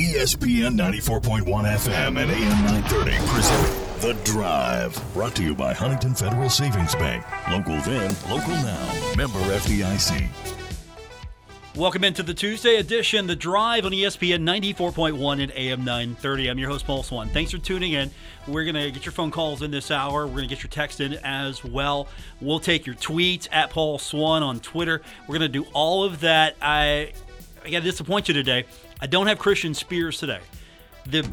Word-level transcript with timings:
ESPN 0.00 0.78
94.1 0.78 1.44
FM 1.44 2.18
and 2.18 2.30
AM 2.30 2.64
930 2.64 3.18
present 3.26 4.00
The 4.00 4.14
Drive. 4.24 4.98
Brought 5.12 5.36
to 5.36 5.44
you 5.44 5.54
by 5.54 5.74
Huntington 5.74 6.14
Federal 6.14 6.48
Savings 6.48 6.94
Bank. 6.94 7.22
Local 7.50 7.76
then, 7.82 8.08
local 8.30 8.54
now. 8.54 9.12
Member 9.14 9.38
FDIC. 9.40 10.26
Welcome 11.76 12.04
into 12.04 12.22
the 12.22 12.32
Tuesday 12.32 12.76
edition, 12.76 13.26
The 13.26 13.36
Drive 13.36 13.84
on 13.84 13.92
ESPN 13.92 14.40
94.1 14.40 15.42
and 15.42 15.52
AM 15.52 15.84
930. 15.84 16.48
I'm 16.48 16.58
your 16.58 16.70
host, 16.70 16.86
Paul 16.86 17.02
Swann. 17.02 17.28
Thanks 17.28 17.50
for 17.50 17.58
tuning 17.58 17.92
in. 17.92 18.10
We're 18.48 18.64
going 18.64 18.76
to 18.76 18.90
get 18.90 19.04
your 19.04 19.12
phone 19.12 19.30
calls 19.30 19.60
in 19.60 19.70
this 19.70 19.90
hour. 19.90 20.26
We're 20.26 20.36
going 20.36 20.48
to 20.48 20.54
get 20.54 20.62
your 20.62 20.70
text 20.70 21.02
in 21.02 21.12
as 21.22 21.62
well. 21.62 22.08
We'll 22.40 22.58
take 22.58 22.86
your 22.86 22.94
tweets 22.94 23.48
at 23.52 23.68
Paul 23.68 23.98
Swann 23.98 24.42
on 24.42 24.60
Twitter. 24.60 25.02
We're 25.28 25.36
going 25.36 25.52
to 25.52 25.62
do 25.62 25.66
all 25.74 26.04
of 26.04 26.20
that. 26.20 26.56
I, 26.62 27.12
I 27.62 27.68
got 27.68 27.80
to 27.80 27.84
disappoint 27.84 28.28
you 28.28 28.34
today. 28.34 28.64
I 29.00 29.06
don't 29.06 29.26
have 29.26 29.38
Christian 29.38 29.74
Spears 29.74 30.18
today. 30.18 30.40
The, 31.06 31.26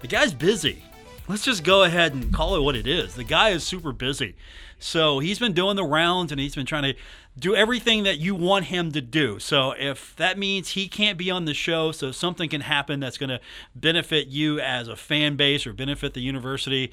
the 0.00 0.08
guy's 0.08 0.32
busy. 0.32 0.84
Let's 1.28 1.44
just 1.44 1.62
go 1.62 1.84
ahead 1.84 2.14
and 2.14 2.32
call 2.32 2.56
it 2.56 2.60
what 2.60 2.74
it 2.74 2.86
is. 2.86 3.14
The 3.14 3.24
guy 3.24 3.50
is 3.50 3.62
super 3.62 3.92
busy. 3.92 4.34
So 4.78 5.18
he's 5.18 5.38
been 5.38 5.52
doing 5.52 5.76
the 5.76 5.84
rounds 5.84 6.32
and 6.32 6.40
he's 6.40 6.54
been 6.54 6.66
trying 6.66 6.82
to 6.84 6.94
do 7.38 7.54
everything 7.54 8.02
that 8.04 8.18
you 8.18 8.34
want 8.34 8.66
him 8.66 8.92
to 8.92 9.00
do. 9.00 9.38
So 9.38 9.72
if 9.78 10.16
that 10.16 10.38
means 10.38 10.70
he 10.70 10.88
can't 10.88 11.18
be 11.18 11.30
on 11.30 11.44
the 11.44 11.54
show, 11.54 11.92
so 11.92 12.10
something 12.10 12.48
can 12.48 12.62
happen 12.62 12.98
that's 12.98 13.18
going 13.18 13.30
to 13.30 13.40
benefit 13.74 14.28
you 14.28 14.58
as 14.58 14.88
a 14.88 14.96
fan 14.96 15.36
base 15.36 15.66
or 15.66 15.72
benefit 15.72 16.14
the 16.14 16.20
university, 16.20 16.92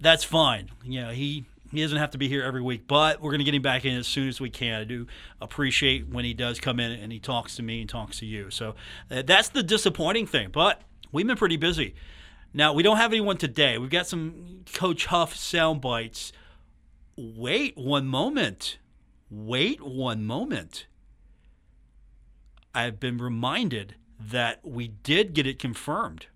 that's 0.00 0.24
fine. 0.24 0.70
You 0.84 1.00
know, 1.02 1.10
he 1.10 1.46
he 1.72 1.80
doesn't 1.80 1.98
have 1.98 2.10
to 2.10 2.18
be 2.18 2.28
here 2.28 2.42
every 2.42 2.62
week, 2.62 2.86
but 2.86 3.20
we're 3.20 3.30
going 3.30 3.38
to 3.38 3.44
get 3.44 3.54
him 3.54 3.62
back 3.62 3.84
in 3.84 3.96
as 3.96 4.06
soon 4.06 4.28
as 4.28 4.40
we 4.40 4.50
can. 4.50 4.80
I 4.80 4.84
do 4.84 5.06
appreciate 5.40 6.08
when 6.08 6.24
he 6.24 6.34
does 6.34 6.60
come 6.60 6.78
in 6.78 6.92
and 6.92 7.10
he 7.10 7.18
talks 7.18 7.56
to 7.56 7.62
me 7.62 7.80
and 7.80 7.88
talks 7.88 8.18
to 8.18 8.26
you. 8.26 8.50
So 8.50 8.74
uh, 9.10 9.22
that's 9.22 9.48
the 9.48 9.62
disappointing 9.62 10.26
thing. 10.26 10.50
But 10.52 10.82
we've 11.10 11.26
been 11.26 11.36
pretty 11.36 11.56
busy. 11.56 11.94
Now 12.54 12.74
we 12.74 12.82
don't 12.82 12.98
have 12.98 13.12
anyone 13.12 13.38
today. 13.38 13.78
We've 13.78 13.90
got 13.90 14.06
some 14.06 14.64
Coach 14.74 15.06
Huff 15.06 15.34
sound 15.34 15.80
bites. 15.80 16.32
Wait 17.16 17.76
one 17.76 18.06
moment. 18.06 18.78
Wait 19.30 19.80
one 19.80 20.24
moment. 20.24 20.86
I've 22.74 23.00
been 23.00 23.18
reminded 23.18 23.94
that 24.20 24.60
we 24.62 24.88
did 24.88 25.32
get 25.34 25.46
it 25.46 25.58
confirmed. 25.58 26.26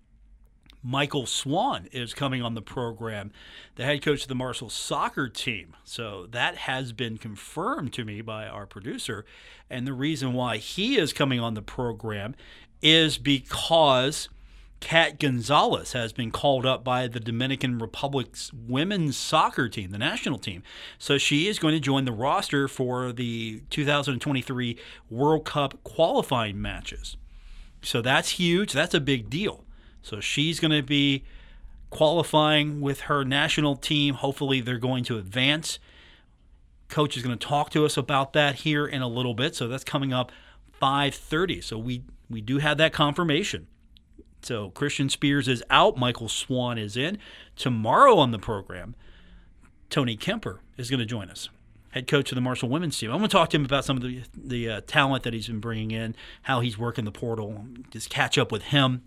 Michael 0.87 1.25
Swan 1.25 1.89
is 1.91 2.13
coming 2.13 2.41
on 2.41 2.53
the 2.53 2.61
program, 2.61 3.33
the 3.75 3.83
head 3.83 4.01
coach 4.01 4.21
of 4.21 4.29
the 4.29 4.35
Marshall 4.35 4.69
soccer 4.69 5.27
team. 5.27 5.75
So 5.83 6.27
that 6.27 6.55
has 6.55 6.93
been 6.93 7.17
confirmed 7.17 7.91
to 7.93 8.05
me 8.05 8.21
by 8.21 8.47
our 8.47 8.65
producer. 8.65 9.25
And 9.69 9.85
the 9.85 9.91
reason 9.91 10.31
why 10.31 10.55
he 10.57 10.97
is 10.97 11.11
coming 11.11 11.41
on 11.41 11.55
the 11.55 11.61
program 11.61 12.35
is 12.81 13.17
because 13.17 14.29
Kat 14.79 15.19
Gonzalez 15.19 15.91
has 15.91 16.13
been 16.13 16.31
called 16.31 16.65
up 16.65 16.85
by 16.85 17.09
the 17.09 17.19
Dominican 17.19 17.79
Republic's 17.79 18.53
women's 18.53 19.17
soccer 19.17 19.67
team, 19.67 19.91
the 19.91 19.97
national 19.97 20.37
team. 20.37 20.63
So 20.97 21.17
she 21.17 21.49
is 21.49 21.59
going 21.59 21.73
to 21.73 21.81
join 21.81 22.05
the 22.05 22.13
roster 22.13 22.69
for 22.69 23.11
the 23.11 23.61
2023 23.71 24.77
World 25.09 25.43
Cup 25.43 25.83
qualifying 25.83 26.61
matches. 26.61 27.17
So 27.81 28.01
that's 28.01 28.29
huge. 28.29 28.71
That's 28.71 28.93
a 28.93 29.01
big 29.01 29.29
deal. 29.29 29.65
So 30.01 30.19
she's 30.19 30.59
going 30.59 30.71
to 30.71 30.83
be 30.83 31.23
qualifying 31.89 32.81
with 32.81 33.01
her 33.01 33.23
national 33.23 33.75
team. 33.75 34.15
Hopefully, 34.15 34.61
they're 34.61 34.77
going 34.77 35.03
to 35.05 35.17
advance. 35.17 35.79
Coach 36.89 37.17
is 37.17 37.23
going 37.23 37.37
to 37.37 37.47
talk 37.47 37.69
to 37.71 37.85
us 37.85 37.97
about 37.97 38.33
that 38.33 38.55
here 38.55 38.85
in 38.85 39.01
a 39.01 39.07
little 39.07 39.33
bit. 39.33 39.55
So 39.55 39.67
that's 39.67 39.83
coming 39.83 40.13
up 40.13 40.31
5:30. 40.81 41.63
So 41.63 41.77
we 41.77 42.03
we 42.29 42.41
do 42.41 42.59
have 42.59 42.77
that 42.77 42.93
confirmation. 42.93 43.67
So 44.41 44.69
Christian 44.69 45.09
Spears 45.09 45.47
is 45.47 45.63
out. 45.69 45.97
Michael 45.97 46.29
Swan 46.29 46.77
is 46.77 46.95
in. 46.95 47.17
Tomorrow 47.55 48.17
on 48.17 48.31
the 48.31 48.39
program, 48.39 48.95
Tony 49.89 50.15
Kemper 50.15 50.61
is 50.77 50.89
going 50.89 50.99
to 50.99 51.05
join 51.05 51.29
us, 51.29 51.49
head 51.89 52.07
coach 52.07 52.31
of 52.31 52.35
the 52.35 52.41
Marshall 52.41 52.69
women's 52.69 52.97
team. 52.97 53.11
I'm 53.11 53.17
going 53.17 53.29
to 53.29 53.33
talk 53.33 53.49
to 53.49 53.57
him 53.57 53.65
about 53.65 53.85
some 53.85 53.97
of 53.97 54.03
the 54.03 54.21
the 54.35 54.69
uh, 54.69 54.81
talent 54.85 55.23
that 55.23 55.33
he's 55.33 55.47
been 55.47 55.59
bringing 55.59 55.91
in, 55.91 56.15
how 56.43 56.59
he's 56.59 56.77
working 56.77 57.05
the 57.05 57.11
portal, 57.11 57.65
just 57.91 58.09
catch 58.09 58.37
up 58.37 58.51
with 58.51 58.63
him. 58.63 59.03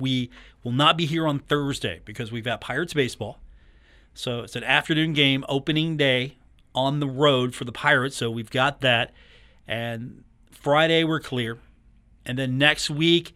We 0.00 0.30
will 0.62 0.72
not 0.72 0.96
be 0.96 1.06
here 1.06 1.26
on 1.26 1.38
Thursday 1.38 2.00
because 2.04 2.32
we've 2.32 2.44
got 2.44 2.60
Pirates 2.60 2.94
baseball. 2.94 3.38
So 4.14 4.40
it's 4.40 4.56
an 4.56 4.64
afternoon 4.64 5.12
game, 5.12 5.44
opening 5.48 5.96
day 5.96 6.36
on 6.74 7.00
the 7.00 7.06
road 7.06 7.54
for 7.54 7.64
the 7.64 7.72
Pirates. 7.72 8.16
So 8.16 8.30
we've 8.30 8.50
got 8.50 8.80
that. 8.80 9.12
And 9.66 10.24
Friday 10.50 11.04
we're 11.04 11.20
clear. 11.20 11.58
And 12.26 12.38
then 12.38 12.58
next 12.58 12.90
week, 12.90 13.34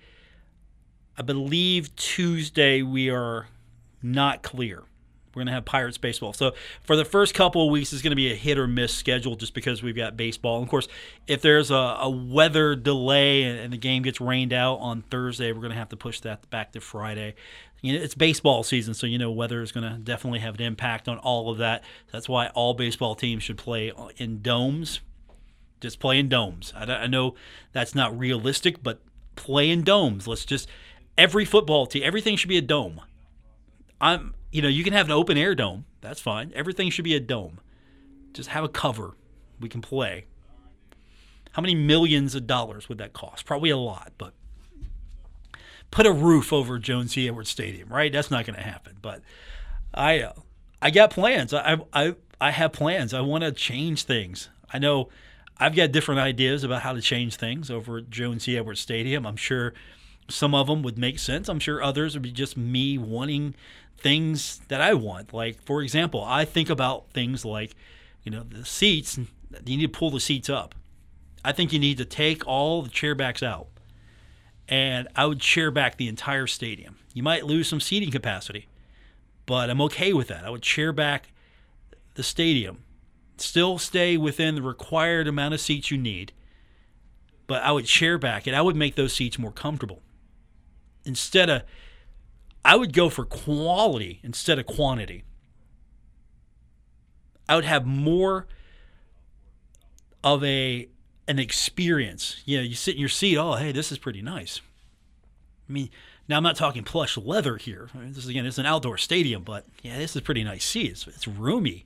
I 1.16 1.22
believe 1.22 1.94
Tuesday 1.96 2.82
we 2.82 3.08
are 3.08 3.46
not 4.02 4.42
clear. 4.42 4.82
We're 5.34 5.40
going 5.40 5.48
to 5.48 5.52
have 5.52 5.64
Pirates 5.64 5.98
baseball. 5.98 6.32
So 6.32 6.52
for 6.82 6.96
the 6.96 7.04
first 7.04 7.34
couple 7.34 7.64
of 7.64 7.70
weeks, 7.70 7.92
it's 7.92 8.02
going 8.02 8.12
to 8.12 8.16
be 8.16 8.30
a 8.30 8.34
hit 8.34 8.58
or 8.58 8.66
miss 8.66 8.94
schedule 8.94 9.36
just 9.36 9.54
because 9.54 9.82
we've 9.82 9.96
got 9.96 10.16
baseball. 10.16 10.56
And 10.56 10.64
of 10.64 10.70
course, 10.70 10.88
if 11.26 11.42
there's 11.42 11.70
a, 11.70 11.74
a 11.74 12.10
weather 12.10 12.74
delay 12.76 13.42
and, 13.42 13.58
and, 13.58 13.72
the 13.72 13.78
game 13.78 14.02
gets 14.02 14.20
rained 14.20 14.52
out 14.52 14.76
on 14.76 15.02
Thursday, 15.02 15.52
we're 15.52 15.60
going 15.60 15.72
to 15.72 15.78
have 15.78 15.88
to 15.88 15.96
push 15.96 16.20
that 16.20 16.48
back 16.50 16.72
to 16.72 16.80
Friday. 16.80 17.34
You 17.80 17.98
know, 17.98 18.04
it's 18.04 18.14
baseball 18.14 18.62
season, 18.62 18.94
so 18.94 19.06
you 19.06 19.18
know 19.18 19.30
weather 19.30 19.60
is 19.60 19.72
going 19.72 19.90
to 19.90 19.98
definitely 19.98 20.38
have 20.38 20.54
an 20.54 20.62
impact 20.62 21.08
on 21.08 21.18
all 21.18 21.50
of 21.50 21.58
that. 21.58 21.84
That's 22.12 22.28
why 22.28 22.48
all 22.48 22.72
baseball 22.72 23.14
teams 23.14 23.42
should 23.42 23.58
play 23.58 23.92
in 24.16 24.40
domes. 24.40 25.00
Just 25.80 26.00
play 26.00 26.18
in 26.18 26.30
domes. 26.30 26.72
I, 26.74 26.84
I 26.84 27.06
know 27.06 27.34
that's 27.72 27.94
not 27.94 28.18
realistic, 28.18 28.82
but 28.82 29.00
play 29.36 29.68
in 29.70 29.82
domes. 29.82 30.26
Let's 30.26 30.44
just 30.44 30.68
every 31.18 31.44
football 31.44 31.86
team, 31.86 32.02
everything 32.04 32.36
should 32.36 32.48
be 32.48 32.58
a 32.58 32.62
dome. 32.62 33.00
I'm 34.00 34.34
you 34.54 34.62
know, 34.62 34.68
you 34.68 34.84
can 34.84 34.92
have 34.92 35.06
an 35.06 35.12
open 35.12 35.36
air 35.36 35.56
dome. 35.56 35.84
That's 36.00 36.20
fine. 36.20 36.52
Everything 36.54 36.88
should 36.88 37.04
be 37.04 37.16
a 37.16 37.20
dome. 37.20 37.58
Just 38.32 38.50
have 38.50 38.62
a 38.62 38.68
cover. 38.68 39.16
We 39.58 39.68
can 39.68 39.80
play. 39.80 40.26
How 41.50 41.60
many 41.60 41.74
millions 41.74 42.36
of 42.36 42.46
dollars 42.46 42.88
would 42.88 42.98
that 42.98 43.12
cost? 43.12 43.46
Probably 43.46 43.70
a 43.70 43.76
lot, 43.76 44.12
but 44.16 44.32
put 45.90 46.06
a 46.06 46.12
roof 46.12 46.52
over 46.52 46.78
Joan 46.78 47.08
C. 47.08 47.26
Edwards 47.26 47.50
Stadium, 47.50 47.88
right? 47.88 48.12
That's 48.12 48.30
not 48.30 48.46
going 48.46 48.54
to 48.54 48.62
happen. 48.62 48.96
But 49.02 49.22
I, 49.92 50.20
uh, 50.20 50.34
I 50.80 50.90
got 50.90 51.10
plans. 51.10 51.52
I, 51.52 51.80
I, 51.92 52.14
I 52.40 52.52
have 52.52 52.72
plans. 52.72 53.12
I 53.12 53.22
want 53.22 53.42
to 53.42 53.50
change 53.50 54.04
things. 54.04 54.50
I 54.72 54.78
know 54.78 55.08
I've 55.58 55.74
got 55.74 55.90
different 55.90 56.20
ideas 56.20 56.62
about 56.62 56.82
how 56.82 56.92
to 56.92 57.00
change 57.00 57.34
things 57.34 57.72
over 57.72 57.98
at 57.98 58.08
Joan 58.08 58.38
C. 58.38 58.56
Edwards 58.56 58.80
Stadium. 58.80 59.26
I'm 59.26 59.34
sure 59.36 59.74
some 60.28 60.54
of 60.54 60.68
them 60.68 60.82
would 60.82 60.96
make 60.96 61.18
sense. 61.18 61.48
I'm 61.48 61.58
sure 61.58 61.82
others 61.82 62.14
would 62.14 62.22
be 62.22 62.30
just 62.30 62.56
me 62.56 62.98
wanting 62.98 63.56
things 63.98 64.60
that 64.68 64.80
I 64.80 64.94
want. 64.94 65.32
Like, 65.32 65.62
for 65.62 65.82
example, 65.82 66.22
I 66.24 66.44
think 66.44 66.70
about 66.70 67.10
things 67.10 67.44
like, 67.44 67.74
you 68.22 68.30
know, 68.30 68.42
the 68.42 68.64
seats, 68.64 69.18
you 69.18 69.26
need 69.64 69.92
to 69.92 69.98
pull 69.98 70.10
the 70.10 70.20
seats 70.20 70.50
up. 70.50 70.74
I 71.44 71.52
think 71.52 71.72
you 71.72 71.78
need 71.78 71.98
to 71.98 72.04
take 72.04 72.46
all 72.46 72.82
the 72.82 72.90
chair 72.90 73.14
backs 73.14 73.42
out. 73.42 73.68
And 74.68 75.08
I 75.14 75.26
would 75.26 75.40
chair 75.40 75.70
back 75.70 75.96
the 75.96 76.08
entire 76.08 76.46
stadium. 76.46 76.96
You 77.12 77.22
might 77.22 77.44
lose 77.44 77.68
some 77.68 77.80
seating 77.80 78.10
capacity, 78.10 78.66
but 79.46 79.68
I'm 79.68 79.80
okay 79.82 80.12
with 80.12 80.28
that. 80.28 80.44
I 80.44 80.50
would 80.50 80.62
chair 80.62 80.92
back 80.92 81.32
the 82.14 82.22
stadium, 82.22 82.82
still 83.36 83.78
stay 83.78 84.16
within 84.16 84.54
the 84.54 84.62
required 84.62 85.28
amount 85.28 85.52
of 85.52 85.60
seats 85.60 85.90
you 85.90 85.98
need, 85.98 86.32
but 87.46 87.62
I 87.62 87.72
would 87.72 87.84
chair 87.84 88.16
back 88.16 88.46
it. 88.46 88.54
I 88.54 88.62
would 88.62 88.76
make 88.76 88.94
those 88.94 89.12
seats 89.12 89.38
more 89.38 89.52
comfortable. 89.52 90.00
Instead 91.04 91.50
of 91.50 91.62
I 92.64 92.76
would 92.76 92.92
go 92.92 93.10
for 93.10 93.24
quality 93.24 94.20
instead 94.22 94.58
of 94.58 94.66
quantity. 94.66 95.24
I 97.48 97.56
would 97.56 97.64
have 97.64 97.84
more 97.84 98.46
of 100.22 100.42
a 100.42 100.88
an 101.28 101.38
experience. 101.38 102.42
You 102.44 102.58
know, 102.58 102.62
you 102.62 102.74
sit 102.74 102.94
in 102.94 103.00
your 103.00 103.08
seat, 103.08 103.36
oh, 103.36 103.54
hey, 103.54 103.72
this 103.72 103.92
is 103.92 103.98
pretty 103.98 104.22
nice. 104.22 104.60
I 105.68 105.72
mean, 105.72 105.90
now 106.28 106.38
I'm 106.38 106.42
not 106.42 106.56
talking 106.56 106.84
plush 106.84 107.16
leather 107.16 107.56
here. 107.56 107.90
This 107.94 108.24
is 108.24 108.28
again, 108.28 108.46
it's 108.46 108.58
an 108.58 108.66
outdoor 108.66 108.96
stadium, 108.96 109.42
but 109.42 109.66
yeah, 109.82 109.98
this 109.98 110.16
is 110.16 110.22
pretty 110.22 110.44
nice 110.44 110.64
seat. 110.64 110.90
It's, 110.92 111.06
it's 111.06 111.28
roomy. 111.28 111.84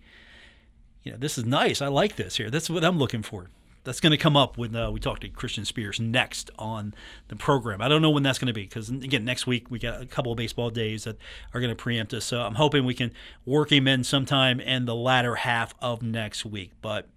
You 1.03 1.13
know, 1.13 1.19
this 1.19 1.39
is 1.39 1.45
nice. 1.45 1.83
I 1.83 1.89
like 1.89 2.17
this 2.17 2.37
here. 2.37 2.51
That's 2.51 2.71
what 2.71 2.85
I'm 2.85 2.99
looking 2.99 3.23
for 3.23 3.49
that's 3.89 4.01
going 4.01 4.11
to 4.11 4.19
come 4.19 4.37
up 4.37 4.59
when 4.59 4.77
uh, 4.77 4.91
we 4.91 5.01
talk 5.01 5.19
to 5.21 5.31
Christian 5.31 5.65
Spears 5.65 5.99
next 5.99 6.51
on 6.59 6.93
the 7.29 7.37
program. 7.37 7.81
I 7.81 7.89
don't 7.89 8.03
know 8.03 8.11
when 8.11 8.23
that's 8.23 8.39
going 8.39 8.49
to 8.49 8.53
be 8.53 8.65
because 8.65 8.91
again, 8.91 9.25
next 9.25 9.47
week 9.47 9.71
we 9.71 9.79
got 9.79 10.03
a 10.03 10.05
couple 10.05 10.31
of 10.31 10.37
baseball 10.37 10.69
days 10.69 11.05
that 11.05 11.17
are 11.55 11.61
going 11.61 11.71
to 11.71 11.75
preempt 11.75 12.13
us. 12.13 12.27
So 12.27 12.43
I'm 12.43 12.57
hoping 12.57 12.85
we 12.85 12.93
can 12.93 13.13
work 13.47 13.73
him 13.73 13.89
in 13.89 14.05
sometime 14.05 14.61
in 14.61 14.85
the 14.85 14.95
latter 14.95 15.37
half 15.37 15.75
of 15.81 16.03
next 16.03 16.45
week. 16.45 16.73
But 16.83 17.09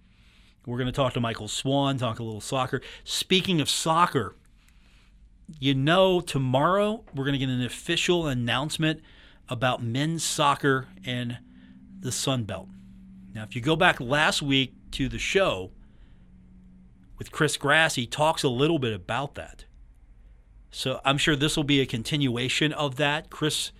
we're 0.64 0.78
going 0.78 0.86
to 0.86 0.92
talk 0.92 1.12
to 1.12 1.20
Michael 1.20 1.46
Swan, 1.46 1.98
talk 1.98 2.20
a 2.20 2.22
little 2.22 2.40
soccer. 2.40 2.80
Speaking 3.04 3.60
of 3.60 3.68
soccer, 3.68 4.34
you 5.60 5.74
know, 5.74 6.22
tomorrow 6.22 7.04
we're 7.14 7.24
going 7.24 7.38
to 7.38 7.38
get 7.38 7.50
an 7.50 7.62
official 7.62 8.26
announcement 8.26 9.02
about 9.50 9.82
men's 9.82 10.24
soccer 10.24 10.88
in 11.04 11.36
the 12.00 12.10
Sun 12.10 12.44
Belt. 12.44 12.68
Now, 13.34 13.42
if 13.42 13.54
you 13.54 13.60
go 13.60 13.76
back 13.76 14.00
last 14.00 14.40
week 14.40 14.72
to 14.92 15.10
the 15.10 15.18
show, 15.18 15.70
with 17.18 17.32
Chris 17.32 17.56
Grass, 17.56 17.94
he 17.94 18.06
talks 18.06 18.42
a 18.42 18.48
little 18.48 18.78
bit 18.78 18.92
about 18.92 19.34
that. 19.34 19.64
So 20.70 21.00
I'm 21.04 21.18
sure 21.18 21.36
this 21.36 21.56
will 21.56 21.64
be 21.64 21.80
a 21.80 21.86
continuation 21.86 22.72
of 22.72 22.96
that. 22.96 23.30
Chris 23.30 23.72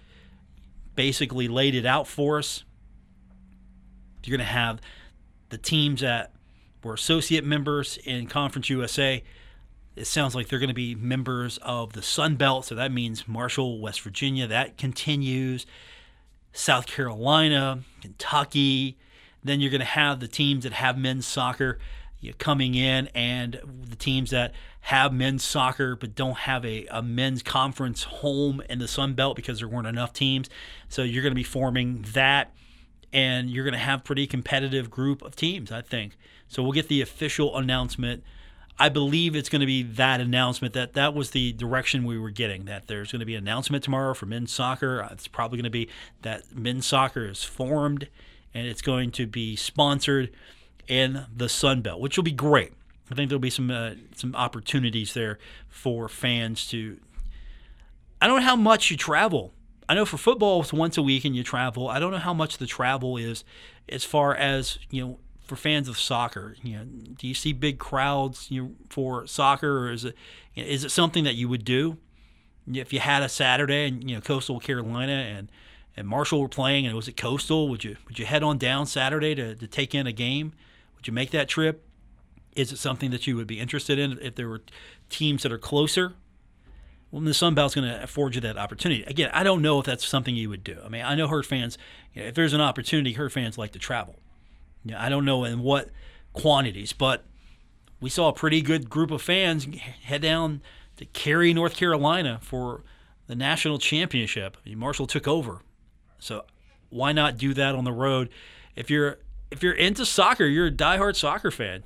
basically 0.95 1.49
laid 1.49 1.75
it 1.75 1.87
out 1.87 2.07
for 2.07 2.39
us. 2.39 2.65
You're 4.25 4.37
going 4.37 4.47
to 4.47 4.53
have 4.53 4.81
the 5.49 5.59
teams 5.59 6.03
that 6.03 6.33
were 6.85 6.95
associate 6.95 7.45
members 7.45 7.99
in 8.05 8.27
Conference 8.27 8.69
USA. 8.71 9.23
It 9.97 10.07
sounds 10.07 10.35
like 10.35 10.49
they're 10.49 10.59
going 10.59 10.69
to 10.69 10.75
be 10.75 10.95
members 10.95 11.59
of 11.59 11.93
the 11.93 12.03
Sun 12.03 12.37
Belt, 12.37 12.67
so 12.67 12.75
that 12.75 12.93
means 12.93 13.27
Marshall, 13.27 13.81
West 13.81 14.01
Virginia. 14.03 14.47
That 14.47 14.77
continues. 14.77 15.67
South 16.53 16.87
Carolina, 16.87 17.81
Kentucky. 18.01 18.99
Then 19.43 19.61
you're 19.61 19.71
going 19.71 19.81
to 19.81 19.87
have 19.87 20.21
the 20.21 20.29
teams 20.29 20.65
that 20.65 20.75
have 20.75 20.99
men's 20.99 21.27
soccer 21.27 21.79
you 22.23 22.31
know, 22.31 22.37
coming 22.39 22.75
in, 22.75 23.09
and 23.09 23.61
the 23.89 23.97
teams 23.97 24.31
that 24.31 24.55
have 24.83 25.13
men's 25.13 25.45
soccer 25.45 25.95
but 25.95 26.15
don't 26.15 26.39
have 26.39 26.65
a, 26.65 26.87
a 26.87 27.03
men's 27.03 27.43
conference 27.43 28.05
home 28.05 28.63
in 28.71 28.79
the 28.79 28.89
Sun 28.89 29.15
Belt 29.15 29.37
because 29.37 29.59
there 29.59 29.69
weren't 29.69 29.87
enough 29.87 30.13
teams. 30.13 30.49
So 30.89 31.03
you're 31.03 31.23
going 31.23 31.33
to 31.33 31.37
be 31.37 31.45
forming 31.45 32.07
that 32.15 32.55
and 33.13 33.51
you're 33.51 33.65
going 33.65 33.75
to 33.75 33.79
have 33.79 34.05
pretty 34.05 34.27
competitive 34.27 34.91
group 34.91 35.21
of 35.23 35.37
teams, 35.37 35.71
I 35.71 35.83
think. 35.83 36.17
So 36.49 36.63
we'll 36.63 36.73
get 36.73 36.89
the 36.89 37.01
official 37.01 37.57
announcement. 37.57 38.23
I 38.79 38.89
believe 38.89 39.37
it's 39.37 39.49
going 39.49 39.61
to 39.61 39.67
be 39.67 39.83
that 39.83 40.21
announcement 40.21 40.75
that 40.75 40.95
that 40.95 41.15
was 41.15 41.31
the 41.31 41.53
direction 41.53 42.05
we 42.05 42.19
were 42.19 42.31
getting. 42.31 42.65
That 42.65 42.87
there's 42.87 43.13
going 43.13 43.21
to 43.21 43.27
be 43.27 43.35
an 43.35 43.45
announcement 43.45 43.85
tomorrow 43.85 44.15
for 44.15 44.27
men's 44.27 44.53
soccer. 44.53 45.07
It's 45.11 45.29
probably 45.29 45.59
going 45.59 45.65
to 45.65 45.71
be 45.71 45.89
that 46.23 46.57
men's 46.57 46.87
soccer 46.87 47.27
is 47.27 47.43
formed 47.45 48.09
and 48.55 48.67
it's 48.67 48.83
going 48.83 49.11
to 49.13 49.27
be 49.27 49.57
sponsored 49.57 50.31
in 50.89 51.27
the 51.35 51.49
Sun 51.49 51.83
Belt, 51.83 52.01
which 52.01 52.17
will 52.17 52.25
be 52.25 52.33
great. 52.33 52.73
I 53.11 53.15
think 53.15 53.29
there'll 53.29 53.41
be 53.41 53.51
some 53.51 53.71
uh, 53.71 53.93
some 54.15 54.35
opportunities 54.35 55.15
there 55.15 55.39
for 55.69 56.09
fans 56.09 56.67
to. 56.69 56.99
I 58.21 58.27
don't 58.27 58.41
know 58.41 58.47
how 58.47 58.57
much 58.57 58.91
you 58.91 58.97
travel 58.97 59.53
I 59.93 59.95
know 59.95 60.07
for 60.07 60.17
football 60.17 60.63
it's 60.63 60.73
once 60.73 60.97
a 60.97 61.03
week 61.03 61.25
and 61.27 61.37
you 61.37 61.43
travel. 61.43 61.89
I 61.89 61.99
don't 61.99 62.13
know 62.13 62.19
how 62.19 62.33
much 62.33 62.57
the 62.57 62.67
travel 62.67 63.17
is 63.17 63.45
as 63.91 64.05
far 64.05 64.35
as, 64.35 64.79
you 64.91 65.05
know, 65.05 65.19
for 65.45 65.55
fans 65.55 65.87
of 65.87 65.99
soccer. 65.99 66.57
You 66.63 66.79
know, 66.79 66.85
do 66.85 67.27
you 67.27 67.35
see 67.35 67.53
big 67.53 67.79
crowds 67.79 68.51
you 68.51 68.63
know, 68.63 68.71
for 68.89 69.27
soccer 69.27 69.81
or 69.87 69.93
is 69.93 70.07
it 70.07 70.17
it 70.55 70.91
something 70.91 71.25
that 71.25 71.35
you 71.35 71.47
would 71.49 71.65
do? 71.65 71.99
If 72.73 72.93
you 72.93 73.01
had 73.01 73.23
a 73.23 73.29
Saturday 73.29 73.87
and 73.87 74.09
you 74.09 74.17
know 74.17 74.23
Coastal 74.23 74.61
Carolina 74.61 75.13
and 75.13 75.51
and 75.95 76.09
Marshall 76.09 76.41
were 76.41 76.49
playing 76.49 76.87
and 76.87 76.93
it 76.95 76.97
was 76.97 77.09
at 77.09 77.17
Coastal, 77.19 77.69
would 77.69 77.85
you 77.85 77.97
would 78.07 78.19
you 78.19 78.25
head 78.25 78.43
on 78.43 78.57
down 78.57 78.87
Saturday 78.87 79.35
to, 79.35 79.55
to 79.57 79.67
take 79.67 79.95
in 79.95 80.07
a 80.07 80.13
game? 80.13 80.53
Would 81.03 81.09
you 81.09 81.13
make 81.13 81.33
that 81.33 81.49
trip? 81.49 81.85
Is 82.55 82.73
it 82.73 82.79
something 82.79 83.11
that 83.11 83.27
you 83.27 83.37
would 83.37 83.47
be 83.47 83.59
interested 83.59 83.99
in 83.99 84.19
if 84.23 84.37
there 84.37 84.49
were 84.49 84.63
teams 85.11 85.43
that 85.43 85.53
are 85.53 85.59
closer? 85.59 86.15
well, 87.13 87.21
the 87.21 87.35
Sun 87.35 87.55
Belt's 87.55 87.75
going 87.75 87.87
to 87.87 88.03
afford 88.03 88.35
you 88.35 88.41
that 88.41 88.57
opportunity. 88.57 89.05
Again, 89.05 89.31
I 89.35 89.43
don't 89.43 89.61
know 89.61 89.79
if 89.79 89.85
that's 89.85 90.07
something 90.09 90.35
you 90.35 90.49
would 90.49 90.65
do. 90.65 90.79
I 90.83 90.89
mean, 90.89 91.03
I 91.05 91.15
know 91.15 91.29
herd 91.29 91.45
fans, 91.45 91.77
you 92.15 92.23
know, 92.23 92.29
if 92.29 92.35
there's 92.35 92.55
an 92.55 92.63
opportunity, 92.63 93.13
herd 93.13 93.33
fans 93.33 93.59
like 93.59 93.73
to 93.73 93.79
travel. 93.79 94.17
You 94.83 94.93
know, 94.93 94.99
I 94.99 95.11
don't 95.11 95.27
know 95.27 95.45
in 95.45 95.61
what 95.61 95.91
quantities, 96.33 96.95
but 96.95 97.25
we 98.01 98.09
saw 98.09 98.29
a 98.29 98.33
pretty 98.33 98.63
good 98.63 98.89
group 98.89 99.11
of 99.11 99.21
fans 99.21 99.67
head 100.05 100.23
down 100.23 100.63
to 100.97 101.05
Cary, 101.05 101.53
North 101.53 101.77
Carolina 101.77 102.39
for 102.43 102.83
the 103.27 103.35
national 103.35 103.79
championship. 103.79 104.57
I 104.65 104.71
mean, 104.71 104.79
Marshall 104.79 105.07
took 105.07 105.29
over. 105.29 105.61
So 106.19 106.47
why 106.89 107.13
not 107.13 107.37
do 107.37 107.53
that 107.53 107.75
on 107.75 107.85
the 107.85 107.93
road? 107.93 108.31
If 108.75 108.89
you're 108.89 109.19
if 109.53 109.63
you're 109.63 109.75
into 109.75 110.07
soccer, 110.07 110.47
you're 110.47 110.67
a 110.67 110.73
diehard 110.73 111.15
soccer 111.15 111.51
fan. 111.51 111.85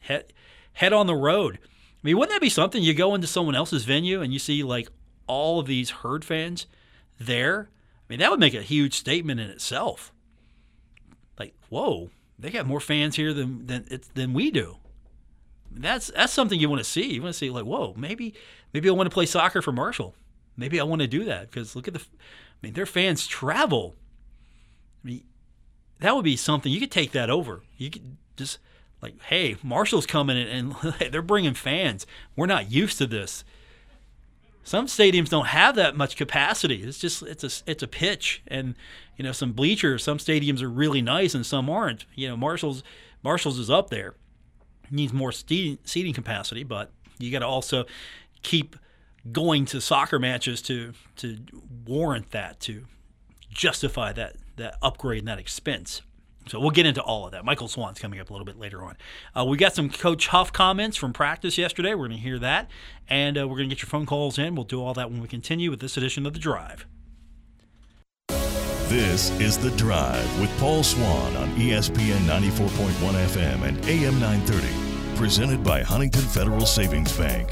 Head 0.00 0.32
head 0.72 0.92
on 0.92 1.06
the 1.06 1.14
road. 1.14 1.58
I 1.62 1.68
mean, 2.02 2.18
wouldn't 2.18 2.34
that 2.34 2.40
be 2.40 2.48
something? 2.48 2.82
You 2.82 2.94
go 2.94 3.14
into 3.14 3.26
someone 3.26 3.54
else's 3.54 3.84
venue 3.84 4.20
and 4.20 4.32
you 4.32 4.38
see 4.38 4.62
like 4.62 4.88
all 5.26 5.60
of 5.60 5.66
these 5.66 5.90
herd 5.90 6.24
fans 6.24 6.66
there. 7.18 7.68
I 7.70 8.04
mean, 8.08 8.18
that 8.18 8.30
would 8.30 8.40
make 8.40 8.54
a 8.54 8.62
huge 8.62 8.94
statement 8.94 9.40
in 9.40 9.50
itself. 9.50 10.12
Like, 11.38 11.54
whoa, 11.68 12.10
they 12.38 12.50
got 12.50 12.66
more 12.66 12.80
fans 12.80 13.16
here 13.16 13.32
than 13.32 13.66
than 13.66 13.86
than 14.14 14.32
we 14.32 14.50
do. 14.50 14.78
That's 15.70 16.08
that's 16.08 16.32
something 16.32 16.58
you 16.58 16.68
want 16.68 16.80
to 16.80 16.88
see. 16.88 17.12
You 17.12 17.22
want 17.22 17.34
to 17.34 17.38
see 17.38 17.50
like, 17.50 17.64
whoa, 17.64 17.94
maybe 17.96 18.34
maybe 18.72 18.88
I 18.88 18.92
want 18.92 19.08
to 19.08 19.14
play 19.14 19.26
soccer 19.26 19.60
for 19.60 19.72
Marshall. 19.72 20.14
Maybe 20.56 20.80
I 20.80 20.84
want 20.84 21.02
to 21.02 21.08
do 21.08 21.24
that 21.24 21.50
because 21.50 21.76
look 21.76 21.88
at 21.88 21.94
the. 21.94 22.00
I 22.00 22.66
mean, 22.66 22.72
their 22.74 22.86
fans 22.86 23.26
travel. 23.26 23.96
I 25.04 25.08
mean, 25.08 25.24
that 26.04 26.14
would 26.14 26.24
be 26.24 26.36
something 26.36 26.70
you 26.70 26.80
could 26.80 26.90
take 26.90 27.12
that 27.12 27.30
over. 27.30 27.62
You 27.78 27.88
could 27.88 28.18
just 28.36 28.58
like, 29.00 29.18
hey, 29.22 29.56
Marshall's 29.62 30.04
coming 30.04 30.36
and, 30.36 30.74
and 31.00 31.12
they're 31.12 31.22
bringing 31.22 31.54
fans. 31.54 32.06
We're 32.36 32.44
not 32.44 32.70
used 32.70 32.98
to 32.98 33.06
this. 33.06 33.42
Some 34.64 34.86
stadiums 34.86 35.30
don't 35.30 35.46
have 35.46 35.76
that 35.76 35.96
much 35.96 36.16
capacity. 36.16 36.82
It's 36.82 36.98
just 36.98 37.22
it's 37.22 37.42
a 37.42 37.70
it's 37.70 37.82
a 37.82 37.86
pitch 37.86 38.42
and 38.46 38.74
you 39.16 39.24
know 39.24 39.32
some 39.32 39.52
bleachers. 39.52 40.04
Some 40.04 40.18
stadiums 40.18 40.60
are 40.60 40.68
really 40.68 41.00
nice 41.00 41.34
and 41.34 41.44
some 41.44 41.70
aren't. 41.70 42.04
You 42.14 42.28
know 42.28 42.36
Marshall's 42.36 42.82
Marshall's 43.22 43.58
is 43.58 43.70
up 43.70 43.88
there. 43.88 44.14
needs 44.90 45.12
more 45.12 45.32
seating, 45.32 45.78
seating 45.84 46.12
capacity, 46.12 46.64
but 46.64 46.90
you 47.18 47.32
got 47.32 47.38
to 47.38 47.46
also 47.46 47.86
keep 48.42 48.76
going 49.32 49.64
to 49.66 49.80
soccer 49.80 50.18
matches 50.18 50.60
to 50.62 50.92
to 51.16 51.38
warrant 51.86 52.30
that 52.32 52.60
to 52.60 52.84
justify 53.50 54.12
that 54.12 54.36
that 54.56 54.76
upgrade 54.82 55.20
and 55.20 55.28
that 55.28 55.38
expense. 55.38 56.02
So 56.46 56.60
we'll 56.60 56.70
get 56.70 56.84
into 56.84 57.00
all 57.00 57.24
of 57.24 57.32
that. 57.32 57.44
Michael 57.44 57.68
Swan's 57.68 57.98
coming 57.98 58.20
up 58.20 58.28
a 58.28 58.32
little 58.32 58.44
bit 58.44 58.58
later 58.58 58.82
on. 58.82 58.96
Uh, 59.34 59.44
we 59.46 59.56
got 59.56 59.74
some 59.74 59.88
Coach 59.88 60.26
Huff 60.28 60.52
comments 60.52 60.96
from 60.96 61.12
practice 61.12 61.56
yesterday. 61.56 61.94
We're 61.94 62.08
going 62.08 62.18
to 62.18 62.22
hear 62.22 62.38
that, 62.38 62.70
and 63.08 63.38
uh, 63.38 63.48
we're 63.48 63.56
going 63.56 63.70
to 63.70 63.74
get 63.74 63.82
your 63.82 63.88
phone 63.88 64.04
calls 64.04 64.38
in. 64.38 64.54
We'll 64.54 64.64
do 64.64 64.82
all 64.82 64.92
that 64.94 65.10
when 65.10 65.22
we 65.22 65.28
continue 65.28 65.70
with 65.70 65.80
this 65.80 65.96
edition 65.96 66.26
of 66.26 66.34
the 66.34 66.38
Drive. 66.38 66.86
This 68.88 69.30
is 69.40 69.56
the 69.56 69.70
Drive 69.70 70.40
with 70.40 70.50
Paul 70.58 70.82
Swann 70.82 71.36
on 71.36 71.48
ESPN 71.56 72.26
94.1 72.26 72.68
FM 73.26 73.62
and 73.62 73.82
AM 73.86 74.20
930, 74.20 75.16
presented 75.16 75.64
by 75.64 75.82
Huntington 75.82 76.22
Federal 76.22 76.66
Savings 76.66 77.16
Bank. 77.16 77.48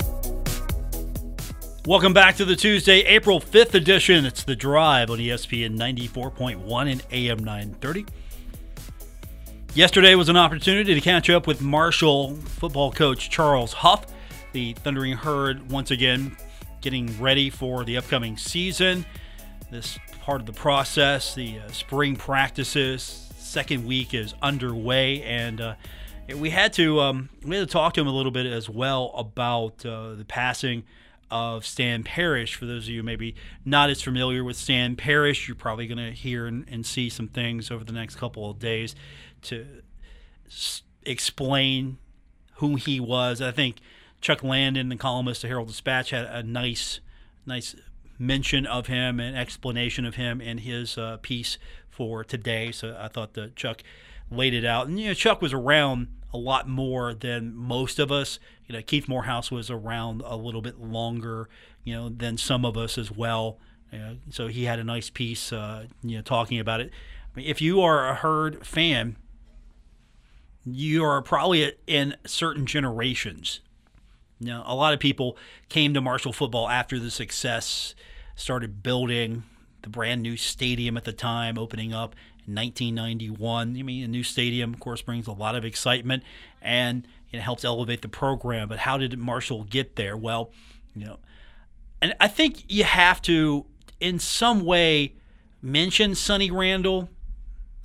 Welcome 1.84 2.12
back 2.12 2.36
to 2.36 2.44
the 2.44 2.54
Tuesday, 2.54 3.00
April 3.00 3.40
5th 3.40 3.74
edition. 3.74 4.24
It's 4.24 4.44
the 4.44 4.54
Drive 4.54 5.10
on 5.10 5.18
ESPN 5.18 5.76
94.1 5.76 6.92
and 6.92 7.02
AM 7.10 7.38
930. 7.42 8.06
Yesterday 9.74 10.14
was 10.14 10.28
an 10.28 10.36
opportunity 10.36 10.94
to 10.94 11.00
catch 11.00 11.28
up 11.28 11.48
with 11.48 11.60
Marshall 11.60 12.36
football 12.36 12.92
coach 12.92 13.30
Charles 13.30 13.72
Huff. 13.72 14.06
The 14.52 14.74
Thundering 14.74 15.14
Herd 15.14 15.72
once 15.72 15.90
again 15.90 16.36
getting 16.82 17.20
ready 17.20 17.50
for 17.50 17.82
the 17.82 17.96
upcoming 17.96 18.36
season. 18.36 19.04
This 19.72 19.98
part 20.20 20.40
of 20.40 20.46
the 20.46 20.52
process, 20.52 21.34
the 21.34 21.58
uh, 21.58 21.72
spring 21.72 22.14
practices, 22.14 23.28
second 23.36 23.84
week 23.84 24.14
is 24.14 24.34
underway, 24.40 25.24
and 25.24 25.60
uh, 25.60 25.74
we 26.36 26.50
had 26.50 26.72
to 26.74 27.00
um, 27.00 27.28
we 27.44 27.56
had 27.56 27.66
to 27.66 27.72
talk 27.72 27.94
to 27.94 28.00
him 28.00 28.06
a 28.06 28.12
little 28.12 28.30
bit 28.30 28.46
as 28.46 28.70
well 28.70 29.12
about 29.16 29.84
uh, 29.84 30.14
the 30.14 30.24
passing 30.24 30.84
of 31.32 31.64
Stan 31.64 32.04
Parrish. 32.04 32.54
For 32.54 32.66
those 32.66 32.84
of 32.84 32.90
you 32.90 33.02
maybe 33.02 33.34
not 33.64 33.88
as 33.88 34.02
familiar 34.02 34.44
with 34.44 34.56
Stan 34.56 34.94
Parrish, 34.96 35.48
you're 35.48 35.54
probably 35.54 35.86
going 35.86 35.98
to 35.98 36.12
hear 36.12 36.46
and, 36.46 36.66
and, 36.68 36.84
see 36.84 37.08
some 37.08 37.26
things 37.26 37.70
over 37.70 37.82
the 37.82 37.92
next 37.92 38.16
couple 38.16 38.50
of 38.50 38.58
days 38.58 38.94
to 39.42 39.66
s- 40.46 40.82
explain 41.04 41.96
who 42.56 42.76
he 42.76 43.00
was. 43.00 43.40
I 43.40 43.50
think 43.50 43.78
Chuck 44.20 44.44
Landon, 44.44 44.90
the 44.90 44.96
columnist 44.96 45.42
of 45.42 45.48
Herald 45.48 45.68
Dispatch, 45.68 46.10
had 46.10 46.26
a 46.26 46.42
nice, 46.42 47.00
nice 47.46 47.74
mention 48.18 48.66
of 48.66 48.88
him 48.88 49.18
and 49.18 49.34
explanation 49.34 50.04
of 50.04 50.16
him 50.16 50.40
in 50.40 50.58
his 50.58 50.98
uh, 50.98 51.16
piece 51.22 51.56
for 51.88 52.24
today. 52.24 52.70
So 52.72 52.94
I 53.00 53.08
thought 53.08 53.32
that 53.34 53.56
Chuck 53.56 53.82
laid 54.30 54.52
it 54.52 54.66
out. 54.66 54.86
And 54.86 55.00
you 55.00 55.08
know, 55.08 55.14
Chuck 55.14 55.40
was 55.40 55.54
around 55.54 56.08
a 56.32 56.38
lot 56.38 56.68
more 56.68 57.14
than 57.14 57.54
most 57.54 57.98
of 57.98 58.10
us. 58.10 58.38
You 58.66 58.74
know, 58.74 58.82
Keith 58.82 59.08
Morehouse 59.08 59.50
was 59.50 59.70
around 59.70 60.22
a 60.24 60.36
little 60.36 60.62
bit 60.62 60.78
longer, 60.80 61.48
you 61.84 61.94
know, 61.94 62.08
than 62.08 62.36
some 62.36 62.64
of 62.64 62.76
us 62.76 62.96
as 62.96 63.10
well. 63.10 63.58
so 64.30 64.46
he 64.48 64.64
had 64.64 64.78
a 64.78 64.84
nice 64.84 65.10
piece, 65.10 65.52
uh, 65.52 65.86
you 66.02 66.16
know, 66.16 66.22
talking 66.22 66.58
about 66.58 66.80
it. 66.80 66.90
I 67.34 67.38
mean, 67.38 67.46
if 67.46 67.60
you 67.60 67.80
are 67.82 68.08
a 68.08 68.14
herd 68.14 68.66
fan, 68.66 69.16
you 70.64 71.04
are 71.04 71.20
probably 71.22 71.72
in 71.86 72.16
certain 72.26 72.66
generations. 72.66 73.60
Now, 74.40 74.64
a 74.66 74.74
lot 74.74 74.92
of 74.92 75.00
people 75.00 75.36
came 75.68 75.94
to 75.94 76.00
Marshall 76.00 76.32
football 76.32 76.68
after 76.68 76.98
the 76.98 77.10
success, 77.10 77.94
started 78.34 78.82
building 78.82 79.44
the 79.82 79.88
brand 79.88 80.22
new 80.22 80.36
stadium 80.36 80.96
at 80.96 81.04
the 81.04 81.12
time, 81.12 81.58
opening 81.58 81.92
up 81.92 82.14
in 82.46 82.54
1991. 82.54 83.76
I 83.78 83.82
mean, 83.82 84.04
a 84.04 84.08
new 84.08 84.22
stadium, 84.22 84.74
of 84.74 84.80
course, 84.80 85.02
brings 85.02 85.26
a 85.26 85.32
lot 85.32 85.54
of 85.54 85.64
excitement 85.64 86.22
and 86.60 87.06
it 87.30 87.40
helps 87.40 87.64
elevate 87.64 88.02
the 88.02 88.08
program. 88.08 88.68
But 88.68 88.80
how 88.80 88.98
did 88.98 89.18
Marshall 89.18 89.64
get 89.64 89.96
there? 89.96 90.16
Well, 90.16 90.50
you 90.94 91.06
know, 91.06 91.18
and 92.00 92.14
I 92.20 92.28
think 92.28 92.64
you 92.68 92.84
have 92.84 93.22
to, 93.22 93.66
in 94.00 94.18
some 94.18 94.64
way, 94.64 95.14
mention 95.62 96.14
Sonny 96.14 96.50
Randle. 96.50 97.08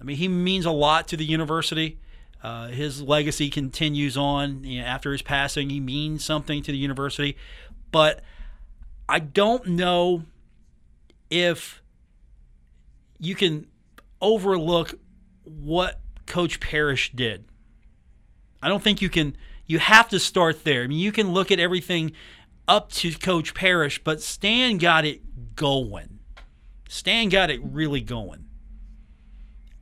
I 0.02 0.04
mean, 0.04 0.18
he 0.18 0.28
means 0.28 0.66
a 0.66 0.72
lot 0.72 1.08
to 1.10 1.18
the 1.18 1.26
university. 1.26 2.00
Uh, 2.44 2.68
his 2.68 3.02
legacy 3.02 3.50
continues 3.50 4.18
on 4.18 4.64
you 4.64 4.82
know, 4.82 4.88
after 4.88 5.12
his 5.12 5.22
passing. 5.22 5.70
He 5.70 5.80
means 5.80 6.24
something 6.24 6.62
to 6.64 6.72
the 6.72 6.78
university, 6.78 7.36
but 7.92 8.22
I 9.10 9.20
don't 9.20 9.68
know 9.68 10.24
if 11.30 11.82
you 13.20 13.36
can 13.36 13.68
overlook 14.22 14.96
what 15.44 16.00
Coach 16.26 16.60
Parrish 16.60 17.12
did. 17.14 17.46
I 18.62 18.70
don't 18.70 18.84
think 18.84 19.02
you 19.02 19.10
can. 19.10 19.36
You 19.66 19.80
have 19.80 20.10
to 20.10 20.20
start 20.20 20.64
there. 20.64 20.84
I 20.84 20.88
mean, 20.88 21.00
you 21.00 21.12
can 21.12 21.32
look 21.34 21.52
at 21.52 21.60
everything 21.60 22.14
up 22.68 22.92
to 22.94 23.14
Coach 23.14 23.54
Parrish, 23.54 24.04
but 24.04 24.22
Stan 24.22 24.78
got 24.78 25.06
it 25.06 25.56
going. 25.56 26.20
Stan 26.90 27.30
got 27.30 27.50
it 27.50 27.60
really 27.64 28.02
going. 28.02 28.46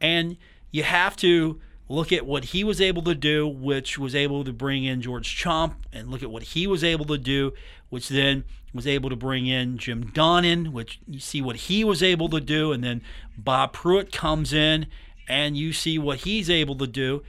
And 0.02 0.38
you 0.72 0.84
have 0.84 1.16
to 1.18 1.60
look 1.88 2.12
at 2.12 2.26
what 2.26 2.46
he 2.46 2.64
was 2.64 2.82
able 2.82 3.04
to 3.04 3.16
do, 3.16 3.48
which 3.48 3.98
was 3.98 4.16
able 4.16 4.44
to 4.44 4.52
bring 4.52 4.84
in 4.84 5.02
George 5.02 5.36
Chaump, 5.36 5.76
and 5.94 6.10
look 6.10 6.24
at 6.24 6.32
what 6.32 6.44
he 6.44 6.68
was 6.68 6.84
able 6.84 7.06
to 7.06 7.18
do, 7.18 7.54
which 7.96 8.10
then 8.10 8.44
was 8.74 8.86
able 8.86 9.10
to 9.10 9.16
bring 9.16 9.48
in 9.48 9.78
Jim 9.78 10.12
Donnan, 10.12 10.74
which 10.74 11.00
you 11.08 11.22
see 11.22 11.42
what 11.42 11.56
he 11.56 11.86
was 11.86 12.04
able 12.04 12.28
to 12.28 12.42
do, 12.42 12.74
and 12.74 12.84
then 12.84 13.02
Bob 13.38 13.72
Pruitt 13.72 14.12
comes 14.12 14.52
in, 14.52 14.88
and 15.30 15.56
you 15.56 15.72
see 15.72 15.98
what 15.98 16.20
he's 16.20 16.50
able 16.50 16.76
to 16.76 16.88
do, 16.88 17.24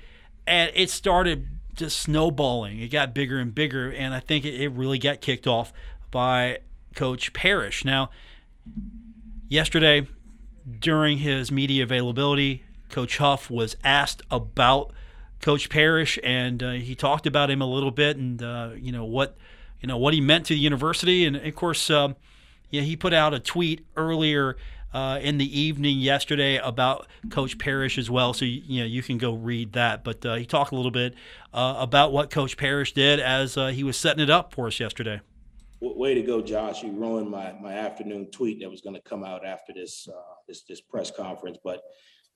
and 0.44 0.73
it 0.75 0.90
started 0.90 1.46
just 1.76 2.00
snowballing. 2.00 2.80
It 2.80 2.88
got 2.88 3.14
bigger 3.14 3.38
and 3.38 3.54
bigger, 3.54 3.92
and 3.92 4.12
I 4.12 4.18
think 4.18 4.44
it, 4.44 4.70
really 4.70 4.99
got 4.99 5.20
kicked 5.20 5.46
off 5.46 5.73
by 6.11 6.58
Coach 6.96 7.32
Parrish. 7.32 7.85
Now, 7.85 8.11
yesterday 9.49 10.08
during 10.80 11.18
his 11.18 11.52
media 11.52 11.85
availability, 11.85 12.64
Coach 12.90 13.18
Huff 13.18 13.49
was 13.49 13.76
asked 13.85 14.20
about 14.32 14.92
Coach 15.40 15.70
Parrish, 15.70 16.18
and 16.25 16.61
uh, 16.61 16.73
he 16.73 16.96
talked 16.96 17.25
about 17.25 17.52
him 17.52 17.62
a 17.62 17.73
little 17.73 17.92
bit, 17.92 18.16
and 18.16 18.42
uh, 18.42 18.70
you 18.75 18.90
know 18.90 19.04
what, 19.04 19.37
you 19.80 19.88
know 19.88 19.97
what 19.97 20.14
he 20.14 20.21
meant 20.21 20.47
to 20.47 20.54
the 20.54 20.61
university, 20.61 21.25
and 21.25 21.37
of 21.37 21.54
course, 21.54 21.90
um, 21.90 22.16
yeah, 22.71 22.83
he 22.83 22.97
put 22.97 23.12
out 23.12 23.35
a 23.35 23.38
tweet 23.38 23.87
earlier 23.97 24.56
uh, 24.97 25.18
in 25.21 25.37
the 25.37 25.61
evening 25.61 25.99
yesterday 25.99 26.56
about 26.56 27.06
Coach 27.30 27.59
Parrish 27.59 27.99
as 27.99 28.11
well. 28.11 28.33
So 28.33 28.45
you, 28.45 28.80
know 28.80 28.87
you 28.87 29.02
can 29.02 29.18
go 29.18 29.35
read 29.35 29.75
that. 29.75 30.04
But 30.04 30.25
uh, 30.25 30.37
he 30.37 30.47
talked 30.47 30.73
a 30.73 30.75
little 30.75 30.90
bit 30.90 31.14
uh, 31.52 31.76
about 31.78 32.12
what 32.12 32.30
Coach 32.30 32.56
Parrish 32.56 32.92
did 32.92 33.21
as 33.21 33.56
uh, 33.56 33.68
he 33.68 33.85
was 33.85 33.97
setting 33.97 34.23
it 34.23 34.30
up 34.30 34.54
for 34.54 34.66
us 34.68 34.80
yesterday. 34.80 35.21
Way 35.80 36.14
to 36.14 36.23
go, 36.23 36.40
Josh! 36.40 36.83
You 36.83 36.92
ruined 36.92 37.30
my 37.30 37.52
my 37.61 37.75
afternoon 37.75 38.30
tweet 38.30 38.61
that 38.61 38.71
was 38.71 38.80
going 38.80 38.95
to 38.97 39.02
come 39.02 39.23
out 39.23 39.45
after 39.45 39.73
this 39.75 40.09
uh, 40.09 40.35
this 40.49 40.62
this 40.62 40.80
press 40.80 41.11
conference, 41.11 41.59
but. 41.62 41.83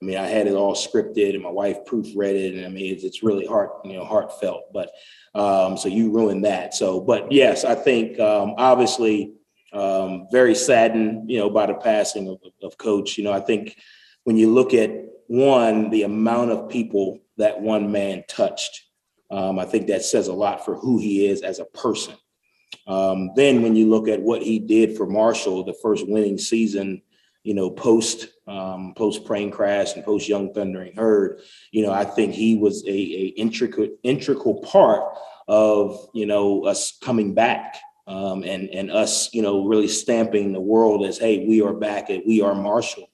I 0.01 0.05
mean, 0.05 0.17
I 0.17 0.27
had 0.27 0.47
it 0.47 0.53
all 0.53 0.73
scripted, 0.73 1.35
and 1.35 1.43
my 1.43 1.51
wife 1.51 1.85
proofread 1.85 2.33
it, 2.33 2.55
and 2.55 2.65
I 2.65 2.69
mean, 2.69 2.91
it's, 2.91 3.03
it's 3.03 3.21
really 3.21 3.45
heart, 3.45 3.71
you 3.85 3.93
know, 3.93 4.03
heartfelt. 4.03 4.73
But 4.73 4.91
um, 5.35 5.77
so 5.77 5.89
you 5.89 6.11
ruined 6.11 6.43
that. 6.45 6.73
So, 6.73 6.99
but 6.99 7.31
yes, 7.31 7.63
I 7.63 7.75
think 7.75 8.19
um, 8.19 8.55
obviously 8.57 9.33
um, 9.73 10.27
very 10.31 10.55
saddened, 10.55 11.29
you 11.29 11.37
know, 11.37 11.49
by 11.49 11.67
the 11.67 11.75
passing 11.75 12.27
of, 12.27 12.39
of 12.63 12.77
Coach. 12.77 13.17
You 13.17 13.23
know, 13.23 13.31
I 13.31 13.39
think 13.39 13.77
when 14.23 14.37
you 14.37 14.51
look 14.51 14.73
at 14.73 14.91
one, 15.27 15.89
the 15.91 16.03
amount 16.03 16.51
of 16.51 16.69
people 16.69 17.19
that 17.37 17.61
one 17.61 17.91
man 17.91 18.23
touched, 18.27 18.83
um, 19.29 19.59
I 19.59 19.65
think 19.65 19.87
that 19.87 20.03
says 20.03 20.27
a 20.27 20.33
lot 20.33 20.65
for 20.65 20.75
who 20.75 20.97
he 20.97 21.27
is 21.27 21.41
as 21.41 21.59
a 21.59 21.65
person. 21.65 22.15
Um, 22.87 23.31
then 23.35 23.61
when 23.61 23.75
you 23.75 23.89
look 23.89 24.07
at 24.07 24.21
what 24.21 24.41
he 24.41 24.59
did 24.59 24.97
for 24.97 25.05
Marshall, 25.05 25.63
the 25.63 25.77
first 25.81 26.07
winning 26.07 26.37
season, 26.37 27.01
you 27.43 27.53
know, 27.53 27.69
post 27.69 28.27
um, 28.47 28.93
post 28.95 29.25
plane 29.25 29.51
crash 29.51 29.95
and 29.95 30.05
post 30.05 30.27
Young 30.27 30.53
Thundering 30.53 30.95
Herd, 30.95 31.41
you 31.71 31.85
know, 31.85 31.91
I 31.91 32.05
think 32.05 32.33
he 32.33 32.55
was 32.55 32.83
a, 32.85 32.91
a 32.91 33.25
intricate 33.37 33.99
integral 34.03 34.61
part 34.61 35.17
of 35.47 36.07
you 36.13 36.25
know 36.25 36.65
us 36.65 36.97
coming 37.01 37.33
back 37.33 37.77
um, 38.07 38.43
and 38.43 38.69
and 38.69 38.91
us, 38.91 39.33
you 39.33 39.41
know, 39.41 39.65
really 39.65 39.87
stamping 39.87 40.51
the 40.51 40.59
world 40.59 41.05
as, 41.05 41.17
hey, 41.17 41.45
we 41.47 41.61
are 41.61 41.73
back 41.73 42.09
and 42.09 42.23
we 42.25 42.41
are 42.41 42.55
Marshall. 42.55 43.09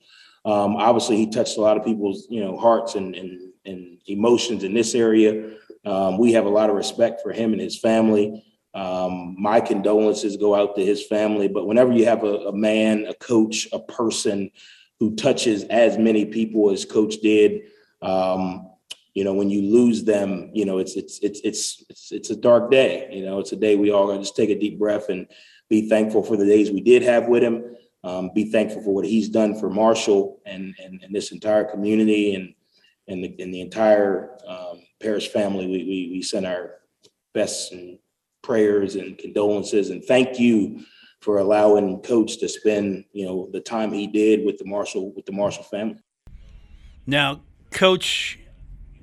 Um, 0.45 0.75
obviously, 0.75 1.17
he 1.17 1.29
touched 1.29 1.57
a 1.57 1.61
lot 1.61 1.77
of 1.77 1.85
people's, 1.85 2.27
you 2.29 2.41
know, 2.41 2.57
hearts 2.57 2.95
and 2.95 3.15
and, 3.15 3.41
and 3.65 3.97
emotions 4.07 4.63
in 4.63 4.73
this 4.73 4.95
area. 4.95 5.51
Um, 5.85 6.17
we 6.17 6.33
have 6.33 6.45
a 6.45 6.49
lot 6.49 6.69
of 6.69 6.75
respect 6.75 7.21
for 7.21 7.31
him 7.31 7.53
and 7.53 7.61
his 7.61 7.79
family. 7.79 8.43
Um, 8.77 9.35
my 9.39 9.59
condolences 9.59 10.37
go 10.37 10.53
out 10.53 10.75
to 10.75 10.85
his 10.85 11.03
family. 11.03 11.47
But 11.47 11.65
whenever 11.65 11.91
you 11.91 12.05
have 12.05 12.23
a, 12.23 12.49
a 12.49 12.53
man, 12.55 13.07
a 13.07 13.15
coach, 13.15 13.67
a 13.73 13.79
person 13.79 14.51
who 14.99 15.15
touches 15.15 15.63
as 15.63 15.97
many 15.97 16.25
people 16.25 16.69
as 16.69 16.85
Coach 16.85 17.15
did, 17.17 17.63
um, 18.03 18.69
you 19.15 19.23
know, 19.23 19.33
when 19.33 19.49
you 19.49 19.63
lose 19.63 20.03
them, 20.03 20.51
you 20.53 20.63
know, 20.63 20.77
it's 20.77 20.95
it's 20.95 21.17
it's 21.19 21.39
it's 21.43 21.85
it's 21.89 22.11
it's 22.11 22.29
a 22.29 22.35
dark 22.35 22.69
day. 22.69 23.09
You 23.11 23.25
know, 23.25 23.39
it's 23.39 23.51
a 23.51 23.55
day 23.55 23.75
we 23.75 23.89
all 23.91 24.15
just 24.15 24.35
take 24.35 24.51
a 24.51 24.59
deep 24.59 24.77
breath 24.77 25.09
and 25.09 25.25
be 25.69 25.89
thankful 25.89 26.21
for 26.21 26.37
the 26.37 26.45
days 26.45 26.69
we 26.69 26.81
did 26.81 27.01
have 27.01 27.27
with 27.27 27.41
him. 27.41 27.75
Um, 28.03 28.29
be 28.35 28.51
thankful 28.51 28.83
for 28.83 28.93
what 28.93 29.05
he's 29.05 29.29
done 29.29 29.59
for 29.59 29.71
Marshall 29.71 30.39
and 30.45 30.75
and, 30.77 31.01
and 31.01 31.15
this 31.15 31.31
entire 31.31 31.63
community 31.63 32.35
and 32.35 32.53
and 33.07 33.23
the, 33.23 33.41
and 33.41 33.51
the 33.51 33.61
entire 33.61 34.37
um, 34.47 34.83
Parrish 35.01 35.29
family. 35.29 35.65
We, 35.65 35.77
we 35.83 36.09
we 36.11 36.21
send 36.21 36.45
our 36.45 36.75
best 37.33 37.71
and 37.71 37.97
prayers 38.47 38.95
and 38.95 39.17
condolences 39.17 39.89
and 39.89 40.03
thank 40.05 40.39
you 40.39 40.79
for 41.19 41.39
allowing 41.39 41.99
Coach 42.01 42.37
to 42.37 42.47
spend 42.47 43.03
you 43.11 43.25
know 43.25 43.49
the 43.51 43.59
time 43.59 43.91
he 43.91 44.07
did 44.07 44.45
with 44.45 44.57
the 44.57 44.63
Marshall 44.63 45.13
with 45.13 45.25
the 45.25 45.33
Marshall 45.33 45.65
family. 45.65 45.99
Now, 47.05 47.41
Coach 47.71 48.39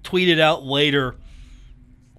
tweeted 0.03 0.41
out 0.41 0.65
later 0.65 1.17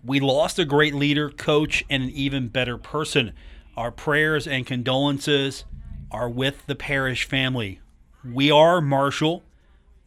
We 0.03 0.19
lost 0.19 0.59
a 0.59 0.65
great 0.65 0.93
leader, 0.93 1.31
coach, 1.31 1.83
and 1.89 2.03
an 2.03 2.11
even 2.11 2.47
better 2.47 2.77
person. 2.77 3.33
Our 3.75 3.91
prayers 3.91 4.47
and 4.47 4.65
condolences 4.65 5.65
are 6.11 6.29
with 6.29 6.67
the 6.67 6.75
Parrish 6.75 7.27
family. 7.27 7.79
We 8.23 8.51
are 8.51 8.81
Marshall, 8.81 9.43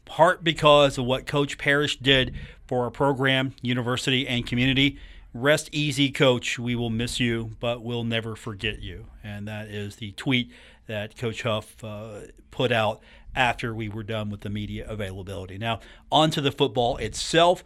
part 0.05 0.45
because 0.45 0.99
of 0.99 1.05
what 1.05 1.27
Coach 1.27 1.59
Parrish 1.59 1.99
did 1.99 2.35
for 2.69 2.85
our 2.85 2.91
program, 2.93 3.55
university, 3.61 4.27
and 4.29 4.47
community. 4.47 4.99
Rest 5.41 5.69
easy, 5.71 6.11
coach. 6.11 6.59
We 6.59 6.75
will 6.75 6.91
miss 6.91 7.21
you, 7.21 7.53
but 7.61 7.81
we'll 7.81 8.03
never 8.03 8.35
forget 8.35 8.83
you. 8.83 9.07
And 9.23 9.47
that 9.47 9.69
is 9.69 9.97
the 9.97 10.11
tweet 10.13 10.51
that 10.89 11.17
Coach 11.17 11.43
Huff 11.43 11.83
uh, 11.85 12.23
put 12.51 12.73
out 12.73 13.01
after 13.37 13.73
we 13.73 13.89
were 13.89 14.03
done 14.03 14.31
with 14.31 14.41
the 14.41 14.51
media 14.51 14.85
availability. 14.89 15.57
Now, 15.57 15.79
on 16.11 16.33
to 16.33 16.41
the 16.41 16.51
football 16.51 16.97
itself. 16.97 17.63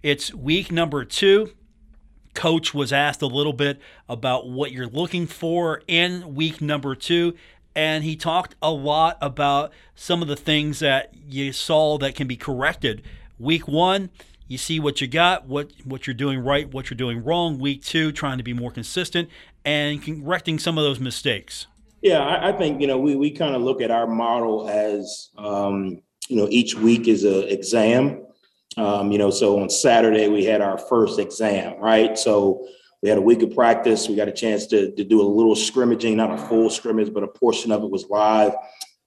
It's 0.00 0.32
week 0.32 0.70
number 0.70 1.04
two. 1.04 1.54
Coach 2.34 2.72
was 2.72 2.92
asked 2.92 3.22
a 3.22 3.26
little 3.26 3.52
bit 3.52 3.80
about 4.08 4.48
what 4.48 4.70
you're 4.70 4.86
looking 4.86 5.26
for 5.26 5.82
in 5.88 6.36
week 6.36 6.60
number 6.60 6.94
two, 6.94 7.34
and 7.74 8.04
he 8.04 8.14
talked 8.14 8.54
a 8.62 8.70
lot 8.70 9.18
about 9.20 9.72
some 9.96 10.22
of 10.22 10.28
the 10.28 10.36
things 10.36 10.78
that 10.78 11.12
you 11.28 11.52
saw 11.52 11.98
that 11.98 12.14
can 12.14 12.28
be 12.28 12.36
corrected. 12.36 13.02
Week 13.40 13.66
one, 13.66 14.10
you 14.48 14.58
see 14.58 14.78
what 14.80 15.00
you 15.00 15.06
got, 15.06 15.46
what 15.46 15.70
what 15.84 16.06
you're 16.06 16.14
doing 16.14 16.40
right, 16.40 16.72
what 16.72 16.90
you're 16.90 16.96
doing 16.96 17.24
wrong. 17.24 17.58
Week 17.58 17.82
two, 17.82 18.12
trying 18.12 18.38
to 18.38 18.44
be 18.44 18.52
more 18.52 18.70
consistent 18.70 19.28
and 19.64 20.02
correcting 20.02 20.58
some 20.58 20.78
of 20.78 20.84
those 20.84 21.00
mistakes. 21.00 21.66
Yeah, 22.02 22.18
I, 22.18 22.50
I 22.50 22.52
think 22.52 22.80
you 22.80 22.86
know 22.86 22.98
we 22.98 23.16
we 23.16 23.30
kind 23.30 23.56
of 23.56 23.62
look 23.62 23.80
at 23.80 23.90
our 23.90 24.06
model 24.06 24.68
as 24.68 25.30
um, 25.38 26.02
you 26.28 26.36
know 26.36 26.48
each 26.50 26.74
week 26.74 27.08
is 27.08 27.24
an 27.24 27.44
exam. 27.44 28.26
Um, 28.76 29.12
you 29.12 29.18
know, 29.18 29.30
so 29.30 29.60
on 29.60 29.70
Saturday 29.70 30.28
we 30.28 30.44
had 30.44 30.60
our 30.60 30.76
first 30.76 31.18
exam, 31.18 31.78
right? 31.78 32.18
So 32.18 32.66
we 33.02 33.08
had 33.08 33.18
a 33.18 33.22
week 33.22 33.42
of 33.42 33.54
practice. 33.54 34.08
We 34.08 34.16
got 34.16 34.28
a 34.28 34.32
chance 34.32 34.66
to, 34.68 34.90
to 34.92 35.04
do 35.04 35.20
a 35.20 35.28
little 35.28 35.54
scrimmaging, 35.54 36.16
not 36.16 36.32
a 36.32 36.38
full 36.38 36.70
scrimmage, 36.70 37.12
but 37.12 37.22
a 37.22 37.28
portion 37.28 37.70
of 37.70 37.82
it 37.82 37.90
was 37.90 38.06
live. 38.08 38.54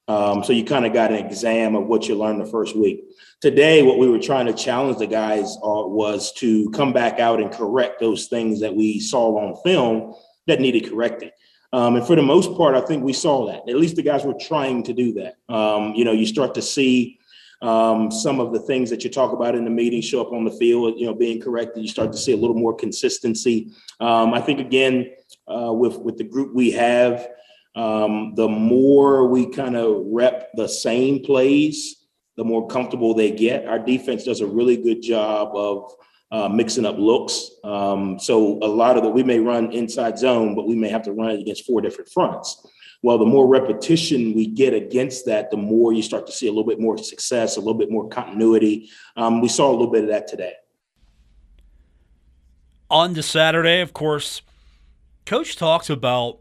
Um, 0.07 0.43
so 0.43 0.53
you 0.53 0.63
kind 0.63 0.85
of 0.85 0.93
got 0.93 1.11
an 1.11 1.25
exam 1.25 1.75
of 1.75 1.87
what 1.87 2.07
you 2.07 2.15
learned 2.15 2.39
the 2.39 2.45
first 2.45 2.75
week. 2.75 3.03
Today, 3.41 3.83
what 3.83 3.99
we 3.99 4.07
were 4.07 4.19
trying 4.19 4.45
to 4.45 4.53
challenge 4.53 4.97
the 4.97 5.07
guys 5.07 5.57
uh, 5.57 5.85
was 5.85 6.31
to 6.33 6.69
come 6.71 6.93
back 6.93 7.19
out 7.19 7.41
and 7.41 7.51
correct 7.51 7.99
those 7.99 8.27
things 8.27 8.61
that 8.61 8.75
we 8.75 8.99
saw 8.99 9.37
on 9.37 9.61
film 9.63 10.15
that 10.47 10.61
needed 10.61 10.89
correcting. 10.89 11.31
Um, 11.73 11.97
and 11.97 12.07
for 12.07 12.15
the 12.15 12.21
most 12.21 12.55
part, 12.55 12.75
I 12.75 12.81
think 12.81 13.03
we 13.03 13.13
saw 13.13 13.47
that. 13.47 13.69
At 13.69 13.75
least 13.75 13.97
the 13.97 14.01
guys 14.01 14.23
were 14.23 14.33
trying 14.39 14.83
to 14.83 14.93
do 14.93 15.13
that. 15.13 15.35
Um, 15.53 15.93
you 15.93 16.05
know, 16.05 16.13
you 16.13 16.25
start 16.25 16.55
to 16.55 16.61
see 16.61 17.19
um, 17.61 18.09
some 18.11 18.39
of 18.39 18.53
the 18.53 18.59
things 18.59 18.89
that 18.89 19.03
you 19.03 19.09
talk 19.09 19.33
about 19.33 19.55
in 19.55 19.65
the 19.65 19.69
meeting 19.69 20.01
show 20.01 20.21
up 20.21 20.31
on 20.31 20.45
the 20.45 20.51
field, 20.51 20.97
you 20.97 21.05
know, 21.05 21.13
being 21.13 21.41
corrected. 21.41 21.83
You 21.83 21.89
start 21.89 22.11
to 22.13 22.17
see 22.17 22.31
a 22.31 22.37
little 22.37 22.55
more 22.55 22.73
consistency. 22.73 23.71
Um, 23.99 24.33
I 24.33 24.41
think 24.41 24.59
again, 24.59 25.11
uh, 25.47 25.73
with 25.73 25.97
with 25.97 26.17
the 26.17 26.23
group 26.23 26.53
we 26.53 26.71
have, 26.71 27.27
um, 27.77 28.33
the 28.33 28.47
more 28.47 29.27
we 29.27 29.45
kind 29.45 29.75
of 29.75 30.03
rep 30.07 30.49
the 30.55 30.67
same 30.67 31.23
plays, 31.23 32.07
the 32.35 32.43
more 32.43 32.67
comfortable 32.67 33.13
they 33.13 33.29
get. 33.29 33.67
Our 33.67 33.77
defense 33.77 34.23
does 34.23 34.41
a 34.41 34.47
really 34.47 34.77
good 34.77 35.03
job 35.03 35.55
of 35.55 35.93
uh, 36.31 36.49
mixing 36.49 36.87
up 36.87 36.97
looks. 36.97 37.51
Um, 37.63 38.17
so 38.19 38.57
a 38.63 38.67
lot 38.67 38.97
of 38.97 39.03
the 39.03 39.09
we 39.09 39.21
may 39.21 39.39
run 39.39 39.71
inside 39.71 40.17
zone, 40.17 40.55
but 40.55 40.67
we 40.67 40.75
may 40.75 40.89
have 40.89 41.03
to 41.03 41.11
run 41.11 41.29
it 41.29 41.39
against 41.39 41.65
four 41.65 41.79
different 41.81 42.09
fronts. 42.09 42.67
Well, 43.03 43.19
the 43.19 43.25
more 43.25 43.47
repetition 43.47 44.33
we 44.33 44.47
get 44.47 44.73
against 44.73 45.27
that, 45.27 45.51
the 45.51 45.57
more 45.57 45.93
you 45.93 46.01
start 46.01 46.25
to 46.27 46.33
see 46.33 46.47
a 46.47 46.51
little 46.51 46.65
bit 46.65 46.79
more 46.79 46.97
success, 46.97 47.57
a 47.57 47.59
little 47.59 47.77
bit 47.77 47.91
more 47.91 48.09
continuity. 48.09 48.89
Um, 49.15 49.39
we 49.39 49.49
saw 49.49 49.69
a 49.69 49.73
little 49.73 49.91
bit 49.91 50.03
of 50.03 50.09
that 50.09 50.27
today. 50.27 50.53
On 52.89 53.13
to 53.13 53.21
Saturday, 53.21 53.81
of 53.81 53.93
course, 53.93 54.41
Coach 55.27 55.57
talks 55.57 55.91
about 55.91 56.39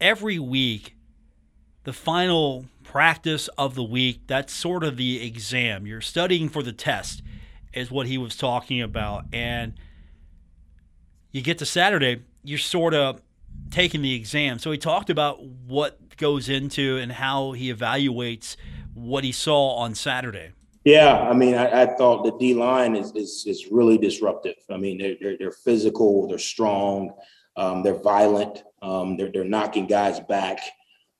every 0.00 0.38
week, 0.38 0.96
the 1.84 1.92
final 1.92 2.66
practice 2.82 3.48
of 3.56 3.74
the 3.74 3.82
week, 3.82 4.22
that's 4.26 4.52
sort 4.52 4.84
of 4.84 4.96
the 4.96 5.24
exam. 5.26 5.86
You're 5.86 6.00
studying 6.00 6.48
for 6.48 6.62
the 6.62 6.72
test, 6.72 7.22
is 7.72 7.90
what 7.90 8.06
he 8.06 8.18
was 8.18 8.36
talking 8.36 8.80
about. 8.80 9.24
And 9.32 9.74
you 11.30 11.42
get 11.42 11.58
to 11.58 11.66
Saturday, 11.66 12.22
you're 12.42 12.58
sort 12.58 12.94
of 12.94 13.22
taking 13.70 14.02
the 14.02 14.14
exam. 14.14 14.58
So 14.58 14.70
he 14.70 14.78
talked 14.78 15.10
about 15.10 15.44
what 15.44 16.16
goes 16.16 16.48
into 16.48 16.98
and 16.98 17.12
how 17.12 17.52
he 17.52 17.72
evaluates 17.72 18.56
what 18.94 19.24
he 19.24 19.32
saw 19.32 19.76
on 19.76 19.94
Saturday. 19.94 20.50
Yeah, 20.84 21.18
I 21.20 21.34
mean, 21.34 21.54
I, 21.54 21.82
I 21.82 21.86
thought 21.96 22.24
the 22.24 22.36
D 22.38 22.54
line 22.54 22.96
is, 22.96 23.12
is 23.12 23.44
is 23.46 23.68
really 23.70 23.98
disruptive. 23.98 24.56
I 24.70 24.78
mean, 24.78 24.96
they're 24.96 25.14
they're, 25.20 25.36
they're 25.36 25.52
physical, 25.52 26.26
they're 26.26 26.38
strong, 26.38 27.12
um, 27.56 27.82
they're 27.82 28.00
violent, 28.00 28.62
um, 28.82 29.16
they're 29.16 29.30
they're 29.32 29.44
knocking 29.44 29.86
guys 29.86 30.20
back. 30.20 30.60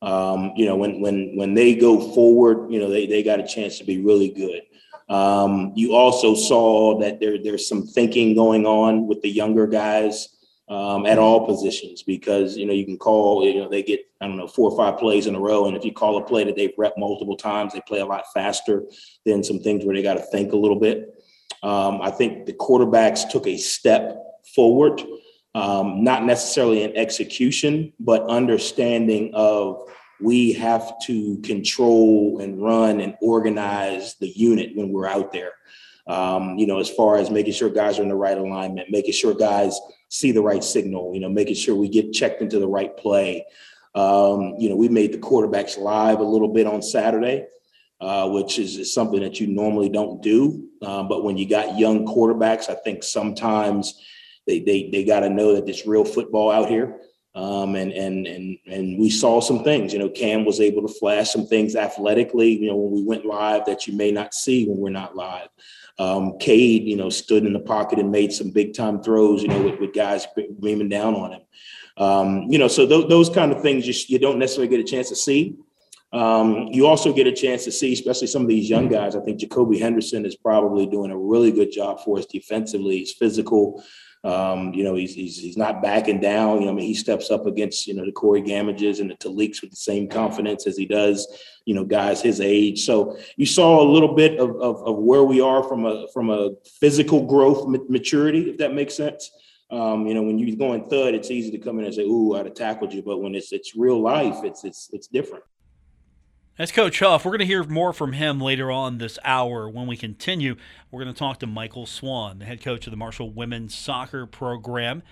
Um, 0.02 0.52
you 0.56 0.66
know, 0.66 0.76
when 0.76 1.00
when 1.00 1.36
when 1.36 1.54
they 1.54 1.74
go 1.74 2.12
forward, 2.14 2.72
you 2.72 2.80
know, 2.80 2.88
they 2.88 3.06
they 3.06 3.22
got 3.22 3.40
a 3.40 3.46
chance 3.46 3.78
to 3.78 3.84
be 3.84 4.00
really 4.00 4.30
good. 4.30 4.62
Um, 5.08 5.72
you 5.74 5.94
also 5.94 6.34
saw 6.34 6.98
that 7.00 7.20
there 7.20 7.42
there's 7.42 7.68
some 7.68 7.86
thinking 7.86 8.34
going 8.34 8.64
on 8.64 9.06
with 9.08 9.20
the 9.22 9.28
younger 9.28 9.66
guys 9.66 10.28
um, 10.70 11.04
at 11.04 11.18
all 11.18 11.46
positions 11.46 12.04
because 12.04 12.56
you 12.56 12.64
know 12.64 12.72
you 12.72 12.84
can 12.84 12.96
call 12.96 13.44
you 13.44 13.60
know 13.60 13.68
they 13.68 13.82
get 13.82 14.00
I 14.20 14.28
don't 14.28 14.36
know 14.36 14.46
four 14.46 14.70
or 14.70 14.76
five 14.76 14.98
plays 15.00 15.26
in 15.26 15.34
a 15.34 15.40
row, 15.40 15.66
and 15.66 15.76
if 15.76 15.84
you 15.84 15.92
call 15.92 16.16
a 16.18 16.24
play 16.24 16.44
that 16.44 16.54
they've 16.54 16.72
rep 16.78 16.94
multiple 16.96 17.36
times, 17.36 17.72
they 17.72 17.80
play 17.88 17.98
a 17.98 18.06
lot 18.06 18.24
faster 18.32 18.84
than 19.26 19.42
some 19.42 19.58
things 19.58 19.84
where 19.84 19.96
they 19.96 20.02
got 20.02 20.14
to 20.14 20.22
think 20.22 20.52
a 20.52 20.56
little 20.56 20.78
bit. 20.78 21.12
Um, 21.64 22.00
I 22.00 22.10
think 22.10 22.46
the 22.46 22.52
quarterbacks 22.52 23.28
took 23.28 23.48
a 23.48 23.56
step 23.56 24.16
forward, 24.54 25.02
um, 25.54 26.04
not 26.04 26.24
necessarily 26.24 26.82
in 26.82 26.96
execution, 26.96 27.92
but 27.98 28.28
understanding 28.28 29.32
of 29.34 29.88
we 30.20 30.52
have 30.52 30.92
to 31.06 31.38
control 31.38 32.40
and 32.40 32.62
run 32.62 33.00
and 33.00 33.16
organize 33.20 34.14
the 34.16 34.28
unit 34.28 34.76
when 34.76 34.92
we're 34.92 35.08
out 35.08 35.32
there. 35.32 35.52
Um, 36.06 36.58
you 36.58 36.66
know, 36.66 36.78
as 36.78 36.90
far 36.90 37.16
as 37.16 37.30
making 37.30 37.52
sure 37.52 37.68
guys 37.68 37.98
are 37.98 38.02
in 38.02 38.08
the 38.08 38.14
right 38.14 38.36
alignment, 38.36 38.90
making 38.90 39.12
sure 39.12 39.34
guys 39.34 39.78
see 40.08 40.32
the 40.32 40.42
right 40.42 40.62
signal, 40.62 41.14
you 41.14 41.20
know, 41.20 41.28
making 41.28 41.54
sure 41.54 41.74
we 41.74 41.88
get 41.88 42.12
checked 42.12 42.42
into 42.42 42.58
the 42.58 42.68
right 42.68 42.96
play. 42.96 43.46
Um, 43.94 44.54
you 44.58 44.68
know, 44.68 44.76
we 44.76 44.88
made 44.88 45.12
the 45.12 45.18
quarterbacks 45.18 45.78
live 45.78 46.20
a 46.20 46.24
little 46.24 46.48
bit 46.48 46.66
on 46.66 46.82
Saturday, 46.82 47.46
uh, 48.00 48.28
which 48.28 48.58
is, 48.58 48.76
is, 48.76 48.92
something 48.92 49.20
that 49.20 49.40
you 49.40 49.46
normally 49.46 49.88
don't 49.88 50.22
do. 50.22 50.68
Um, 50.82 51.08
but 51.08 51.22
when 51.24 51.36
you 51.36 51.48
got 51.48 51.78
young 51.78 52.06
quarterbacks, 52.06 52.68
I 52.68 52.74
think 52.74 53.02
sometimes 53.02 54.00
they 54.50 54.60
they 54.60 54.90
they 54.90 55.04
got 55.04 55.20
to 55.20 55.30
know 55.30 55.54
that 55.54 55.64
there's 55.64 55.86
real 55.86 56.04
football 56.04 56.50
out 56.50 56.68
here. 56.68 57.00
Um, 57.32 57.76
and 57.76 57.92
and 57.92 58.26
and 58.26 58.58
and 58.66 58.98
we 58.98 59.08
saw 59.08 59.40
some 59.40 59.62
things. 59.62 59.92
You 59.92 60.00
know, 60.00 60.08
Cam 60.08 60.44
was 60.44 60.60
able 60.60 60.82
to 60.82 60.92
flash 60.92 61.30
some 61.30 61.46
things 61.46 61.76
athletically. 61.76 62.58
You 62.58 62.68
know, 62.68 62.76
when 62.76 62.92
we 62.92 63.04
went 63.04 63.24
live 63.24 63.64
that 63.66 63.86
you 63.86 63.96
may 63.96 64.10
not 64.10 64.34
see 64.34 64.66
when 64.66 64.78
we're 64.78 64.90
not 64.90 65.14
live. 65.14 65.48
Um, 65.98 66.38
Cade, 66.40 66.84
you 66.84 66.96
know, 66.96 67.10
stood 67.10 67.44
in 67.44 67.52
the 67.52 67.60
pocket 67.60 67.98
and 67.98 68.10
made 68.10 68.32
some 68.32 68.50
big 68.50 68.74
time 68.74 69.00
throws. 69.00 69.42
You 69.42 69.48
know, 69.48 69.62
with, 69.62 69.78
with 69.78 69.94
guys 69.94 70.26
beaming 70.60 70.88
down 70.88 71.14
on 71.14 71.32
him. 71.32 71.42
Um, 71.96 72.42
you 72.50 72.58
know, 72.58 72.68
so 72.68 72.86
th- 72.86 73.08
those 73.08 73.30
kind 73.30 73.52
of 73.52 73.62
things 73.62 73.86
you, 73.86 73.94
you 74.08 74.18
don't 74.18 74.38
necessarily 74.38 74.68
get 74.68 74.80
a 74.80 74.90
chance 74.90 75.08
to 75.10 75.16
see. 75.16 75.56
Um, 76.12 76.68
you 76.72 76.86
also 76.86 77.12
get 77.12 77.28
a 77.28 77.32
chance 77.32 77.64
to 77.64 77.72
see, 77.72 77.92
especially 77.92 78.26
some 78.26 78.42
of 78.42 78.48
these 78.48 78.68
young 78.68 78.88
guys. 78.88 79.14
I 79.14 79.20
think 79.20 79.38
Jacoby 79.38 79.78
Henderson 79.78 80.26
is 80.26 80.34
probably 80.34 80.86
doing 80.86 81.12
a 81.12 81.18
really 81.18 81.52
good 81.52 81.70
job 81.70 82.00
for 82.00 82.18
us 82.18 82.26
defensively. 82.26 82.98
He's 82.98 83.12
physical. 83.12 83.84
Um, 84.22 84.74
you 84.74 84.84
know, 84.84 84.94
he's, 84.96 85.14
he's 85.14 85.38
he's 85.38 85.56
not 85.56 85.82
backing 85.82 86.20
down. 86.20 86.60
You 86.60 86.66
know, 86.66 86.72
I 86.72 86.74
mean, 86.74 86.86
he 86.86 86.94
steps 86.94 87.30
up 87.30 87.46
against 87.46 87.86
you 87.86 87.94
know 87.94 88.04
the 88.04 88.12
Corey 88.12 88.42
Gammages 88.42 89.00
and 89.00 89.10
the 89.10 89.14
Taliks 89.14 89.62
with 89.62 89.70
the 89.70 89.76
same 89.76 90.08
confidence 90.08 90.66
as 90.66 90.76
he 90.76 90.84
does. 90.84 91.26
You 91.64 91.74
know, 91.74 91.84
guys 91.84 92.20
his 92.20 92.40
age. 92.40 92.84
So 92.84 93.18
you 93.36 93.46
saw 93.46 93.82
a 93.82 93.88
little 93.88 94.14
bit 94.14 94.38
of, 94.38 94.50
of, 94.56 94.82
of 94.82 94.96
where 94.96 95.24
we 95.24 95.40
are 95.40 95.62
from 95.62 95.86
a 95.86 96.06
from 96.12 96.28
a 96.28 96.50
physical 96.80 97.26
growth 97.26 97.66
maturity, 97.88 98.50
if 98.50 98.58
that 98.58 98.74
makes 98.74 98.94
sense. 98.94 99.30
Um, 99.70 100.06
you 100.06 100.14
know, 100.14 100.22
when 100.22 100.38
you're 100.38 100.56
going 100.56 100.88
thud, 100.88 101.14
it's 101.14 101.30
easy 101.30 101.50
to 101.52 101.58
come 101.58 101.78
in 101.78 101.86
and 101.86 101.94
say, 101.94 102.02
"Ooh, 102.02 102.34
I'd 102.34 102.46
have 102.46 102.54
tackled 102.54 102.92
you," 102.92 103.02
but 103.02 103.18
when 103.18 103.34
it's 103.34 103.52
it's 103.52 103.74
real 103.74 104.00
life, 104.00 104.44
it's 104.44 104.64
it's 104.64 104.90
it's 104.92 105.06
different. 105.06 105.44
That's 106.60 106.72
Coach 106.72 106.98
Huff. 106.98 107.24
We're 107.24 107.30
going 107.30 107.38
to 107.38 107.46
hear 107.46 107.64
more 107.64 107.94
from 107.94 108.12
him 108.12 108.38
later 108.38 108.70
on 108.70 108.98
this 108.98 109.18
hour. 109.24 109.66
When 109.66 109.86
we 109.86 109.96
continue, 109.96 110.56
we're 110.90 111.02
going 111.02 111.14
to 111.14 111.18
talk 111.18 111.38
to 111.38 111.46
Michael 111.46 111.86
Swan, 111.86 112.38
the 112.38 112.44
head 112.44 112.60
coach 112.60 112.86
of 112.86 112.90
the 112.90 112.98
Marshall 112.98 113.30
women's 113.30 113.74
soccer 113.74 114.26
program. 114.26 115.02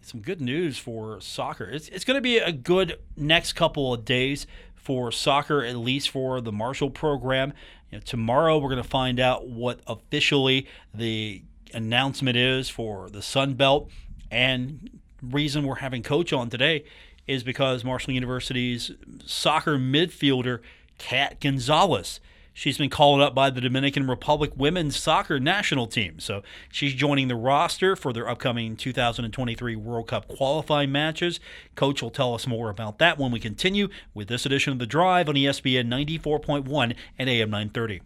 Some 0.00 0.22
good 0.22 0.40
news 0.40 0.76
for 0.76 1.20
soccer. 1.20 1.66
It's, 1.66 1.86
it's 1.90 2.04
going 2.04 2.16
to 2.16 2.20
be 2.20 2.38
a 2.38 2.50
good 2.50 2.98
next 3.16 3.52
couple 3.52 3.94
of 3.94 4.04
days 4.04 4.48
for 4.74 5.12
soccer, 5.12 5.62
at 5.62 5.76
least 5.76 6.10
for 6.10 6.40
the 6.40 6.50
Marshall 6.50 6.90
program. 6.90 7.52
You 7.92 7.98
know, 7.98 8.02
tomorrow, 8.04 8.58
we're 8.58 8.70
going 8.70 8.82
to 8.82 8.88
find 8.88 9.20
out 9.20 9.46
what 9.46 9.78
officially 9.86 10.66
the 10.92 11.44
announcement 11.72 12.36
is 12.36 12.68
for 12.68 13.08
the 13.08 13.22
Sun 13.22 13.54
Belt. 13.54 13.88
And 14.32 14.98
reason 15.22 15.64
we're 15.64 15.76
having 15.76 16.02
coach 16.02 16.32
on 16.32 16.50
today 16.50 16.82
is 17.28 17.44
because 17.44 17.84
Marshall 17.84 18.14
University's 18.14 18.90
soccer 19.24 19.78
midfielder 19.78 20.58
Kat 20.98 21.40
Gonzalez. 21.40 22.20
She's 22.58 22.76
been 22.76 22.90
called 22.90 23.20
up 23.20 23.36
by 23.36 23.50
the 23.50 23.60
Dominican 23.60 24.08
Republic 24.08 24.50
women's 24.56 24.96
soccer 24.96 25.38
national 25.38 25.86
team. 25.86 26.18
So 26.18 26.42
she's 26.72 26.92
joining 26.92 27.28
the 27.28 27.36
roster 27.36 27.94
for 27.94 28.12
their 28.12 28.28
upcoming 28.28 28.74
2023 28.76 29.76
World 29.76 30.08
Cup 30.08 30.26
qualifying 30.26 30.90
matches. 30.90 31.38
Coach 31.76 32.02
will 32.02 32.10
tell 32.10 32.34
us 32.34 32.48
more 32.48 32.68
about 32.68 32.98
that 32.98 33.16
when 33.16 33.30
we 33.30 33.38
continue 33.38 33.86
with 34.12 34.26
this 34.26 34.44
edition 34.44 34.72
of 34.72 34.80
The 34.80 34.86
Drive 34.86 35.28
on 35.28 35.36
ESPN 35.36 35.86
94.1 35.86 36.96
and 37.16 37.30
AM 37.30 37.48
930. 37.48 38.00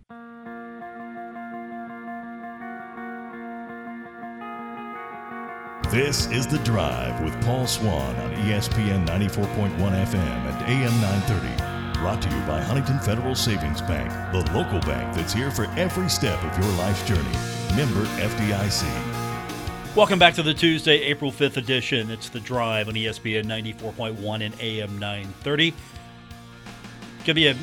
This 5.91 6.27
is 6.27 6.47
The 6.47 6.59
Drive 6.59 7.23
with 7.23 7.43
Paul 7.43 7.67
Swann 7.67 8.17
on 8.17 8.35
ESPN 8.45 9.07
94.1 9.07 9.79
FM 9.79 10.17
and 10.17 10.63
AM 10.71 11.01
930. 11.01 11.72
Brought 12.03 12.21
to 12.23 12.29
you 12.31 12.41
by 12.47 12.61
Huntington 12.61 12.99
Federal 12.99 13.37
Savings 13.37 13.81
Bank, 13.81 14.11
the 14.33 14.39
local 14.53 14.81
bank 14.81 15.15
that's 15.15 15.33
here 15.33 15.53
for 15.53 15.67
every 15.77 16.11
step 16.11 16.43
of 16.43 16.59
your 16.59 16.73
life's 16.73 17.01
journey. 17.07 17.23
Member 17.77 18.05
FDIC. 18.19 19.95
Welcome 19.95 20.19
back 20.19 20.35
to 20.35 20.43
the 20.43 20.53
Tuesday, 20.53 21.01
April 21.03 21.31
5th 21.31 21.59
edition. 21.59 22.11
It's 22.11 22.29
The 22.29 22.41
Drive 22.41 22.89
on 22.89 22.95
ESPN 22.95 23.45
94.1 23.45 24.45
and 24.45 24.61
AM 24.61 24.99
930. 24.99 25.71
Going 25.71 27.25
to 27.25 27.35
be 27.35 27.47
a 27.47 27.57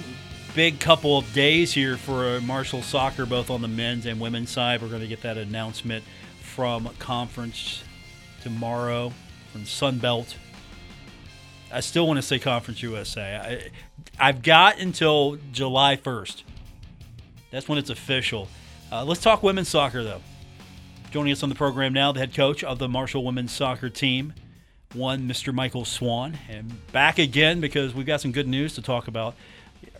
big 0.56 0.80
couple 0.80 1.17
of 1.17 1.34
days 1.34 1.73
here 1.73 1.97
for 1.97 2.38
uh, 2.38 2.39
Marshall 2.39 2.82
soccer, 2.82 3.25
both 3.25 3.49
on 3.49 3.62
the 3.62 3.67
men's 3.67 4.06
and 4.06 4.21
women's 4.21 4.52
side. 4.52 4.82
We're 4.82 4.88
going 4.88 5.02
to 5.02 5.08
get 5.10 5.21
that 5.23 5.38
announcement 5.38 6.06
from 6.41 6.88
conference 6.97 7.84
tomorrow 8.41 9.12
from 9.52 9.63
Sunbelt 9.63 10.36
I 11.72 11.82
still 11.82 12.08
want 12.08 12.18
to 12.18 12.24
say 12.24 12.40
Conference 12.40 12.82
USA. 12.82 13.70
I, 14.18 14.26
have 14.26 14.42
got 14.42 14.80
until 14.80 15.38
July 15.52 15.98
1st. 15.98 16.44
That's 17.52 17.68
when 17.68 17.78
it's 17.78 17.92
official. 17.92 18.48
Uh, 18.92 19.06
let's 19.06 19.22
talk 19.22 19.44
women's 19.44 19.70
soccer, 19.70 20.04
though. 20.04 20.22
Joining 21.12 21.32
us 21.32 21.44
on 21.44 21.50
the 21.50 21.56
program 21.56 21.94
now, 21.94 22.12
the 22.12 22.20
head 22.20 22.34
coach 22.34 22.64
of 22.64 22.80
the 22.80 22.90
Marshall 22.90 23.24
women's 23.24 23.52
soccer 23.52 23.90
team, 23.90 24.34
one 24.94 25.28
Mr. 25.28 25.54
Michael 25.54 25.86
Swan, 25.86 26.38
and 26.50 26.92
back 26.92 27.20
again 27.20 27.62
because 27.62 27.94
we've 27.94 28.06
got 28.06 28.22
some 28.22 28.32
good 28.32 28.48
news 28.48 28.74
to 28.76 28.82
talk 28.82 29.08
about. 29.08 29.36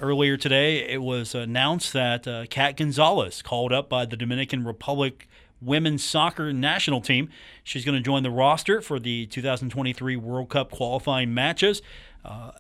Earlier 0.02 0.38
today, 0.38 0.90
it 0.90 1.02
was 1.02 1.36
announced 1.36 1.94
that 1.94 2.28
uh, 2.28 2.46
Kat 2.50 2.78
Gonzalez, 2.78 3.44
called 3.44 3.72
up 3.72 3.90
by 3.90 4.06
the 4.06 4.18
Dominican 4.18 4.66
Republic 4.66 5.28
women's 5.62 6.04
soccer 6.04 6.54
national 6.54 7.02
team. 7.02 7.30
She's 7.64 7.86
going 7.86 7.98
to 7.98 8.04
join 8.04 8.24
the 8.24 8.32
roster 8.32 8.82
for 8.82 9.00
the 9.00 9.26
2023 9.28 10.16
World 10.16 10.50
Cup 10.50 10.72
qualifying 10.72 11.34
matches. 11.34 11.82
Uh, 12.24 12.52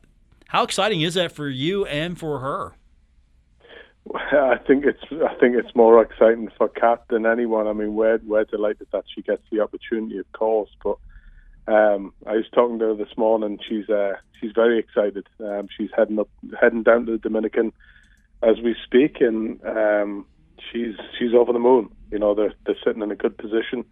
how 0.47 0.63
exciting 0.63 1.01
is 1.01 1.13
that 1.13 1.31
for 1.31 1.47
you 1.47 1.85
and 1.85 2.17
for 2.17 2.39
her? 2.39 2.73
I 4.15 4.57
think 4.65 4.85
it's 4.85 5.03
I 5.11 5.35
think 5.35 5.55
it's 5.55 5.75
more 5.75 6.01
exciting 6.01 6.49
for 6.57 6.67
Kat 6.69 7.03
than 7.09 7.25
anyone. 7.25 7.67
I 7.67 7.73
mean, 7.73 7.95
we're 7.95 8.19
we're 8.25 8.45
delighted 8.45 8.87
that 8.91 9.03
she 9.13 9.21
gets 9.21 9.43
the 9.51 9.59
opportunity, 9.59 10.17
of 10.17 10.31
course. 10.31 10.69
But 10.83 10.97
um, 11.67 12.13
I 12.25 12.33
was 12.33 12.45
talking 12.53 12.79
to 12.79 12.85
her 12.85 12.95
this 12.95 13.15
morning. 13.17 13.59
She's 13.67 13.87
uh, 13.89 14.13
she's 14.39 14.51
very 14.53 14.79
excited. 14.79 15.27
Um, 15.39 15.67
she's 15.75 15.89
heading 15.95 16.17
up 16.17 16.29
heading 16.59 16.83
down 16.83 17.05
to 17.05 17.13
the 17.13 17.17
Dominican 17.19 17.71
as 18.41 18.55
we 18.63 18.75
speak, 18.83 19.17
and 19.21 19.63
um, 19.63 20.25
she's 20.71 20.95
she's 21.17 21.33
over 21.33 21.53
the 21.53 21.59
moon. 21.59 21.89
You 22.11 22.19
know, 22.19 22.33
they're 22.33 22.53
they're 22.65 22.75
sitting 22.83 23.01
in 23.01 23.11
a 23.11 23.15
good 23.15 23.37
position 23.37 23.85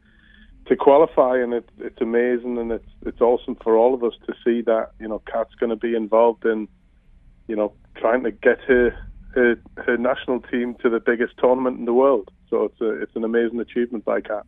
to 0.68 0.76
qualify, 0.76 1.38
and 1.38 1.54
it's 1.54 1.70
it's 1.80 2.02
amazing 2.02 2.58
and 2.58 2.72
it's 2.72 2.90
it's 3.06 3.22
awesome 3.22 3.56
for 3.64 3.76
all 3.76 3.94
of 3.94 4.04
us 4.04 4.14
to 4.26 4.34
see 4.44 4.62
that 4.62 4.92
you 5.00 5.08
know 5.08 5.20
Kat's 5.32 5.56
going 5.56 5.70
to 5.70 5.76
be 5.76 5.96
involved 5.96 6.46
in, 6.46 6.68
you 7.48 7.56
know, 7.56 7.74
trying 7.96 8.24
to 8.24 8.32
get 8.32 8.60
her 8.62 8.98
her 9.34 9.56
her 9.78 9.98
national 9.98 10.42
team 10.42 10.76
to 10.82 10.90
the 10.90 11.00
biggest 11.00 11.34
tournament 11.38 11.80
in 11.80 11.86
the 11.86 11.94
world. 11.94 12.32
So 12.50 12.66
it's 12.66 12.82
a 12.82 13.02
it's 13.02 13.16
an 13.16 13.24
amazing 13.24 13.60
achievement 13.60 14.06
by 14.06 14.22
Kat. 14.22 14.46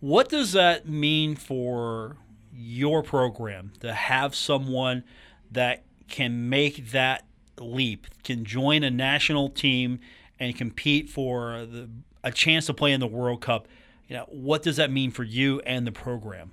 What 0.00 0.28
does 0.28 0.52
that 0.52 0.88
mean 0.88 1.36
for 1.36 2.16
your 2.52 3.02
program 3.02 3.72
to 3.80 3.94
have 3.94 4.34
someone 4.34 5.04
that 5.50 5.84
can 6.08 6.48
make 6.48 6.90
that 6.90 7.24
leap, 7.58 8.06
can 8.24 8.44
join 8.44 8.82
a 8.82 8.90
national 8.90 9.48
team 9.48 10.00
and 10.38 10.56
compete 10.56 11.08
for 11.08 11.64
the, 11.66 11.88
a 12.24 12.30
chance 12.30 12.66
to 12.66 12.74
play 12.74 12.92
in 12.92 13.00
the 13.00 13.06
World 13.06 13.40
Cup, 13.40 13.68
you 14.08 14.16
know, 14.16 14.26
what 14.28 14.62
does 14.62 14.76
that 14.76 14.90
mean 14.90 15.10
for 15.10 15.24
you 15.24 15.60
and 15.60 15.86
the 15.86 15.92
program? 15.92 16.52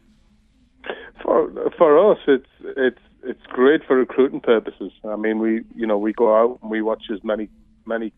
For 1.22 1.52
for 1.78 2.12
us, 2.12 2.20
it's 2.28 2.48
it's 2.78 3.00
it's 3.24 3.46
great 3.48 3.82
for 3.86 3.98
recruiting 3.98 4.40
purposes. 4.40 4.92
I 5.04 5.16
mean, 5.16 5.40
we 5.40 5.64
you 5.76 5.86
know 5.86 5.98
we 5.98 6.14
go 6.14 6.36
out 6.36 6.60
and 6.62 6.72
we 6.72 6.82
watch 6.82 7.04
as 7.12 7.24
many 7.24 7.50
many 7.86 8.14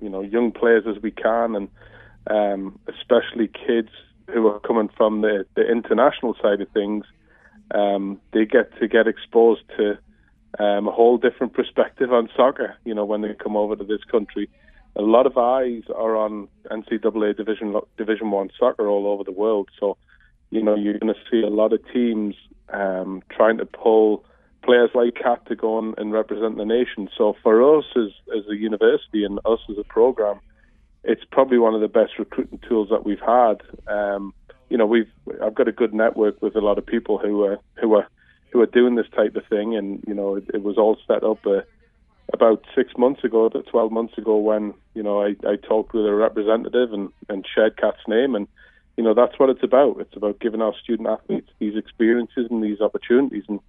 you 0.00 0.08
know 0.08 0.20
young 0.20 0.52
players 0.52 0.84
as 0.86 1.02
we 1.02 1.10
can, 1.10 1.56
and 1.56 1.68
um, 2.28 2.78
especially 2.86 3.48
kids 3.48 3.90
who 4.32 4.46
are 4.46 4.60
coming 4.60 4.88
from 4.96 5.22
the 5.22 5.46
the 5.54 5.68
international 5.68 6.36
side 6.40 6.60
of 6.60 6.68
things. 6.70 7.04
Um, 7.74 8.20
they 8.32 8.44
get 8.44 8.78
to 8.78 8.86
get 8.86 9.08
exposed 9.08 9.62
to 9.76 9.98
um, 10.60 10.86
a 10.86 10.92
whole 10.92 11.18
different 11.18 11.52
perspective 11.52 12.12
on 12.12 12.28
soccer. 12.36 12.76
You 12.84 12.94
know, 12.94 13.04
when 13.04 13.22
they 13.22 13.34
come 13.34 13.56
over 13.56 13.74
to 13.74 13.84
this 13.84 14.04
country, 14.04 14.48
a 14.96 15.02
lot 15.02 15.26
of 15.26 15.36
eyes 15.36 15.82
are 15.94 16.16
on 16.16 16.48
NCAA 16.70 17.36
Division 17.36 17.78
Division 17.96 18.30
One 18.30 18.50
soccer 18.58 18.88
all 18.88 19.06
over 19.06 19.24
the 19.24 19.32
world. 19.32 19.68
So, 19.78 19.96
you 20.50 20.62
know, 20.62 20.74
you're 20.74 20.98
going 20.98 21.12
to 21.12 21.20
see 21.30 21.42
a 21.42 21.50
lot 21.50 21.72
of 21.72 21.80
teams 21.92 22.34
um, 22.70 23.22
trying 23.30 23.58
to 23.58 23.66
pull 23.66 24.24
players 24.64 24.90
like 24.94 25.14
Kat 25.22 25.46
to 25.46 25.56
go 25.56 25.76
on 25.76 25.94
and 25.98 26.12
represent 26.12 26.56
the 26.56 26.64
nation. 26.64 27.08
So, 27.16 27.36
for 27.42 27.78
us 27.78 27.84
as 27.96 28.10
as 28.36 28.48
a 28.50 28.56
university 28.56 29.24
and 29.24 29.38
us 29.44 29.60
as 29.70 29.76
a 29.78 29.84
program, 29.84 30.40
it's 31.04 31.24
probably 31.30 31.58
one 31.58 31.74
of 31.74 31.82
the 31.82 31.88
best 31.88 32.18
recruiting 32.18 32.60
tools 32.66 32.88
that 32.90 33.04
we've 33.04 33.20
had. 33.20 33.62
Um, 33.86 34.32
you 34.70 34.78
know, 34.78 34.86
we've 34.86 35.10
I've 35.42 35.54
got 35.54 35.68
a 35.68 35.72
good 35.72 35.92
network 35.92 36.40
with 36.40 36.56
a 36.56 36.60
lot 36.60 36.78
of 36.78 36.86
people 36.86 37.18
who 37.18 37.44
are 37.44 37.58
who 37.80 37.94
are 37.94 38.08
who 38.50 38.60
are 38.62 38.66
doing 38.66 38.94
this 38.94 39.08
type 39.14 39.36
of 39.36 39.44
thing, 39.46 39.76
and 39.76 40.02
you 40.06 40.14
know, 40.14 40.36
it, 40.36 40.44
it 40.54 40.62
was 40.62 40.78
all 40.78 40.96
set 41.06 41.22
up. 41.22 41.46
Uh, 41.46 41.60
about 42.32 42.64
six 42.74 42.92
months 42.98 43.22
ago, 43.24 43.44
about 43.44 43.66
12 43.66 43.92
months 43.92 44.18
ago, 44.18 44.36
when 44.36 44.74
you 44.94 45.02
know 45.02 45.22
I, 45.22 45.36
I 45.46 45.56
talked 45.56 45.94
with 45.94 46.06
a 46.06 46.14
representative 46.14 46.92
and, 46.92 47.10
and 47.28 47.46
shared 47.52 47.76
Kat's 47.76 48.06
name, 48.08 48.34
and 48.34 48.48
you 48.96 49.04
know 49.04 49.14
that's 49.14 49.38
what 49.38 49.50
it's 49.50 49.62
about. 49.62 50.00
It's 50.00 50.16
about 50.16 50.40
giving 50.40 50.62
our 50.62 50.74
student 50.82 51.08
athletes 51.08 51.50
these 51.58 51.76
experiences 51.76 52.48
and 52.50 52.62
these 52.62 52.80
opportunities, 52.80 53.44
and 53.48 53.60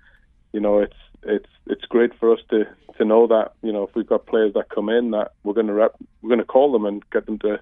you 0.54 0.60
know 0.60 0.80
it's 0.80 0.96
it's 1.24 1.50
it's 1.68 1.86
great 1.86 2.18
for 2.20 2.34
us 2.34 2.40
to 2.50 2.66
to 2.98 3.06
know 3.06 3.28
that 3.28 3.54
you 3.62 3.72
know 3.72 3.84
if 3.84 3.96
we've 3.96 4.08
got 4.08 4.26
players 4.26 4.54
that 4.54 4.70
come 4.70 4.90
in 4.90 5.12
that 5.12 5.32
we're 5.44 5.54
going 5.54 5.68
to 5.68 5.74
rep, 5.74 5.96
we're 6.22 6.30
going 6.30 6.40
to 6.40 6.46
call 6.46 6.72
them 6.72 6.86
and 6.86 7.08
get 7.12 7.26
them 7.26 7.40
to 7.40 7.60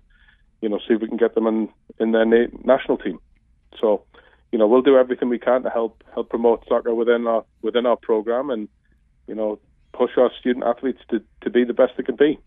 you 0.61 0.69
know 0.69 0.79
see 0.87 0.93
if 0.93 1.01
we 1.01 1.07
can 1.07 1.17
get 1.17 1.35
them 1.35 1.47
in 1.47 1.69
in 1.99 2.11
their 2.11 2.25
na- 2.25 2.57
national 2.63 2.97
team. 2.97 3.19
So 3.79 4.03
you 4.51 4.59
know 4.59 4.67
we'll 4.67 4.81
do 4.81 4.97
everything 4.97 5.27
we 5.27 5.39
can 5.39 5.63
to 5.63 5.69
help 5.69 6.03
help 6.13 6.29
promote 6.29 6.63
soccer 6.69 6.95
within 6.95 7.27
our 7.27 7.43
within 7.61 7.85
our 7.85 7.97
program 7.97 8.49
and 8.49 8.69
you 9.27 9.35
know 9.35 9.59
push 9.95 10.11
our 10.17 10.31
student 10.39 10.65
athletes 10.65 10.99
to, 11.09 11.21
to 11.41 11.49
be 11.49 11.63
the 11.63 11.73
best 11.73 11.93
they 11.97 12.03
can 12.03 12.15
be. 12.15 12.39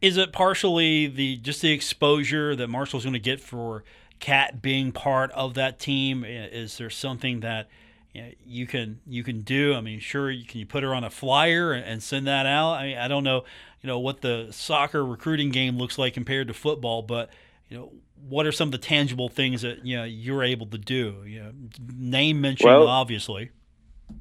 Is 0.00 0.16
it 0.16 0.32
partially 0.32 1.06
the 1.06 1.36
just 1.38 1.60
the 1.60 1.72
exposure 1.72 2.54
that 2.54 2.68
Marshall's 2.68 3.04
going 3.04 3.14
to 3.14 3.18
get 3.18 3.40
for 3.40 3.82
Kat 4.20 4.62
being 4.62 4.92
part 4.92 5.30
of 5.32 5.54
that 5.54 5.78
team? 5.78 6.24
Is 6.24 6.78
there 6.78 6.90
something 6.90 7.40
that 7.40 7.68
you, 8.12 8.22
know, 8.22 8.28
you 8.46 8.66
can 8.66 9.00
you 9.06 9.24
can 9.24 9.40
do? 9.42 9.74
I 9.74 9.80
mean, 9.80 9.98
sure, 9.98 10.30
you, 10.30 10.44
can 10.44 10.60
you 10.60 10.66
put 10.66 10.84
her 10.84 10.94
on 10.94 11.02
a 11.02 11.10
flyer 11.10 11.72
and 11.72 12.00
send 12.02 12.28
that 12.28 12.46
out? 12.46 12.74
I 12.74 12.86
mean, 12.86 12.98
I 12.98 13.08
don't 13.08 13.24
know, 13.24 13.44
you 13.82 13.88
know, 13.88 13.98
what 13.98 14.20
the 14.20 14.48
soccer 14.52 15.04
recruiting 15.04 15.50
game 15.50 15.78
looks 15.78 15.98
like 15.98 16.14
compared 16.14 16.46
to 16.46 16.54
football, 16.54 17.02
but 17.02 17.30
you 17.68 17.76
know, 17.76 17.92
what 18.28 18.46
are 18.46 18.52
some 18.52 18.68
of 18.68 18.72
the 18.72 18.78
tangible 18.78 19.28
things 19.28 19.62
that 19.62 19.84
you 19.84 19.96
know 19.96 20.04
you're 20.04 20.44
able 20.44 20.66
to 20.66 20.78
do? 20.78 21.22
You 21.26 21.42
know, 21.42 21.52
name 21.92 22.40
mentioning, 22.40 22.72
well, 22.72 22.88
obviously. 22.88 23.50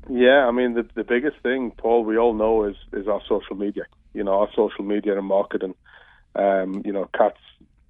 Yeah, 0.10 0.46
I 0.48 0.52
mean 0.52 0.74
the 0.74 0.88
the 0.96 1.04
biggest 1.04 1.38
thing, 1.44 1.72
Paul, 1.78 2.06
we 2.06 2.18
all 2.18 2.34
know 2.34 2.66
is 2.66 2.76
is 2.94 3.08
our 3.08 3.22
social 3.28 3.56
media. 3.56 3.84
You 4.14 4.24
know, 4.24 4.40
our 4.40 4.50
social 4.56 4.84
media 4.84 5.18
and 5.18 5.28
marketing. 5.28 5.76
Um, 6.36 6.82
you 6.86 6.94
know, 6.94 7.10
Kat's 7.18 7.42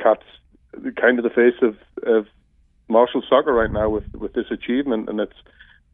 Kat's 0.02 0.24
kind 1.00 1.20
of 1.20 1.24
the 1.24 1.30
face 1.30 1.62
of 1.62 1.76
of 2.04 2.28
Marshall 2.90 3.24
soccer 3.30 3.54
right 3.54 3.72
now 3.72 3.90
with 3.90 4.06
with 4.14 4.34
this 4.34 4.50
achievement, 4.52 5.10
and 5.10 5.20
it's 5.20 5.36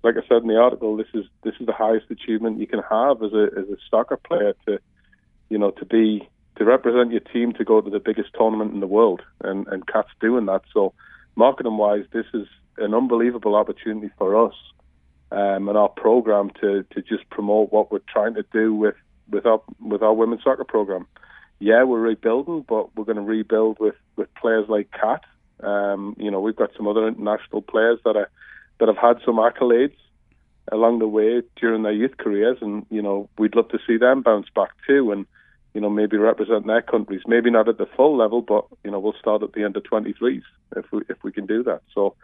like 0.03 0.15
I 0.17 0.27
said 0.27 0.43
in 0.43 0.47
the 0.47 0.57
article, 0.57 0.95
this 0.95 1.07
is 1.13 1.25
this 1.43 1.55
is 1.59 1.65
the 1.65 1.73
highest 1.73 2.09
achievement 2.09 2.59
you 2.59 2.67
can 2.67 2.81
have 2.89 3.21
as 3.23 3.33
a 3.33 3.47
as 3.57 3.67
a 3.69 3.77
soccer 3.89 4.17
player 4.17 4.53
to, 4.67 4.79
you 5.49 5.57
know, 5.57 5.71
to 5.71 5.85
be 5.85 6.29
to 6.57 6.65
represent 6.65 7.11
your 7.11 7.21
team 7.21 7.53
to 7.53 7.65
go 7.65 7.81
to 7.81 7.89
the 7.89 7.99
biggest 7.99 8.29
tournament 8.37 8.73
in 8.73 8.79
the 8.79 8.87
world, 8.87 9.21
and 9.41 9.67
and 9.67 9.87
Kat's 9.87 10.09
doing 10.21 10.45
that. 10.45 10.61
So, 10.73 10.93
marketing 11.35 11.77
wise, 11.77 12.05
this 12.13 12.25
is 12.33 12.47
an 12.77 12.93
unbelievable 12.93 13.55
opportunity 13.55 14.09
for 14.17 14.47
us 14.47 14.53
um, 15.33 15.67
and 15.67 15.77
our 15.77 15.89
program 15.89 16.51
to 16.61 16.85
to 16.91 17.01
just 17.01 17.27
promote 17.29 17.73
what 17.73 17.91
we're 17.91 17.99
trying 18.07 18.35
to 18.35 18.45
do 18.53 18.73
with 18.73 18.95
with 19.29 19.45
our 19.45 19.61
with 19.81 20.03
our 20.03 20.13
women's 20.13 20.43
soccer 20.43 20.63
program. 20.63 21.07
Yeah, 21.59 21.83
we're 21.83 21.99
rebuilding, 21.99 22.65
but 22.67 22.95
we're 22.95 23.05
going 23.05 23.17
to 23.17 23.23
rebuild 23.23 23.79
with 23.79 23.95
with 24.15 24.33
players 24.35 24.69
like 24.69 24.91
Kat. 24.91 25.23
Um, 25.61 26.15
you 26.19 26.29
know, 26.29 26.39
we've 26.39 26.55
got 26.55 26.71
some 26.77 26.87
other 26.87 27.07
international 27.07 27.63
players 27.63 27.99
that 28.05 28.15
are 28.15 28.29
that 28.79 28.87
have 28.87 28.97
had 28.97 29.17
some 29.25 29.37
accolades 29.37 29.95
along 30.71 30.99
the 30.99 31.07
way 31.07 31.41
during 31.55 31.81
their 31.81 31.91
youth 31.91 32.17
careers, 32.17 32.59
and 32.61 32.85
you 32.91 33.01
know, 33.01 33.27
we'd 33.37 33.55
love 33.55 33.69
to 33.69 33.79
see 33.87 33.97
them 33.97 34.21
bounce 34.21 34.47
back 34.55 34.69
too, 34.85 35.11
and 35.11 35.25
you 35.73 35.81
know, 35.81 35.89
maybe 35.89 36.17
represent 36.17 36.67
their 36.67 36.83
countries. 36.83 37.21
Maybe 37.25 37.49
not 37.49 37.67
at 37.67 37.79
the 37.79 37.87
full 37.97 38.15
level, 38.15 38.43
but 38.43 38.65
you 38.83 38.91
know, 38.91 38.99
we'll 38.99 39.15
start 39.19 39.41
at 39.41 39.53
the 39.53 39.63
of 39.63 39.73
23s 39.73 40.43
if 40.75 40.91
we 40.91 41.01
if 41.09 41.23
we 41.23 41.31
can 41.31 41.47
do 41.47 41.63
that. 41.63 41.81
So 41.95 42.15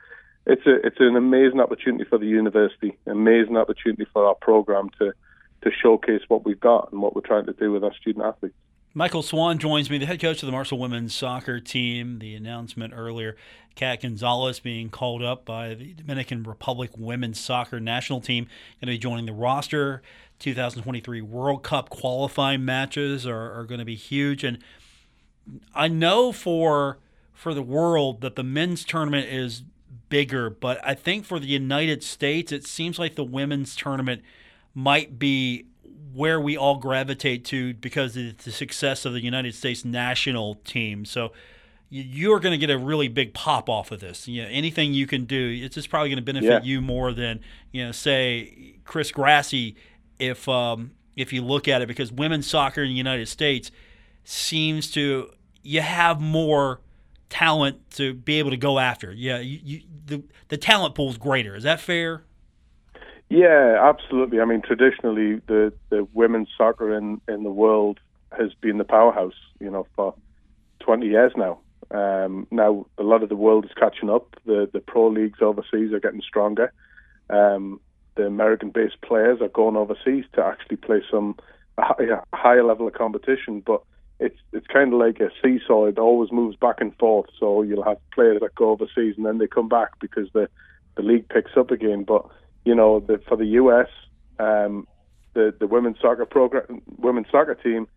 it's 0.45 0.65
a 0.65 0.86
it's 0.86 0.99
an 0.99 1.15
amazing 1.15 1.60
opportunity 1.60 2.06
for 2.06 2.17
the 2.17 2.25
university, 2.25 2.97
amazing 3.06 3.58
opportunity 3.58 4.06
for 4.12 4.25
our 4.25 4.36
program 4.36 4.89
to 4.99 5.13
to 5.62 5.71
showcase 5.71 6.21
what 6.28 6.45
we've 6.45 6.60
got 6.60 6.91
and 6.91 7.02
what 7.02 7.15
we're 7.15 7.21
trying 7.21 7.45
to 7.45 7.54
do 7.54 7.71
with 7.71 7.84
our 7.84 7.93
student 7.95 8.25
athletes. 8.25 8.56
Michael 8.93 9.21
Swan 9.21 9.60
joins 9.60 9.89
me, 9.89 9.99
the 9.99 10.08
head 10.08 10.19
coach 10.19 10.41
of 10.41 10.47
the 10.47 10.52
Marshall 10.52 10.80
women's 10.80 11.13
soccer 11.13 11.60
team. 11.60 12.17
The 12.19 12.34
announcement 12.34 12.91
earlier, 12.95 13.36
Kat 13.75 14.02
Gonzalez 14.02 14.60
being 14.60 14.89
called 14.89 15.21
up 15.21 15.45
by 15.45 15.75
the 15.75 15.93
Dominican 15.93 16.41
Republic 16.43 16.91
women's 16.97 17.39
soccer 17.39 17.80
national 17.80 18.19
team, 18.19 18.45
going 18.45 18.82
to 18.82 18.86
be 18.88 18.97
joining 18.97 19.25
the 19.25 19.34
roster. 19.34 20.02
2023 20.39 21.21
World 21.21 21.63
Cup 21.63 21.89
qualifying 21.89 22.65
matches 22.65 23.28
are, 23.28 23.60
are 23.60 23.65
going 23.65 23.80
to 23.80 23.86
be 23.86 23.95
huge, 23.95 24.43
and 24.43 24.58
I 25.75 25.88
know 25.88 26.32
for 26.32 26.97
for 27.34 27.54
the 27.54 27.62
world 27.62 28.21
that 28.21 28.36
the 28.36 28.43
men's 28.43 28.84
tournament 28.84 29.28
is 29.30 29.63
bigger. 30.10 30.50
But 30.50 30.80
I 30.84 30.93
think 30.93 31.26
for 31.26 31.39
the 31.39 31.48
United 31.48 32.04
States, 32.04 32.52
it 32.52 32.65
seems 32.65 33.00
like 33.00 33.15
the 33.15 33.24
women's 33.24 33.76
tournament 33.76 34.22
might 34.74 35.17
be 35.17 35.65
where 36.13 36.39
we 36.39 36.58
all 36.58 36.78
gravitate 36.78 37.45
to 37.45 37.74
because 37.76 38.17
of 38.17 38.38
the 38.38 38.52
success 38.52 39.06
of 39.06 39.13
the 39.13 39.22
United 39.22 39.56
States 39.56 39.86
national 39.86 40.56
team. 40.56 41.06
So 41.06 41.32
you're 41.89 42.39
going 42.39 42.52
to 42.52 42.58
get 42.58 42.69
a 42.69 42.78
really 42.78 43.08
big 43.08 43.34
pop 43.34 43.69
off 43.69 43.91
of 43.91 44.00
this. 44.00 44.28
You 44.28 44.43
know, 44.43 44.50
anything 44.50 44.93
you 44.93 45.08
can 45.08 45.26
do, 45.26 45.60
it's 45.63 45.76
just 45.76 45.89
probably 45.89 46.10
going 46.10 46.17
to 46.17 46.24
benefit 46.24 46.63
yeah. 46.63 46.69
you 46.69 46.82
more 46.82 47.13
than 47.13 47.39
you 47.72 47.86
know, 47.86 47.91
say 47.91 48.76
Chris 48.86 49.12
Grassie, 49.12 49.76
if 50.19 50.48
um, 50.48 50.91
if 51.15 51.34
you 51.34 51.41
look 51.41 51.67
at 51.67 51.82
it, 51.82 51.88
because 51.88 52.12
women's 52.12 52.48
soccer 52.48 52.84
in 52.84 52.89
the 52.89 52.95
United 52.95 53.28
States 53.28 53.72
seems 54.24 54.91
to 54.91 55.32
you 55.63 55.82
have 55.82 56.22
more 56.22 56.82
talent 57.30 57.78
to 57.92 58.13
be 58.13 58.39
able 58.39 58.52
to 58.52 58.58
go 58.58 58.80
after. 58.80 59.12
Yeah, 59.12 59.39
you, 59.39 59.60
you, 59.63 59.82
the 60.06 60.24
the 60.50 60.58
talent 60.58 60.96
pool 60.96 61.10
is 61.10 61.18
greater. 61.18 61.56
Is 61.56 61.63
that 61.63 61.80
fair? 61.80 62.24
Yeah, 63.30 63.78
absolutely. 63.82 64.39
I 64.39 64.46
mean, 64.46 64.62
traditionally, 64.62 65.42
the 65.48 65.74
the 65.89 66.08
women's 66.13 66.50
soccer 66.58 66.96
in 66.96 67.22
in 67.28 67.44
the 67.44 67.52
world 67.52 68.00
has 68.38 68.54
been 68.62 68.78
the 68.78 68.84
powerhouse. 68.84 69.34
You 69.60 69.70
know, 69.70 69.88
for 69.96 70.15
20 70.82 71.08
years 71.08 71.32
now. 71.36 71.60
Um, 71.92 72.48
now 72.52 72.86
a 72.98 73.04
lot 73.04 73.24
of 73.24 73.30
the 73.30 73.36
world 73.36 73.65
is 73.65 73.72
catching 73.76 74.10
up. 74.10 74.36
The 74.46 74.70
the 74.72 74.80
pro 74.80 75.08
leagues 75.10 75.42
overseas 75.42 75.92
are 75.94 76.00
getting 76.00 76.22
stronger. 76.22 76.72
Um, 77.30 77.80
the 78.15 78.26
American-based 78.26 79.02
players 79.02 79.39
are 79.42 79.50
going 79.50 79.76
overseas 79.76 80.26
to 80.34 80.44
actually 80.44 80.78
play 80.78 81.02
some 81.10 81.36
higher, 81.78 82.24
higher 82.34 82.63
level 82.63 82.88
of 82.88 82.94
competition. 82.94 83.62
But 83.65 83.82
it's 84.19 84.38
it's 84.51 84.67
kind 84.67 84.93
of 84.93 84.99
like 84.99 85.19
a 85.19 85.29
seesaw. 85.41 85.86
It 85.86 85.97
always 85.97 86.32
moves 86.32 86.58
back 86.58 86.77
and 86.79 86.95
forth. 86.97 87.29
So 87.39 87.62
you'll 87.62 87.84
have 87.84 87.97
players 88.13 88.39
that 88.41 88.55
go 88.55 88.71
overseas 88.71 89.15
and 89.17 89.25
then 89.25 89.38
they 89.38 89.47
come 89.47 89.69
back 89.69 89.99
because 89.99 90.27
the 90.34 90.49
the 90.95 91.03
league 91.03 91.29
picks 91.29 91.55
up 91.55 91.71
again. 91.71 92.03
But 92.03 92.25
you 92.65 92.75
know, 92.75 92.99
the, 92.99 93.21
for 93.27 93.38
the 93.38 93.45
US, 93.45 93.88
um, 94.38 94.88
the 95.34 95.53
the 95.58 95.67
women's 95.67 95.99
soccer 96.01 96.25
program, 96.25 96.82
women's 96.97 97.27
soccer 97.32 97.55
team, 97.55 97.88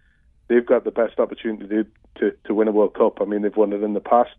they've 0.49 0.65
got 0.65 0.85
the 0.85 0.91
best 0.91 1.19
opportunity 1.19 1.69
to, 1.69 1.87
to 2.21 2.37
to 2.45 2.55
win 2.55 2.69
a 2.69 2.73
World 2.73 2.95
Cup. 2.95 3.21
I 3.21 3.25
mean, 3.25 3.43
they've 3.43 3.57
won 3.57 3.73
it 3.73 3.83
in 3.83 3.95
the 3.95 4.01
past. 4.01 4.31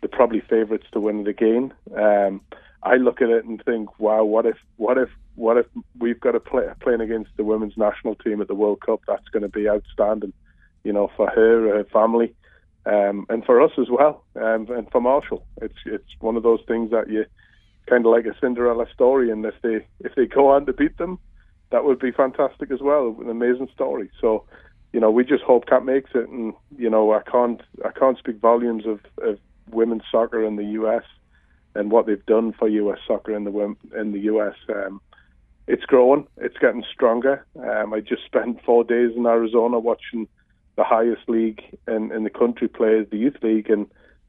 They're 0.00 0.08
probably 0.08 0.40
favourites 0.40 0.86
to 0.92 1.00
win 1.00 1.20
it 1.20 1.28
again. 1.28 1.74
Um, 1.94 2.40
I 2.82 2.96
look 2.96 3.20
at 3.20 3.28
it 3.28 3.44
and 3.44 3.62
think, 3.62 4.00
wow, 4.00 4.24
what 4.24 4.46
if, 4.46 4.56
what 4.76 4.96
if, 4.96 5.10
what 5.34 5.58
if 5.58 5.66
we've 5.98 6.18
got 6.18 6.34
a 6.34 6.40
play 6.40 6.64
playing 6.80 7.02
against 7.02 7.32
the 7.36 7.44
women's 7.44 7.76
national 7.76 8.14
team 8.14 8.40
at 8.40 8.48
the 8.48 8.54
World 8.54 8.80
Cup? 8.80 9.02
That's 9.06 9.28
going 9.28 9.42
to 9.42 9.50
be 9.50 9.68
outstanding 9.68 10.32
you 10.84 10.92
know, 10.92 11.10
for 11.16 11.28
her, 11.28 11.76
her 11.76 11.84
family, 11.92 12.34
um, 12.86 13.26
and 13.28 13.44
for 13.44 13.60
us 13.60 13.72
as 13.78 13.88
well, 13.90 14.24
um, 14.36 14.66
and 14.70 14.90
for 14.90 15.00
Marshall. 15.00 15.44
It's 15.60 15.78
it's 15.84 16.08
one 16.20 16.36
of 16.36 16.42
those 16.42 16.60
things 16.66 16.90
that 16.90 17.08
you 17.08 17.24
kind 17.88 18.06
of 18.06 18.12
like 18.12 18.26
a 18.26 18.38
Cinderella 18.40 18.86
story, 18.92 19.30
and 19.30 19.44
if 19.44 19.54
they 19.62 19.86
if 20.00 20.14
they 20.14 20.26
go 20.26 20.48
on 20.48 20.66
to 20.66 20.72
beat 20.72 20.96
them, 20.98 21.18
that 21.70 21.84
would 21.84 21.98
be 21.98 22.12
fantastic 22.12 22.70
as 22.70 22.80
well. 22.80 23.16
An 23.20 23.28
amazing 23.28 23.68
story. 23.74 24.10
So, 24.20 24.44
you 24.92 25.00
know, 25.00 25.10
we 25.10 25.24
just 25.24 25.42
hope 25.42 25.66
Kat 25.66 25.84
makes 25.84 26.10
it, 26.14 26.28
and 26.28 26.54
you 26.76 26.88
know, 26.88 27.12
I 27.12 27.22
can't 27.22 27.60
I 27.84 27.90
can't 27.90 28.18
speak 28.18 28.40
volumes 28.40 28.84
of, 28.86 29.00
of 29.22 29.38
women's 29.70 30.02
soccer 30.10 30.44
in 30.44 30.56
the 30.56 30.64
U.S. 30.64 31.04
and 31.74 31.90
what 31.90 32.06
they've 32.06 32.26
done 32.26 32.52
for 32.52 32.68
U.S. 32.68 32.98
soccer 33.06 33.36
in 33.36 33.44
the 33.44 33.76
in 33.98 34.12
the 34.12 34.20
U.S. 34.20 34.54
Um, 34.68 35.00
it's 35.66 35.84
growing. 35.84 36.26
It's 36.38 36.58
getting 36.58 36.84
stronger. 36.92 37.46
Um, 37.56 37.94
I 37.94 38.00
just 38.00 38.24
spent 38.24 38.64
four 38.64 38.82
days 38.82 39.12
in 39.16 39.26
Arizona 39.26 39.78
watching 39.78 40.26
the 40.80 40.84
highest 40.84 41.28
league 41.28 41.62
in, 41.86 42.10
in 42.10 42.24
the 42.24 42.30
country 42.30 42.66
play, 42.66 43.04
the 43.04 43.18
youth 43.18 43.36
league, 43.42 43.68
and 43.68 43.86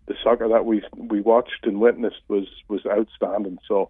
the 0.08 0.16
soccer 0.22 0.50
that 0.50 0.66
we 0.66 0.84
we 0.98 1.22
watched 1.22 1.64
and 1.64 1.80
witnessed 1.80 2.24
was 2.28 2.48
was 2.68 2.82
outstanding. 2.86 3.58
So, 3.66 3.90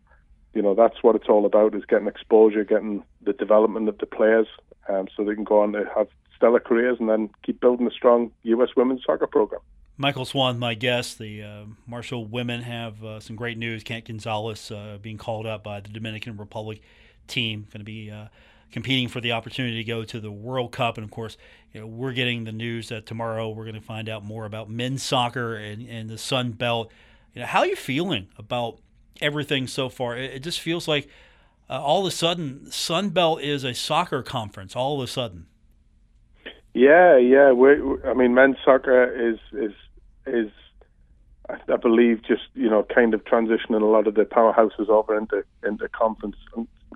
you 0.53 0.61
know, 0.61 0.75
that's 0.75 1.01
what 1.01 1.15
it's 1.15 1.27
all 1.27 1.47
about: 1.47 1.73
is 1.73 1.85
getting 1.85 2.07
exposure, 2.07 2.63
getting 2.63 3.03
the 3.23 3.33
development 3.33 3.89
of 3.89 3.97
the 3.97 4.05
players, 4.05 4.45
um, 4.87 5.07
so 5.15 5.23
they 5.23 5.33
can 5.33 5.43
go 5.43 5.63
on 5.63 5.71
to 5.73 5.89
have 5.95 6.07
stellar 6.35 6.59
careers 6.59 6.97
and 6.99 7.09
then 7.09 7.31
keep 7.43 7.59
building 7.59 7.87
a 7.87 7.91
strong 7.91 8.31
U.S. 8.43 8.69
women's 8.77 9.03
soccer 9.03 9.25
program. 9.25 9.61
Michael 9.97 10.25
Swan, 10.25 10.59
my 10.59 10.75
guest. 10.75 11.17
The 11.17 11.41
uh, 11.41 11.63
Marshall 11.87 12.27
women 12.27 12.61
have 12.61 13.03
uh, 13.03 13.19
some 13.19 13.35
great 13.35 13.57
news. 13.57 13.81
Kat 13.83 14.05
Gonzalez 14.05 14.69
uh, 14.69 14.99
being 15.01 15.17
called 15.17 15.47
up 15.47 15.63
by 15.63 15.79
the 15.79 15.89
Dominican 15.89 16.37
Republic 16.37 16.83
team, 17.27 17.65
going 17.71 17.79
to 17.79 17.85
be 17.85 18.11
uh, 18.11 18.27
competing 18.71 19.07
for 19.07 19.21
the 19.21 19.31
opportunity 19.31 19.77
to 19.77 19.83
go 19.83 20.03
to 20.03 20.19
the 20.19 20.31
World 20.31 20.71
Cup. 20.71 20.97
And 20.97 21.03
of 21.03 21.11
course, 21.11 21.37
you 21.73 21.81
know, 21.81 21.87
we're 21.87 22.13
getting 22.13 22.43
the 22.43 22.51
news 22.51 22.89
that 22.89 23.05
tomorrow 23.05 23.49
we're 23.49 23.65
going 23.65 23.75
to 23.75 23.81
find 23.81 24.09
out 24.09 24.23
more 24.23 24.45
about 24.45 24.69
men's 24.69 25.03
soccer 25.03 25.55
and, 25.55 25.87
and 25.87 26.09
the 26.09 26.17
Sun 26.17 26.51
Belt. 26.53 26.91
You 27.33 27.41
know, 27.41 27.47
how 27.47 27.59
are 27.59 27.67
you 27.67 27.75
feeling 27.75 28.27
about 28.37 28.79
everything 29.21 29.67
so 29.67 29.89
far? 29.89 30.17
It, 30.17 30.31
it 30.31 30.39
just 30.39 30.59
feels 30.59 30.87
like 30.87 31.07
uh, 31.69 31.81
all 31.81 32.01
of 32.01 32.07
a 32.07 32.15
sudden 32.15 32.71
Sun 32.71 33.09
Belt 33.09 33.41
is 33.41 33.63
a 33.63 33.73
soccer 33.73 34.23
conference. 34.23 34.75
All 34.75 34.99
of 34.99 35.03
a 35.03 35.11
sudden. 35.11 35.47
Yeah, 36.73 37.17
yeah. 37.17 37.51
We're, 37.51 38.09
I 38.09 38.13
mean, 38.13 38.33
men's 38.33 38.57
soccer 38.63 39.29
is 39.29 39.39
is 39.51 39.73
is 40.25 40.51
I 41.67 41.75
believe 41.75 42.21
just 42.23 42.43
you 42.53 42.69
know 42.69 42.83
kind 42.83 43.13
of 43.13 43.23
transitioning 43.25 43.81
a 43.81 43.85
lot 43.85 44.07
of 44.07 44.15
the 44.15 44.23
powerhouses 44.23 44.87
over 44.87 45.17
into 45.17 45.43
into 45.63 45.89
conference 45.89 46.37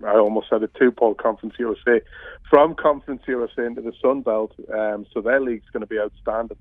I 0.03 0.17
almost 0.17 0.47
said 0.49 0.63
a 0.63 0.67
two-pole 0.67 1.15
Conference 1.15 1.55
USA 1.58 2.01
from 2.49 2.75
Conference 2.75 3.21
USA 3.27 3.65
into 3.65 3.81
the 3.81 3.93
Sun 4.01 4.21
Belt. 4.21 4.53
Um, 4.73 5.05
so 5.13 5.21
their 5.21 5.39
league's 5.39 5.69
going 5.71 5.81
to 5.81 5.88
be 5.88 5.99
outstanding. 5.99 6.58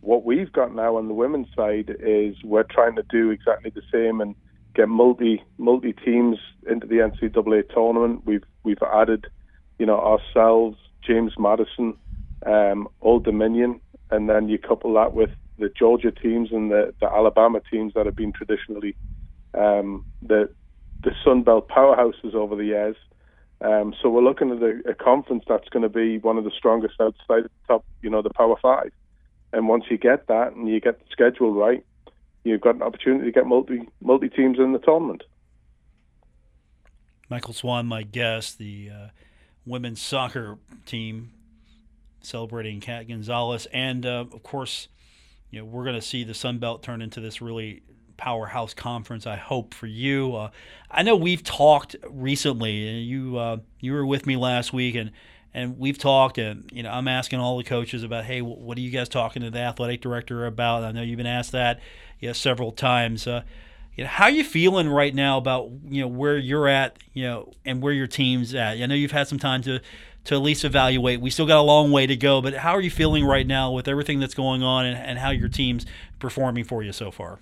What 0.00 0.24
we've 0.24 0.52
got 0.52 0.74
now 0.74 0.96
on 0.96 1.06
the 1.06 1.14
women's 1.14 1.46
side 1.54 1.94
is 2.00 2.34
we're 2.42 2.64
trying 2.64 2.96
to 2.96 3.04
do 3.08 3.30
exactly 3.30 3.70
the 3.70 3.82
same 3.92 4.20
and 4.20 4.34
get 4.74 4.88
multi 4.88 5.44
multi 5.58 5.92
teams 5.92 6.38
into 6.68 6.86
the 6.86 6.96
NCAA 6.96 7.72
tournament. 7.72 8.22
We've 8.24 8.42
we've 8.64 8.82
added, 8.82 9.26
you 9.78 9.86
know, 9.86 10.00
ourselves, 10.00 10.76
James 11.06 11.34
Madison, 11.38 11.96
um, 12.44 12.88
Old 13.00 13.24
Dominion, 13.24 13.80
and 14.10 14.28
then 14.28 14.48
you 14.48 14.58
couple 14.58 14.92
that 14.94 15.14
with 15.14 15.30
the 15.58 15.68
Georgia 15.68 16.10
teams 16.10 16.50
and 16.50 16.70
the, 16.70 16.92
the 17.00 17.06
Alabama 17.06 17.60
teams 17.70 17.94
that 17.94 18.06
have 18.06 18.16
been 18.16 18.32
traditionally 18.32 18.96
um, 19.54 20.04
the 20.20 20.48
the 21.02 21.12
Sun 21.24 21.42
Belt 21.42 21.68
powerhouses 21.68 22.34
over 22.34 22.56
the 22.56 22.64
years. 22.64 22.96
Um, 23.60 23.94
so 24.00 24.10
we're 24.10 24.22
looking 24.22 24.50
at 24.50 24.62
a, 24.62 24.90
a 24.90 24.94
conference 24.94 25.44
that's 25.48 25.68
going 25.68 25.84
to 25.84 25.88
be 25.88 26.18
one 26.18 26.36
of 26.36 26.44
the 26.44 26.50
strongest 26.50 27.00
outside 27.00 27.44
the 27.44 27.50
top, 27.68 27.84
you 28.02 28.10
know, 28.10 28.22
the 28.22 28.30
Power 28.30 28.56
Five. 28.60 28.92
And 29.52 29.68
once 29.68 29.84
you 29.90 29.98
get 29.98 30.26
that 30.28 30.54
and 30.54 30.68
you 30.68 30.80
get 30.80 30.98
the 30.98 31.04
schedule 31.10 31.52
right, 31.52 31.84
you've 32.44 32.60
got 32.60 32.74
an 32.74 32.82
opportunity 32.82 33.26
to 33.26 33.32
get 33.32 33.46
multi 33.46 33.88
multi 34.00 34.28
teams 34.28 34.58
in 34.58 34.72
the 34.72 34.78
tournament. 34.78 35.22
Michael 37.28 37.54
Swan, 37.54 37.86
my 37.86 38.02
guest, 38.02 38.58
the 38.58 38.90
uh, 38.92 39.06
women's 39.64 40.02
soccer 40.02 40.58
team 40.86 41.32
celebrating 42.20 42.80
Kat 42.80 43.08
Gonzalez, 43.08 43.66
and 43.72 44.04
uh, 44.04 44.24
of 44.32 44.42
course, 44.42 44.88
you 45.50 45.60
know 45.60 45.64
we're 45.64 45.84
going 45.84 45.96
to 45.96 46.02
see 46.02 46.24
the 46.24 46.34
Sun 46.34 46.58
Belt 46.58 46.82
turn 46.82 47.00
into 47.00 47.20
this 47.20 47.40
really 47.40 47.82
powerhouse 48.22 48.72
conference. 48.72 49.26
I 49.26 49.34
hope 49.34 49.74
for 49.74 49.88
you. 49.88 50.36
Uh, 50.36 50.50
I 50.88 51.02
know 51.02 51.16
we've 51.16 51.42
talked 51.42 51.96
recently. 52.08 52.70
You 52.70 53.36
uh, 53.36 53.56
you 53.80 53.92
were 53.92 54.06
with 54.06 54.26
me 54.26 54.36
last 54.36 54.72
week, 54.72 54.94
and 54.94 55.10
and 55.52 55.76
we've 55.76 55.98
talked. 55.98 56.38
And 56.38 56.70
you 56.72 56.84
know, 56.84 56.90
I'm 56.92 57.08
asking 57.08 57.40
all 57.40 57.58
the 57.58 57.64
coaches 57.64 58.04
about, 58.04 58.24
hey, 58.24 58.40
what 58.40 58.78
are 58.78 58.80
you 58.80 58.90
guys 58.90 59.08
talking 59.08 59.42
to 59.42 59.50
the 59.50 59.58
athletic 59.58 60.02
director 60.02 60.46
about? 60.46 60.84
I 60.84 60.92
know 60.92 61.02
you've 61.02 61.16
been 61.16 61.26
asked 61.26 61.50
that, 61.50 61.80
yeah, 62.20 62.32
several 62.32 62.70
times. 62.70 63.26
Uh, 63.26 63.42
you 63.96 64.04
know, 64.04 64.10
how 64.10 64.26
are 64.26 64.30
you 64.30 64.44
feeling 64.44 64.88
right 64.88 65.14
now 65.14 65.36
about 65.36 65.72
you 65.88 66.02
know 66.02 66.08
where 66.08 66.38
you're 66.38 66.68
at, 66.68 66.98
you 67.12 67.24
know, 67.24 67.52
and 67.64 67.82
where 67.82 67.92
your 67.92 68.06
team's 68.06 68.54
at? 68.54 68.78
I 68.78 68.86
know 68.86 68.94
you've 68.94 69.10
had 69.10 69.26
some 69.26 69.40
time 69.40 69.62
to 69.62 69.80
to 70.26 70.34
at 70.36 70.42
least 70.42 70.64
evaluate. 70.64 71.20
We 71.20 71.30
still 71.30 71.46
got 71.46 71.58
a 71.58 71.62
long 71.62 71.90
way 71.90 72.06
to 72.06 72.14
go, 72.14 72.40
but 72.40 72.54
how 72.54 72.76
are 72.76 72.80
you 72.80 72.90
feeling 72.90 73.24
right 73.24 73.48
now 73.48 73.72
with 73.72 73.88
everything 73.88 74.20
that's 74.20 74.34
going 74.34 74.62
on 74.62 74.86
and, 74.86 74.96
and 74.96 75.18
how 75.18 75.30
your 75.30 75.48
team's 75.48 75.86
performing 76.20 76.62
for 76.62 76.84
you 76.84 76.92
so 76.92 77.10
far? 77.10 77.40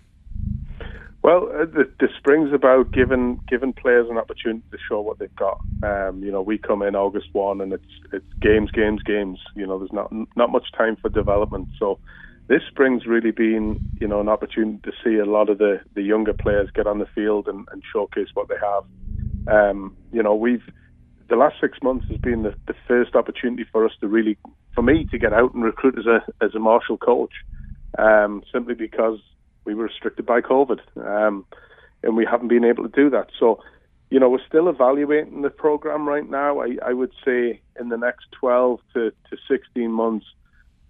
Well, 1.31 1.49
uh, 1.55 1.65
the, 1.65 1.89
the 2.01 2.09
spring's 2.19 2.53
about 2.53 2.91
giving 2.91 3.41
giving 3.49 3.73
players 3.73 4.09
an 4.11 4.19
opportunity 4.19 4.65
to 4.73 4.79
show 4.89 5.01
what 5.01 5.21
they've 5.21 5.37
got. 5.37 5.61
Um, 5.85 6.25
you 6.25 6.33
know, 6.33 6.43
we 6.43 6.59
come 6.59 6.83
in 6.83 6.97
August 6.97 7.29
one, 7.31 7.61
and 7.61 7.73
it's 7.73 7.93
it's 8.13 8.27
games, 8.43 8.73
games, 8.73 9.01
games. 9.05 9.39
You 9.55 9.65
know, 9.65 9.79
there's 9.79 9.93
not 9.93 10.11
not 10.35 10.51
much 10.51 10.73
time 10.77 10.97
for 10.97 11.09
development. 11.09 11.69
So, 11.79 12.01
this 12.49 12.63
spring's 12.69 13.07
really 13.07 13.31
been 13.31 13.79
you 14.01 14.09
know 14.09 14.21
an 14.21 14.29
opportunity 14.29 14.81
to 14.83 14.91
see 15.05 15.19
a 15.19 15.25
lot 15.25 15.49
of 15.49 15.59
the 15.59 15.81
the 15.95 16.03
younger 16.03 16.33
players 16.33 16.69
get 16.75 16.89
on 16.89 16.99
the 16.99 17.07
field 17.15 17.47
and, 17.47 17.65
and 17.71 17.81
showcase 17.93 18.31
what 18.35 18.49
they 18.49 18.59
have. 18.61 18.85
Um, 19.47 19.97
you 20.13 20.25
know, 20.25 20.35
we've 20.35 20.65
the 21.29 21.37
last 21.37 21.55
six 21.61 21.79
months 21.81 22.07
has 22.09 22.19
been 22.19 22.43
the, 22.43 22.55
the 22.67 22.75
first 22.89 23.15
opportunity 23.15 23.65
for 23.71 23.87
us 23.87 23.93
to 24.01 24.09
really, 24.09 24.37
for 24.75 24.83
me, 24.83 25.07
to 25.13 25.17
get 25.17 25.33
out 25.33 25.55
and 25.55 25.63
recruit 25.63 25.97
as 25.97 26.07
a 26.07 26.45
as 26.45 26.57
a 26.57 26.59
Marshall 26.59 26.99
coach. 26.99 27.35
Um, 27.99 28.43
simply 28.53 28.75
because 28.75 29.19
we 29.65 29.75
were 29.75 29.85
restricted 29.85 30.27
by 30.27 30.41
COVID, 30.41 30.81
um, 30.97 31.45
and 32.03 32.17
we 32.17 32.25
haven't 32.25 32.49
been 32.49 32.65
able 32.65 32.89
to 32.89 32.95
do 32.95 33.11
that. 33.11 33.29
So, 33.39 33.63
you 34.11 34.19
know, 34.19 34.29
we're 34.29 34.47
still 34.47 34.69
evaluating 34.69 35.43
the 35.43 35.51
program 35.51 36.09
right 36.09 36.29
now. 36.29 36.61
I, 36.61 36.77
I 36.85 36.93
would 36.93 37.13
say 37.25 37.61
in 37.79 37.89
the 37.89 37.97
next 37.97 38.27
12 38.33 38.81
to, 38.95 39.11
to 39.11 39.37
16 39.49 39.91
months, 39.91 40.27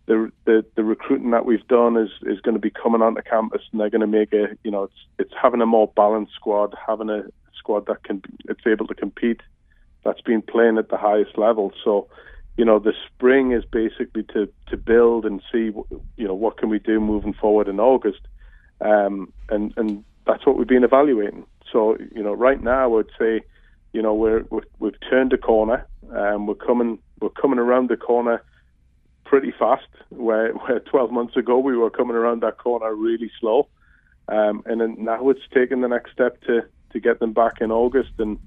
the, 0.07 0.33
the 0.45 0.65
the 0.75 0.83
recruiting 0.83 1.31
that 1.31 1.47
we've 1.47 1.67
done 1.69 1.97
is 1.97 2.11
is 2.23 2.41
going 2.41 2.57
to 2.57 2.61
be 2.61 2.71
coming 2.71 3.01
onto 3.01 3.23
campus, 3.23 3.63
and 3.71 3.81
they're 3.81 3.91
going 3.91 4.01
to 4.01 4.09
make 4.09 4.33
a 4.33 4.57
you 4.65 4.71
know 4.71 4.85
it's 4.85 5.07
it's 5.21 5.33
having 5.41 5.61
a 5.61 5.67
more 5.67 5.87
balanced 5.95 6.35
squad, 6.35 6.75
having 6.85 7.09
a 7.09 7.23
squad 7.57 7.87
that 7.87 8.03
can 8.03 8.21
it's 8.49 8.67
able 8.67 8.89
to 8.89 8.95
compete, 8.95 9.41
that's 10.05 10.21
been 10.23 10.43
playing 10.43 10.79
at 10.79 10.89
the 10.89 10.97
highest 10.97 11.39
level. 11.39 11.73
So, 11.85 12.09
you 12.57 12.65
know, 12.65 12.81
the 12.81 12.95
spring 13.07 13.53
is 13.53 13.65
basically 13.65 14.25
to 14.35 14.49
to 14.69 14.77
build 14.77 15.27
and 15.27 15.41
see 15.53 15.71
you 16.17 16.27
know 16.27 16.35
what 16.35 16.57
can 16.57 16.71
we 16.71 16.81
do 16.81 16.99
moving 16.99 17.35
forward 17.35 17.69
in 17.69 17.79
August 17.79 18.23
um, 18.81 19.33
and 19.49 19.73
and 19.77 20.05
that's 20.27 20.47
what 20.47 20.57
we've 20.57 20.67
been 20.67 20.85
evaluating. 20.85 21.47
So 21.73 21.97
you 22.15 22.23
know, 22.23 22.33
right 22.33 22.63
now 22.63 22.85
I 22.85 22.87
would 22.87 23.11
say, 23.19 23.43
you 23.93 24.03
know, 24.03 24.15
we're, 24.15 24.45
we 24.51 24.89
have 24.89 25.11
turned 25.11 25.33
a 25.33 25.39
corner. 25.39 25.87
Um, 26.15 26.47
we're 26.47 26.55
coming 26.55 26.99
we're 27.21 27.31
coming 27.31 27.59
around 27.59 27.89
the 27.89 27.97
corner 27.97 28.43
pretty 29.25 29.53
fast. 29.59 29.87
Where 30.11 30.53
where 30.67 30.81
12 30.81 31.11
months 31.11 31.37
ago 31.37 31.59
we 31.59 31.77
were 31.77 31.91
coming 31.91 32.17
around 32.17 32.43
that 32.43 32.59
corner 32.59 32.95
really 32.95 33.31
slow, 33.41 33.69
um, 34.29 34.63
and 34.67 34.81
then 34.81 34.97
now 34.99 35.29
it's 35.31 35.41
taking 35.53 35.81
the 35.81 35.89
next 35.89 36.13
step 36.13 36.41
to 36.43 36.63
to 36.93 37.01
get 37.01 37.21
them 37.21 37.33
back 37.33 37.61
in 37.61 37.71
August 37.71 38.13
and 38.19 38.39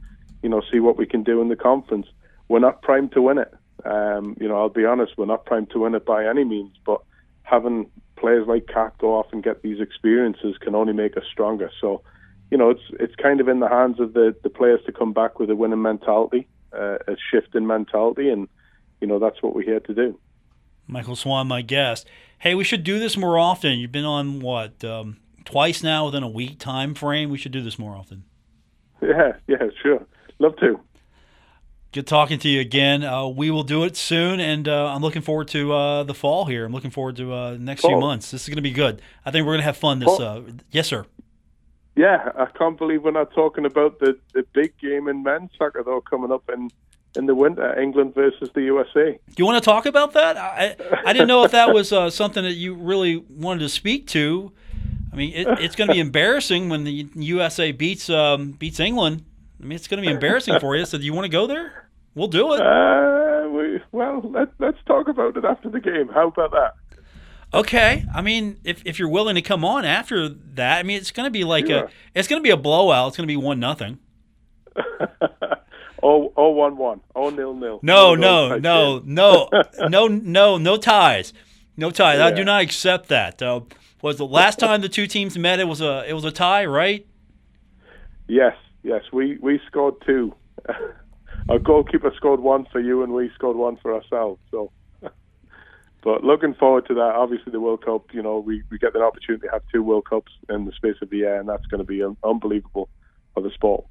you 0.41 0.49
know 0.49 0.61
see 0.71 0.79
what 0.79 0.97
we 0.97 1.05
can 1.05 1.23
do 1.23 1.41
in 1.41 1.49
the 1.49 1.55
conference. 1.55 2.07
We're 2.49 2.59
not 2.59 2.81
primed 2.81 3.13
to 3.13 3.21
win 3.21 3.37
it. 3.37 3.53
Um, 3.85 4.37
you 4.39 4.47
know, 4.47 4.57
I'll 4.57 4.69
be 4.69 4.85
honest, 4.85 5.17
we're 5.17 5.25
not 5.25 5.45
primed 5.45 5.71
to 5.71 5.79
win 5.79 5.95
it 5.95 6.05
by 6.05 6.25
any 6.25 6.43
means, 6.43 6.75
but 6.85 7.01
having 7.43 7.89
players 8.23 8.47
like 8.47 8.67
Kat 8.67 8.97
go 8.99 9.19
off 9.19 9.25
and 9.33 9.43
get 9.43 9.63
these 9.63 9.81
experiences 9.81 10.55
can 10.61 10.75
only 10.75 10.93
make 10.93 11.17
us 11.17 11.23
stronger. 11.29 11.69
So, 11.81 12.01
you 12.51 12.57
know, 12.57 12.69
it's 12.69 12.83
it's 12.91 13.15
kind 13.15 13.41
of 13.41 13.49
in 13.49 13.59
the 13.59 13.67
hands 13.67 13.99
of 13.99 14.13
the 14.13 14.33
the 14.43 14.49
players 14.49 14.79
to 14.85 14.93
come 14.93 15.11
back 15.11 15.39
with 15.39 15.49
a 15.49 15.57
winning 15.57 15.81
mentality, 15.81 16.47
uh, 16.71 16.99
a 17.05 17.17
shift 17.29 17.53
in 17.53 17.67
mentality, 17.67 18.29
and 18.29 18.47
you 19.01 19.07
know 19.07 19.19
that's 19.19 19.43
what 19.43 19.53
we're 19.53 19.65
here 19.65 19.81
to 19.81 19.93
do. 19.93 20.17
Michael 20.87 21.17
Swan, 21.17 21.49
my 21.49 21.61
guest. 21.61 22.07
Hey, 22.39 22.55
we 22.55 22.63
should 22.63 22.85
do 22.85 22.97
this 22.97 23.17
more 23.17 23.37
often. 23.37 23.77
You've 23.77 23.91
been 23.91 24.05
on 24.05 24.39
what 24.39 24.85
um, 24.85 25.17
twice 25.43 25.83
now 25.83 26.05
within 26.05 26.23
a 26.23 26.29
week 26.29 26.59
time 26.59 26.95
frame. 26.95 27.29
We 27.29 27.37
should 27.37 27.51
do 27.51 27.61
this 27.61 27.77
more 27.77 27.93
often. 27.93 28.23
Yeah, 29.01 29.33
yeah, 29.49 29.67
sure. 29.81 30.05
Love 30.39 30.55
to. 30.61 30.79
Good 31.93 32.07
talking 32.07 32.39
to 32.39 32.49
you 32.49 32.59
again. 32.59 33.03
Uh, 33.03 33.27
we 33.27 33.51
will 33.51 33.61
do 33.61 33.83
it 33.83 33.95
soon, 33.95 34.39
and 34.39 34.67
uh, 34.67 34.87
I'm 34.87 35.03
looking 35.03 35.21
forward 35.21 35.47
to 35.49 35.71
uh, 35.71 36.03
the 36.03 36.15
fall 36.15 36.45
here. 36.45 36.65
I'm 36.65 36.73
looking 36.73 36.89
forward 36.89 37.17
to 37.17 37.31
uh, 37.31 37.51
the 37.51 37.59
next 37.59 37.81
fall. 37.81 37.91
few 37.91 37.99
months. 37.99 38.31
This 38.31 38.41
is 38.41 38.49
going 38.49 38.55
to 38.55 38.63
be 38.63 38.71
good. 38.71 38.99
I 39.23 39.29
think 39.29 39.45
we're 39.45 39.51
going 39.51 39.59
to 39.59 39.65
have 39.65 39.77
fun. 39.77 39.99
This, 39.99 40.19
uh, 40.19 40.41
yes, 40.71 40.87
sir. 40.87 41.05
Yeah, 41.95 42.31
I 42.35 42.47
can't 42.47 42.79
believe 42.79 43.03
we're 43.03 43.11
not 43.11 43.31
talking 43.35 43.63
about 43.63 43.99
the, 43.99 44.17
the 44.33 44.43
big 44.53 44.75
game 44.79 45.07
in 45.07 45.21
men's 45.21 45.51
soccer 45.55 45.83
though 45.83 46.01
coming 46.01 46.31
up 46.31 46.49
in 46.51 46.71
in 47.15 47.27
the 47.27 47.35
winter, 47.35 47.79
England 47.79 48.15
versus 48.15 48.49
the 48.55 48.63
USA. 48.63 49.11
Do 49.11 49.35
you 49.37 49.45
want 49.45 49.63
to 49.63 49.69
talk 49.69 49.85
about 49.85 50.13
that? 50.13 50.35
I 50.35 50.75
I 51.05 51.13
didn't 51.13 51.27
know 51.27 51.43
if 51.43 51.51
that 51.51 51.75
was 51.75 51.93
uh, 51.93 52.09
something 52.09 52.43
that 52.43 52.53
you 52.53 52.73
really 52.73 53.17
wanted 53.17 53.59
to 53.59 53.69
speak 53.69 54.07
to. 54.07 54.51
I 55.11 55.15
mean, 55.15 55.31
it, 55.35 55.47
it's 55.59 55.75
going 55.75 55.89
to 55.89 55.93
be 55.93 55.99
embarrassing 56.09 56.69
when 56.69 56.85
the 56.85 57.07
USA 57.13 57.71
beats 57.71 58.09
um, 58.09 58.53
beats 58.53 58.79
England. 58.79 59.25
I 59.63 59.65
mean, 59.65 59.75
it's 59.77 59.87
going 59.87 60.01
to 60.01 60.07
be 60.07 60.13
embarrassing 60.13 60.59
for 60.59 60.75
you. 60.75 60.85
So, 60.85 60.97
do 60.97 61.05
you 61.05 61.13
want 61.13 61.25
to 61.25 61.29
go 61.29 61.47
there? 61.47 61.82
We'll 62.15 62.27
do 62.27 62.53
it. 62.53 62.61
Uh, 62.61 63.49
we, 63.49 63.81
well, 63.91 64.21
let, 64.23 64.49
let's 64.59 64.77
talk 64.85 65.07
about 65.07 65.35
it 65.37 65.45
after 65.45 65.69
the 65.69 65.79
game. 65.79 66.09
How 66.09 66.27
about 66.27 66.51
that? 66.51 66.73
Okay. 67.53 68.05
I 68.13 68.21
mean, 68.21 68.57
if, 68.63 68.81
if 68.85 68.99
you're 68.99 69.09
willing 69.09 69.35
to 69.35 69.41
come 69.41 69.65
on 69.65 69.85
after 69.85 70.29
that, 70.29 70.79
I 70.79 70.83
mean, 70.83 70.97
it's 70.97 71.11
going 71.11 71.27
to 71.27 71.31
be 71.31 71.43
like 71.43 71.67
Sure. 71.67 71.85
a 71.85 71.89
it's 72.13 72.27
going 72.27 72.39
to 72.39 72.43
be 72.43 72.49
a 72.51 72.57
blowout. 72.57 73.09
It's 73.09 73.17
going 73.17 73.27
to 73.27 73.31
be 73.31 73.37
one 73.37 73.59
nothing. 73.59 73.99
oh, 76.03 76.33
oh, 76.35 76.49
one, 76.49 76.77
one. 76.77 77.01
Oh, 77.15 77.29
nil, 77.29 77.53
nil. 77.53 77.79
No, 77.83 78.15
no, 78.15 78.57
no, 78.57 79.01
no, 79.05 79.49
no, 79.87 80.07
no, 80.07 80.57
no 80.57 80.77
ties, 80.77 81.33
no 81.77 81.91
ties. 81.91 82.19
I 82.19 82.31
do 82.31 82.43
not 82.43 82.61
accept 82.61 83.09
that. 83.09 83.41
Uh, 83.41 83.61
was 84.01 84.17
the 84.17 84.25
last 84.25 84.59
time 84.59 84.81
the 84.81 84.89
two 84.89 85.07
teams 85.07 85.37
met? 85.37 85.59
It 85.59 85.67
was 85.67 85.79
a 85.81 86.03
it 86.07 86.13
was 86.13 86.25
a 86.25 86.31
tie, 86.31 86.65
right? 86.65 87.05
Yes, 88.27 88.55
yes. 88.83 89.03
We 89.11 89.37
we 89.37 89.59
scored 89.67 89.95
two. 90.05 90.33
Our 91.49 91.59
goalkeeper 91.59 92.11
scored 92.15 92.39
one 92.39 92.65
for 92.71 92.79
you, 92.79 93.03
and 93.03 93.13
we 93.13 93.29
scored 93.35 93.57
one 93.57 93.77
for 93.81 93.93
ourselves. 93.93 94.39
So, 94.51 94.71
but 96.03 96.23
looking 96.23 96.53
forward 96.53 96.87
to 96.87 96.93
that. 96.95 97.13
Obviously, 97.15 97.51
the 97.51 97.59
World 97.59 97.83
Cup. 97.83 98.13
You 98.13 98.21
know, 98.21 98.39
we 98.39 98.63
we 98.69 98.77
get 98.77 98.95
an 98.95 99.01
opportunity 99.01 99.47
to 99.47 99.51
have 99.53 99.61
two 99.71 99.83
World 99.83 100.05
Cups 100.09 100.31
in 100.49 100.65
the 100.65 100.71
space 100.71 100.95
of 101.01 101.11
a 101.11 101.15
year, 101.15 101.39
and 101.39 101.47
that's 101.49 101.65
going 101.67 101.79
to 101.79 101.85
be 101.85 102.01
un- 102.03 102.17
unbelievable 102.23 102.89
for 103.33 103.41
the 103.41 103.51
sport. 103.51 103.85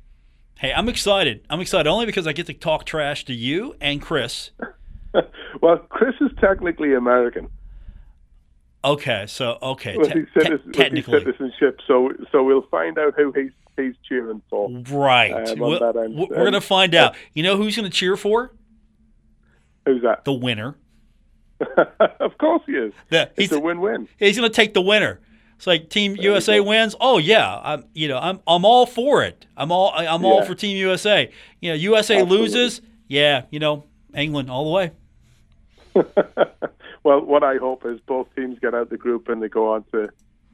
Hey, 0.57 0.73
I'm 0.73 0.89
excited. 0.89 1.45
I'm 1.51 1.61
excited 1.61 1.89
only 1.89 2.07
because 2.07 2.27
I 2.27 2.33
get 2.33 2.47
to 2.47 2.55
talk 2.55 2.85
trash 2.85 3.25
to 3.27 3.35
you 3.35 3.75
and 3.81 4.01
Chris. 4.01 4.51
well, 5.61 5.79
Chris 5.89 6.15
is 6.21 6.31
technically 6.41 6.95
American 6.95 7.49
Okay, 8.85 9.27
so 9.29 9.59
okay, 9.63 9.97
te- 9.97 10.03
te- 10.03 10.27
citizen- 10.35 10.51
with 10.53 10.65
his 10.65 10.75
technically, 10.75 11.19
citizenship. 11.21 11.79
So, 11.87 12.11
so 12.33 12.43
we'll 12.43 12.67
find 12.71 12.99
out 12.99 13.15
who 13.17 13.33
he's 13.33 13.53
he's 13.77 13.95
cheering 14.09 14.43
for. 14.51 14.69
right. 14.91 15.33
Um, 15.51 15.59
We'll- 15.59 15.81
we're 15.81 16.27
going 16.29 16.53
to 16.53 16.61
find 16.61 16.95
out. 16.95 17.15
You 17.35 17.43
know 17.43 17.57
who's 17.57 17.77
going 17.77 17.91
to 17.91 17.97
cheer 17.97 18.17
for 18.17 18.53
Who's 19.87 20.03
that? 20.03 20.25
the 20.25 20.33
winner? 20.33 20.77
of 22.21 22.37
course 22.39 22.63
he 22.67 22.73
is. 22.73 22.93
The, 23.11 23.31
he's 23.37 23.47
It's 23.47 23.53
a 23.55 23.61
win-win. 23.61 24.09
he's 24.19 24.37
going 24.37 24.51
to 24.51 24.55
take 24.55 24.75
the 24.75 24.83
winner. 24.83 25.21
It's 25.57 25.67
like 25.67 25.91
Team 25.91 26.17
USA 26.17 26.59
wins. 26.59 26.97
Oh 27.01 27.19
yeah, 27.19 27.61
I'm 27.63 27.85
you 27.95 28.09
know 28.09 28.19
I'm 28.19 28.41
I'm 28.49 28.65
all 28.65 28.85
for 28.85 29.23
it. 29.23 29.47
I'm 29.57 29.71
all 29.71 29.93
I'm 29.97 30.25
all 30.25 30.43
for 30.45 30.57
Team 30.57 30.77
USA. 30.77 31.31
You 31.61 31.71
know 31.71 31.77
USA 31.77 32.17
Absolutely. 32.21 32.39
loses. 32.39 32.81
Yeah, 33.07 33.45
you 33.51 33.61
know 33.61 33.85
England 34.13 34.51
all 34.51 34.65
the 34.65 34.71
way. 34.71 34.91
well, 37.05 37.21
what 37.21 37.45
I 37.45 37.57
hope 37.59 37.85
is 37.87 38.01
both 38.07 38.27
teams 38.35 38.59
get 38.59 38.75
out 38.75 38.91
the 38.91 38.97
group 38.97 39.29
and 39.29 39.43
they 39.43 39.49
go 39.49 39.73
on 39.73 39.85
to, 39.93 40.09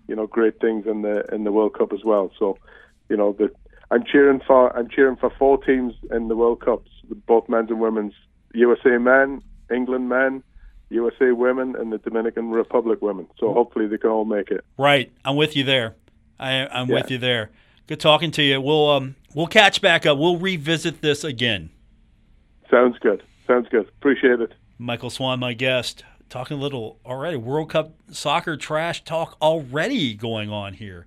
you 0.08 0.16
know, 0.16 0.26
great 0.26 0.60
things 0.60 0.86
in 0.86 1.02
the 1.02 1.24
in 1.34 1.44
the 1.44 1.52
World 1.52 1.72
Cup 1.74 1.92
as 1.92 2.04
well. 2.04 2.30
So, 2.38 2.58
you 3.08 3.16
know, 3.16 3.32
the, 3.32 3.50
I'm 3.90 4.04
cheering 4.04 4.40
for 4.46 4.76
I'm 4.76 4.88
cheering 4.88 5.16
for 5.16 5.30
four 5.38 5.62
teams 5.62 5.94
in 6.10 6.28
the 6.28 6.36
World 6.36 6.60
Cups, 6.60 6.90
both 7.26 7.48
men's 7.48 7.70
and 7.70 7.80
women's. 7.80 8.14
USA 8.54 8.96
men, 8.96 9.42
England 9.70 10.08
men, 10.08 10.42
USA 10.88 11.32
women, 11.32 11.76
and 11.76 11.92
the 11.92 11.98
Dominican 11.98 12.50
Republic 12.50 13.02
women. 13.02 13.26
So 13.38 13.52
hopefully 13.52 13.86
they 13.86 13.98
can 13.98 14.10
all 14.10 14.24
make 14.24 14.50
it. 14.50 14.64
Right, 14.78 15.12
I'm 15.24 15.36
with 15.36 15.54
you 15.54 15.64
there. 15.64 15.96
I, 16.40 16.66
I'm 16.66 16.88
with 16.88 17.10
you 17.10 17.18
there. 17.18 17.50
Good 17.86 18.00
talking 18.00 18.30
to 18.32 18.42
you. 18.42 18.60
We'll 18.60 18.88
um 18.90 19.16
we'll 19.34 19.46
catch 19.46 19.80
back 19.80 20.06
up. 20.06 20.18
We'll 20.18 20.36
revisit 20.36 21.00
this 21.00 21.24
again. 21.24 21.70
Sounds 22.70 22.98
good. 22.98 23.22
Sounds 23.46 23.66
good. 23.70 23.88
Appreciate 23.88 24.40
it. 24.40 24.52
Michael 24.78 25.10
Swan, 25.10 25.40
my 25.40 25.54
guest, 25.54 26.04
talking 26.28 26.58
a 26.58 26.60
little 26.60 26.98
already 27.04 27.36
World 27.36 27.70
Cup 27.70 27.94
soccer 28.10 28.56
trash 28.56 29.04
talk 29.04 29.36
already 29.40 30.14
going 30.14 30.50
on 30.50 30.74
here. 30.74 31.06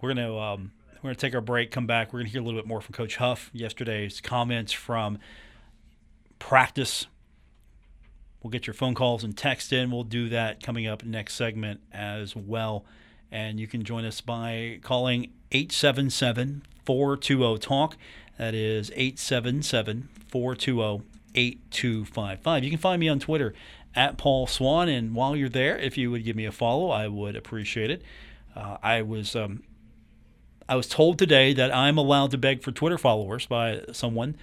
We're 0.00 0.14
gonna 0.14 0.36
um, 0.36 0.72
we're 0.96 1.08
gonna 1.08 1.14
take 1.16 1.34
our 1.34 1.40
break, 1.40 1.70
come 1.70 1.86
back. 1.86 2.12
We're 2.12 2.20
gonna 2.20 2.30
hear 2.30 2.40
a 2.40 2.44
little 2.44 2.60
bit 2.60 2.66
more 2.66 2.80
from 2.80 2.94
Coach 2.94 3.16
Huff. 3.16 3.50
Yesterday's 3.52 4.20
comments 4.20 4.72
from 4.72 5.18
practice. 6.38 7.06
We'll 8.42 8.50
get 8.50 8.66
your 8.66 8.74
phone 8.74 8.94
calls 8.94 9.22
and 9.22 9.36
text 9.36 9.72
in. 9.72 9.90
We'll 9.90 10.04
do 10.04 10.28
that 10.30 10.62
coming 10.62 10.86
up 10.86 11.04
next 11.04 11.34
segment 11.34 11.80
as 11.92 12.34
well. 12.34 12.84
And 13.30 13.60
you 13.60 13.66
can 13.66 13.84
join 13.84 14.04
us 14.04 14.20
by 14.20 14.80
calling 14.82 15.32
877 15.52 16.62
420 16.84 17.58
TALK. 17.58 17.96
That 18.38 18.54
is 18.54 18.90
877 18.94 20.08
420 20.28 21.04
8255. 21.34 22.64
You 22.64 22.70
can 22.70 22.78
find 22.78 23.00
me 23.00 23.08
on 23.08 23.20
Twitter 23.20 23.54
at 23.94 24.18
Paul 24.18 24.46
Swann. 24.46 24.88
And 24.88 25.14
while 25.14 25.36
you're 25.36 25.48
there, 25.48 25.78
if 25.78 25.96
you 25.98 26.10
would 26.10 26.24
give 26.24 26.36
me 26.36 26.44
a 26.44 26.52
follow, 26.52 26.90
I 26.90 27.08
would 27.08 27.36
appreciate 27.36 27.90
it. 27.90 28.02
Uh, 28.56 28.78
I 28.82 29.02
was 29.02 29.36
um, 29.36 29.62
I 30.70 30.76
was 30.76 30.86
told 30.86 31.18
today 31.18 31.52
that 31.54 31.74
I'm 31.74 31.98
allowed 31.98 32.30
to 32.30 32.38
beg 32.38 32.62
for 32.62 32.70
Twitter 32.70 32.96
followers 32.96 33.44
by 33.44 33.80
someone 33.90 34.36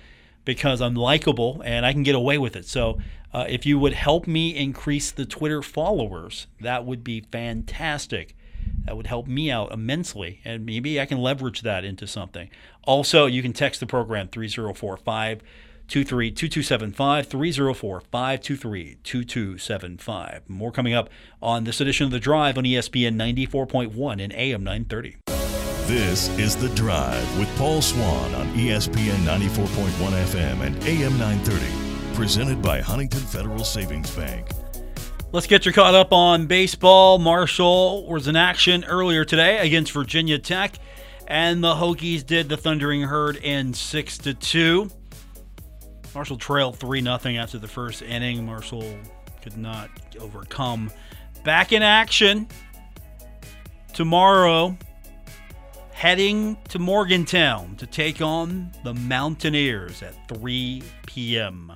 because 0.43 0.81
I'm 0.81 0.93
likable 0.93 1.61
and 1.63 1.85
I 1.85 1.93
can 1.93 2.03
get 2.03 2.15
away 2.15 2.37
with 2.37 2.57
it. 2.57 2.65
So 2.65 2.99
uh, 3.33 3.45
if 3.47 3.65
you 3.65 3.79
would 3.79 3.93
help 3.93 4.27
me 4.27 4.53
increase 4.53 5.09
the 5.09 5.25
Twitter 5.25 5.61
followers, 5.61 6.47
that 6.59 6.85
would 6.85 7.01
be 7.01 7.21
fantastic. 7.31 8.35
That 8.83 8.97
would 8.97 9.07
help 9.07 9.27
me 9.27 9.49
out 9.49 9.71
immensely, 9.71 10.41
and 10.43 10.65
maybe 10.65 10.99
I 10.99 11.05
can 11.05 11.19
leverage 11.19 11.61
that 11.61 11.85
into 11.85 12.05
something. 12.05 12.49
Also, 12.83 13.25
you 13.25 13.41
can 13.41 13.53
text 13.53 13.79
the 13.79 13.85
program 13.85 14.27
304 14.27 14.97
523 14.97 16.31
2275, 16.31 17.27
304 17.27 18.01
523 18.01 18.97
2275. 19.01 20.49
More 20.49 20.73
coming 20.73 20.93
up 20.93 21.09
on 21.41 21.63
this 21.63 21.79
edition 21.79 22.05
of 22.05 22.11
The 22.11 22.19
Drive 22.19 22.57
on 22.57 22.65
ESPN 22.65 23.15
94.1 23.15 24.21
and 24.21 24.33
AM 24.33 24.63
930. 24.65 25.36
This 25.87 26.27
is 26.37 26.57
The 26.57 26.67
Drive 26.75 27.39
with 27.39 27.47
Paul 27.57 27.81
Swann 27.81 28.35
on 28.35 28.45
ESPN 28.55 29.19
94.1 29.19 29.87
FM 30.25 30.59
and 30.59 30.83
AM 30.83 31.17
930. 31.17 32.13
Presented 32.13 32.61
by 32.61 32.81
Huntington 32.81 33.21
Federal 33.21 33.63
Savings 33.63 34.11
Bank. 34.11 34.49
Let's 35.31 35.47
get 35.47 35.65
you 35.65 35.71
caught 35.71 35.95
up 35.95 36.11
on 36.11 36.45
baseball. 36.45 37.19
Marshall 37.19 38.05
was 38.05 38.27
in 38.27 38.35
action 38.35 38.83
earlier 38.83 39.23
today 39.23 39.59
against 39.59 39.93
Virginia 39.93 40.37
Tech, 40.37 40.73
and 41.25 41.63
the 41.63 41.73
Hokies 41.73 42.25
did 42.25 42.49
the 42.49 42.57
Thundering 42.57 43.03
Herd 43.03 43.37
in 43.37 43.73
six 43.73 44.17
to 44.17 44.33
two. 44.33 44.91
Marshall 46.13 46.35
trailed 46.35 46.77
three 46.77 47.01
0 47.01 47.15
after 47.15 47.59
the 47.59 47.67
first 47.69 48.01
inning. 48.01 48.45
Marshall 48.45 48.83
could 49.41 49.55
not 49.55 49.89
overcome. 50.19 50.91
Back 51.45 51.71
in 51.71 51.81
action 51.81 52.49
tomorrow, 53.93 54.77
heading 55.97 56.55
to 56.69 56.77
Morgantown 56.77 57.75
to 57.75 57.87
take 57.87 58.21
on 58.21 58.71
the 58.83 58.93
Mountaineers 58.93 60.03
at 60.03 60.27
3 60.27 60.83
p.m. 61.07 61.73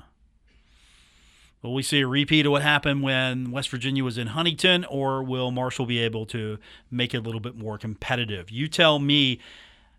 Will 1.64 1.74
we 1.74 1.82
see 1.82 2.02
a 2.02 2.08
repeat 2.08 2.46
of 2.46 2.52
what 2.52 2.62
happened 2.62 3.02
when 3.02 3.50
West 3.50 3.70
Virginia 3.70 4.04
was 4.04 4.20
in 4.20 4.28
Huntington, 4.28 4.86
or 4.86 5.24
will 5.24 5.50
Marshall 5.50 5.88
be 5.88 5.98
able 5.98 6.28
to 6.28 6.60
make 6.92 7.16
it 7.16 7.18
a 7.18 7.22
little 7.22 7.40
bit 7.40 7.56
more 7.56 7.80
competitive? 7.80 8.52
You 8.52 8.68
tell 8.68 9.00
me. 9.00 9.40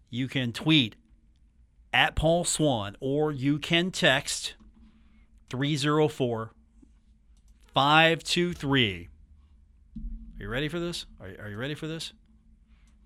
You 0.09 0.29
can 0.29 0.53
tweet 0.53 0.95
at 1.93 2.15
Paul 2.15 2.45
Swann, 2.45 2.97
or 3.01 3.33
you 3.33 3.59
can 3.59 3.91
text 3.91 4.55
304 5.51 6.53
523. 7.75 9.09
Are 10.39 10.43
you 10.43 10.49
ready 10.49 10.69
for 10.69 10.79
this? 10.79 11.07
Are, 11.21 11.27
are 11.27 11.49
you 11.49 11.57
ready 11.57 11.75
for 11.75 11.89
this? 11.89 12.13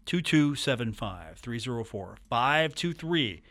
2275 0.06 1.36
304 1.38 2.16
523 2.30 3.42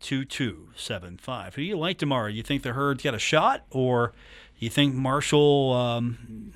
2275. 0.00 1.54
Who 1.54 1.62
do 1.62 1.66
you 1.66 1.78
like 1.78 1.98
tomorrow? 1.98 2.28
You 2.28 2.42
think 2.42 2.62
the 2.62 2.72
herd's 2.72 3.02
got 3.02 3.14
a 3.14 3.18
shot, 3.18 3.64
or 3.70 4.12
you 4.58 4.70
think 4.70 4.94
Marshall 4.94 5.72
um, 5.72 6.52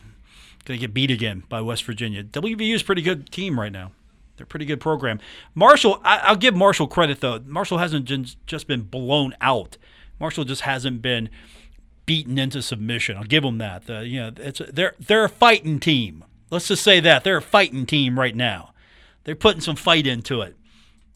going 0.65 0.79
to 0.79 0.87
get 0.87 0.95
beat 0.95 1.11
again 1.11 1.45
by 1.49 1.61
West 1.61 1.85
Virginia? 1.85 2.25
WVU 2.25 2.75
is 2.75 2.83
pretty 2.83 3.03
good 3.03 3.31
team 3.31 3.61
right 3.61 3.73
now. 3.73 3.93
They're 4.37 4.45
a 4.45 4.49
pretty 4.49 4.65
good 4.65 4.81
program. 4.81 5.21
Marshall, 5.55 6.01
I, 6.03 6.19
I'll 6.19 6.37
give 6.37 6.57
Marshall 6.57 6.89
credit 6.89 7.21
though. 7.21 7.41
Marshall 7.47 7.79
hasn't 7.79 8.07
just, 8.07 8.45
just 8.47 8.67
been 8.67 8.83
blown 8.83 9.35
out. 9.41 9.77
Marshall 10.19 10.45
just 10.45 10.63
hasn't 10.63 11.03
been 11.03 11.29
beaten 12.07 12.39
into 12.39 12.63
submission. 12.63 13.17
I'll 13.17 13.25
give 13.25 13.43
them 13.43 13.59
that. 13.59 13.87
The, 13.87 14.07
you 14.07 14.21
know, 14.21 14.33
it's 14.37 14.61
they're 14.73 14.95
they're 14.99 15.25
a 15.25 15.29
fighting 15.29 15.81
team. 15.81 16.25
Let's 16.51 16.69
just 16.69 16.83
say 16.83 17.01
that 17.01 17.25
they're 17.25 17.39
a 17.39 17.43
fighting 17.43 17.87
team 17.87 18.19
right 18.19 18.35
now. 18.35 18.74
They're 19.25 19.35
putting 19.35 19.61
some 19.61 19.77
fight 19.77 20.07
into 20.07 20.43
it. 20.43 20.57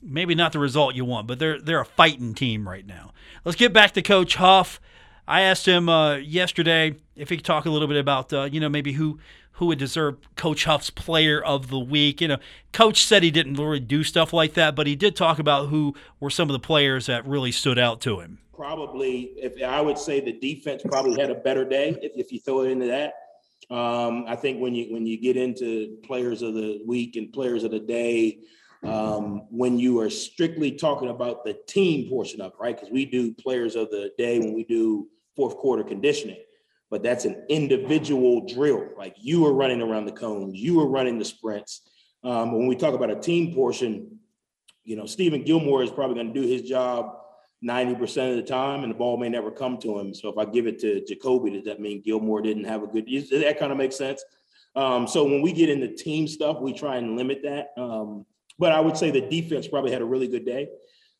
Maybe 0.02 0.34
not 0.34 0.52
the 0.52 0.58
result 0.58 0.94
you 0.94 1.04
want, 1.04 1.26
but 1.26 1.38
they're 1.38 1.60
they're 1.60 1.80
a 1.80 1.84
fighting 1.84 2.34
team 2.34 2.68
right 2.68 2.86
now. 2.86 3.12
Let's 3.44 3.56
get 3.56 3.72
back 3.72 3.92
to 3.92 4.02
Coach 4.02 4.36
Huff. 4.36 4.80
I 5.26 5.42
asked 5.42 5.66
him 5.66 5.88
uh, 5.88 6.16
yesterday 6.16 6.96
if 7.16 7.28
he 7.28 7.36
could 7.36 7.44
talk 7.44 7.66
a 7.66 7.70
little 7.70 7.88
bit 7.88 7.96
about 7.98 8.32
uh, 8.32 8.44
you 8.44 8.60
know 8.60 8.68
maybe 8.68 8.92
who 8.92 9.18
who 9.52 9.66
would 9.66 9.78
deserve 9.78 10.16
Coach 10.36 10.64
Huff's 10.64 10.88
Player 10.88 11.42
of 11.42 11.68
the 11.68 11.80
Week. 11.80 12.20
You 12.20 12.28
know, 12.28 12.38
Coach 12.72 13.04
said 13.04 13.24
he 13.24 13.32
didn't 13.32 13.54
really 13.54 13.80
do 13.80 14.04
stuff 14.04 14.32
like 14.32 14.54
that, 14.54 14.76
but 14.76 14.86
he 14.86 14.94
did 14.94 15.16
talk 15.16 15.40
about 15.40 15.68
who 15.68 15.94
were 16.20 16.30
some 16.30 16.48
of 16.48 16.52
the 16.52 16.60
players 16.60 17.06
that 17.06 17.26
really 17.26 17.50
stood 17.50 17.78
out 17.78 18.00
to 18.02 18.20
him. 18.20 18.38
Probably, 18.54 19.32
if 19.36 19.60
I 19.62 19.80
would 19.80 19.98
say 19.98 20.20
the 20.20 20.32
defense 20.32 20.82
probably 20.84 21.20
had 21.20 21.30
a 21.30 21.34
better 21.34 21.64
day 21.64 21.98
if, 22.00 22.12
if 22.14 22.32
you 22.32 22.38
throw 22.38 22.62
it 22.62 22.70
into 22.70 22.86
that. 22.86 23.14
Um, 23.70 24.24
I 24.26 24.36
think 24.36 24.60
when 24.60 24.74
you 24.74 24.92
when 24.92 25.06
you 25.06 25.20
get 25.20 25.36
into 25.36 25.98
players 26.02 26.42
of 26.42 26.54
the 26.54 26.82
week 26.86 27.16
and 27.16 27.32
players 27.32 27.64
of 27.64 27.70
the 27.70 27.80
day, 27.80 28.40
um, 28.82 29.46
when 29.50 29.78
you 29.78 30.00
are 30.00 30.08
strictly 30.08 30.72
talking 30.72 31.10
about 31.10 31.44
the 31.44 31.54
team 31.66 32.08
portion 32.08 32.40
of 32.40 32.52
it, 32.52 32.58
right? 32.60 32.76
Because 32.76 32.90
we 32.90 33.04
do 33.04 33.34
players 33.34 33.76
of 33.76 33.90
the 33.90 34.10
day 34.16 34.38
when 34.38 34.54
we 34.54 34.64
do 34.64 35.08
fourth 35.36 35.56
quarter 35.56 35.84
conditioning, 35.84 36.42
but 36.90 37.02
that's 37.02 37.24
an 37.24 37.44
individual 37.48 38.46
drill. 38.46 38.88
Like 38.96 39.16
you 39.18 39.44
are 39.46 39.52
running 39.52 39.82
around 39.82 40.06
the 40.06 40.12
cones, 40.12 40.58
you 40.58 40.80
are 40.80 40.88
running 40.88 41.18
the 41.18 41.24
sprints. 41.24 41.82
Um, 42.24 42.52
when 42.52 42.66
we 42.66 42.74
talk 42.74 42.94
about 42.94 43.10
a 43.10 43.20
team 43.20 43.54
portion, 43.54 44.18
you 44.84 44.96
know, 44.96 45.06
Steven 45.06 45.44
Gilmore 45.44 45.82
is 45.82 45.90
probably 45.90 46.14
going 46.14 46.32
to 46.32 46.40
do 46.40 46.46
his 46.46 46.62
job 46.62 47.17
90% 47.64 48.30
of 48.30 48.36
the 48.36 48.42
time 48.42 48.84
and 48.84 48.92
the 48.92 48.96
ball 48.96 49.16
may 49.16 49.28
never 49.28 49.50
come 49.50 49.78
to 49.78 49.98
him. 49.98 50.14
So 50.14 50.28
if 50.28 50.38
I 50.38 50.44
give 50.44 50.66
it 50.66 50.78
to 50.80 51.04
Jacoby, 51.04 51.50
does 51.50 51.64
that 51.64 51.80
mean 51.80 52.02
Gilmore 52.02 52.40
didn't 52.40 52.64
have 52.64 52.82
a 52.82 52.86
good, 52.86 53.06
that 53.06 53.58
kind 53.58 53.72
of 53.72 53.78
makes 53.78 53.96
sense. 53.96 54.24
Um, 54.76 55.08
so 55.08 55.24
when 55.24 55.42
we 55.42 55.52
get 55.52 55.68
into 55.68 55.94
team 55.94 56.28
stuff, 56.28 56.60
we 56.60 56.72
try 56.72 56.96
and 56.96 57.16
limit 57.16 57.42
that. 57.42 57.70
Um, 57.76 58.24
but 58.58 58.72
I 58.72 58.80
would 58.80 58.96
say 58.96 59.10
the 59.10 59.22
defense 59.22 59.66
probably 59.66 59.90
had 59.90 60.02
a 60.02 60.04
really 60.04 60.28
good 60.28 60.44
day. 60.44 60.68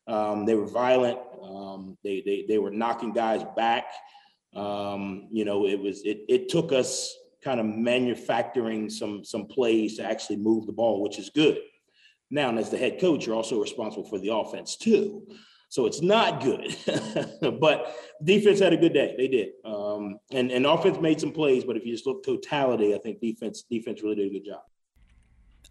Um, 0.06 0.46
they 0.46 0.54
were 0.54 0.66
violent. 0.66 1.18
Um, 1.42 1.98
they, 2.04 2.22
they, 2.24 2.44
they 2.48 2.58
were 2.58 2.70
knocking 2.70 3.12
guys 3.12 3.42
back. 3.56 3.86
Um, 4.54 5.28
you 5.30 5.44
know, 5.44 5.66
it 5.66 5.78
was, 5.78 6.02
it, 6.04 6.20
it 6.28 6.48
took 6.48 6.72
us 6.72 7.14
kind 7.42 7.60
of 7.60 7.66
manufacturing 7.66 8.90
some, 8.90 9.24
some 9.24 9.46
plays 9.46 9.96
to 9.96 10.04
actually 10.04 10.36
move 10.36 10.66
the 10.66 10.72
ball, 10.72 11.02
which 11.02 11.18
is 11.18 11.30
good. 11.30 11.58
Now, 12.30 12.54
as 12.56 12.70
the 12.70 12.78
head 12.78 13.00
coach, 13.00 13.26
you're 13.26 13.36
also 13.36 13.60
responsible 13.60 14.08
for 14.08 14.18
the 14.18 14.34
offense 14.34 14.76
too. 14.76 15.26
So 15.70 15.84
it's 15.84 16.00
not 16.00 16.42
good, 16.42 16.74
but 17.60 17.94
defense 18.24 18.58
had 18.60 18.72
a 18.72 18.76
good 18.76 18.94
day. 18.94 19.14
They 19.18 19.28
did, 19.28 19.48
um, 19.64 20.18
and 20.32 20.50
and 20.50 20.64
offense 20.64 20.98
made 20.98 21.20
some 21.20 21.30
plays. 21.30 21.64
But 21.64 21.76
if 21.76 21.84
you 21.84 21.92
just 21.92 22.06
look 22.06 22.24
totality, 22.24 22.94
I 22.94 22.98
think 22.98 23.20
defense 23.20 23.64
defense 23.70 24.02
really 24.02 24.16
did 24.16 24.26
a 24.28 24.30
good 24.30 24.46
job. 24.46 24.62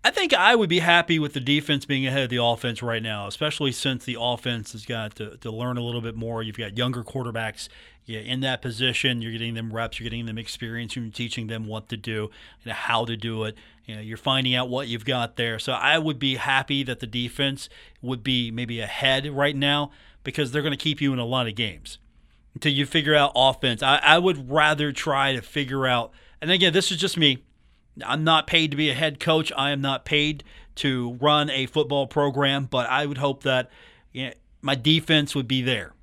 I 0.03 0.11
think 0.11 0.33
I 0.33 0.55
would 0.55 0.69
be 0.69 0.79
happy 0.79 1.17
with 1.19 1.33
the 1.33 1.39
defense 1.39 1.85
being 1.85 2.05
ahead 2.05 2.23
of 2.23 2.29
the 2.29 2.41
offense 2.41 2.83
right 2.83 3.01
now, 3.01 3.27
especially 3.27 3.71
since 3.71 4.05
the 4.05 4.17
offense 4.19 4.71
has 4.73 4.85
got 4.85 5.15
to, 5.15 5.37
to 5.37 5.51
learn 5.51 5.77
a 5.77 5.81
little 5.81 6.01
bit 6.01 6.15
more. 6.15 6.43
You've 6.43 6.57
got 6.57 6.77
younger 6.77 7.03
quarterbacks 7.03 7.67
yeah, 8.07 8.21
in 8.21 8.39
that 8.39 8.61
position. 8.63 9.21
You're 9.21 9.33
getting 9.33 9.53
them 9.53 9.71
reps, 9.71 9.99
you're 9.99 10.09
getting 10.09 10.25
them 10.25 10.37
experience, 10.37 10.95
you're 10.95 11.09
teaching 11.09 11.47
them 11.47 11.67
what 11.67 11.89
to 11.89 11.97
do 11.97 12.31
and 12.63 12.73
how 12.73 13.05
to 13.05 13.15
do 13.15 13.43
it. 13.43 13.55
You 13.85 13.95
know, 13.95 14.01
you're 14.01 14.17
finding 14.17 14.55
out 14.55 14.69
what 14.69 14.87
you've 14.87 15.05
got 15.05 15.35
there. 15.35 15.59
So 15.59 15.73
I 15.73 15.99
would 15.99 16.17
be 16.17 16.37
happy 16.37 16.83
that 16.83 16.99
the 16.99 17.07
defense 17.07 17.69
would 18.01 18.23
be 18.23 18.49
maybe 18.49 18.79
ahead 18.79 19.27
right 19.27 19.55
now 19.55 19.91
because 20.23 20.51
they're 20.51 20.63
going 20.63 20.71
to 20.71 20.77
keep 20.77 20.99
you 20.99 21.13
in 21.13 21.19
a 21.19 21.25
lot 21.25 21.47
of 21.47 21.55
games 21.55 21.99
until 22.55 22.71
you 22.71 22.85
figure 22.85 23.13
out 23.13 23.33
offense. 23.35 23.83
I, 23.83 23.97
I 23.97 24.17
would 24.17 24.49
rather 24.49 24.91
try 24.91 25.33
to 25.33 25.41
figure 25.41 25.85
out, 25.85 26.11
and 26.41 26.49
again, 26.49 26.73
this 26.73 26.91
is 26.91 26.97
just 26.97 27.17
me 27.17 27.43
I'm 28.05 28.23
not 28.23 28.47
paid 28.47 28.71
to 28.71 28.77
be 28.77 28.89
a 28.89 28.93
head 28.93 29.19
coach. 29.19 29.51
I 29.57 29.71
am 29.71 29.81
not 29.81 30.05
paid 30.05 30.43
to 30.75 31.17
run 31.19 31.49
a 31.49 31.65
football 31.65 32.07
program, 32.07 32.65
but 32.65 32.87
I 32.89 33.05
would 33.05 33.17
hope 33.17 33.43
that 33.43 33.69
you 34.13 34.27
know, 34.27 34.33
my 34.61 34.75
defense 34.75 35.35
would 35.35 35.47
be 35.47 35.61
there. 35.61 35.93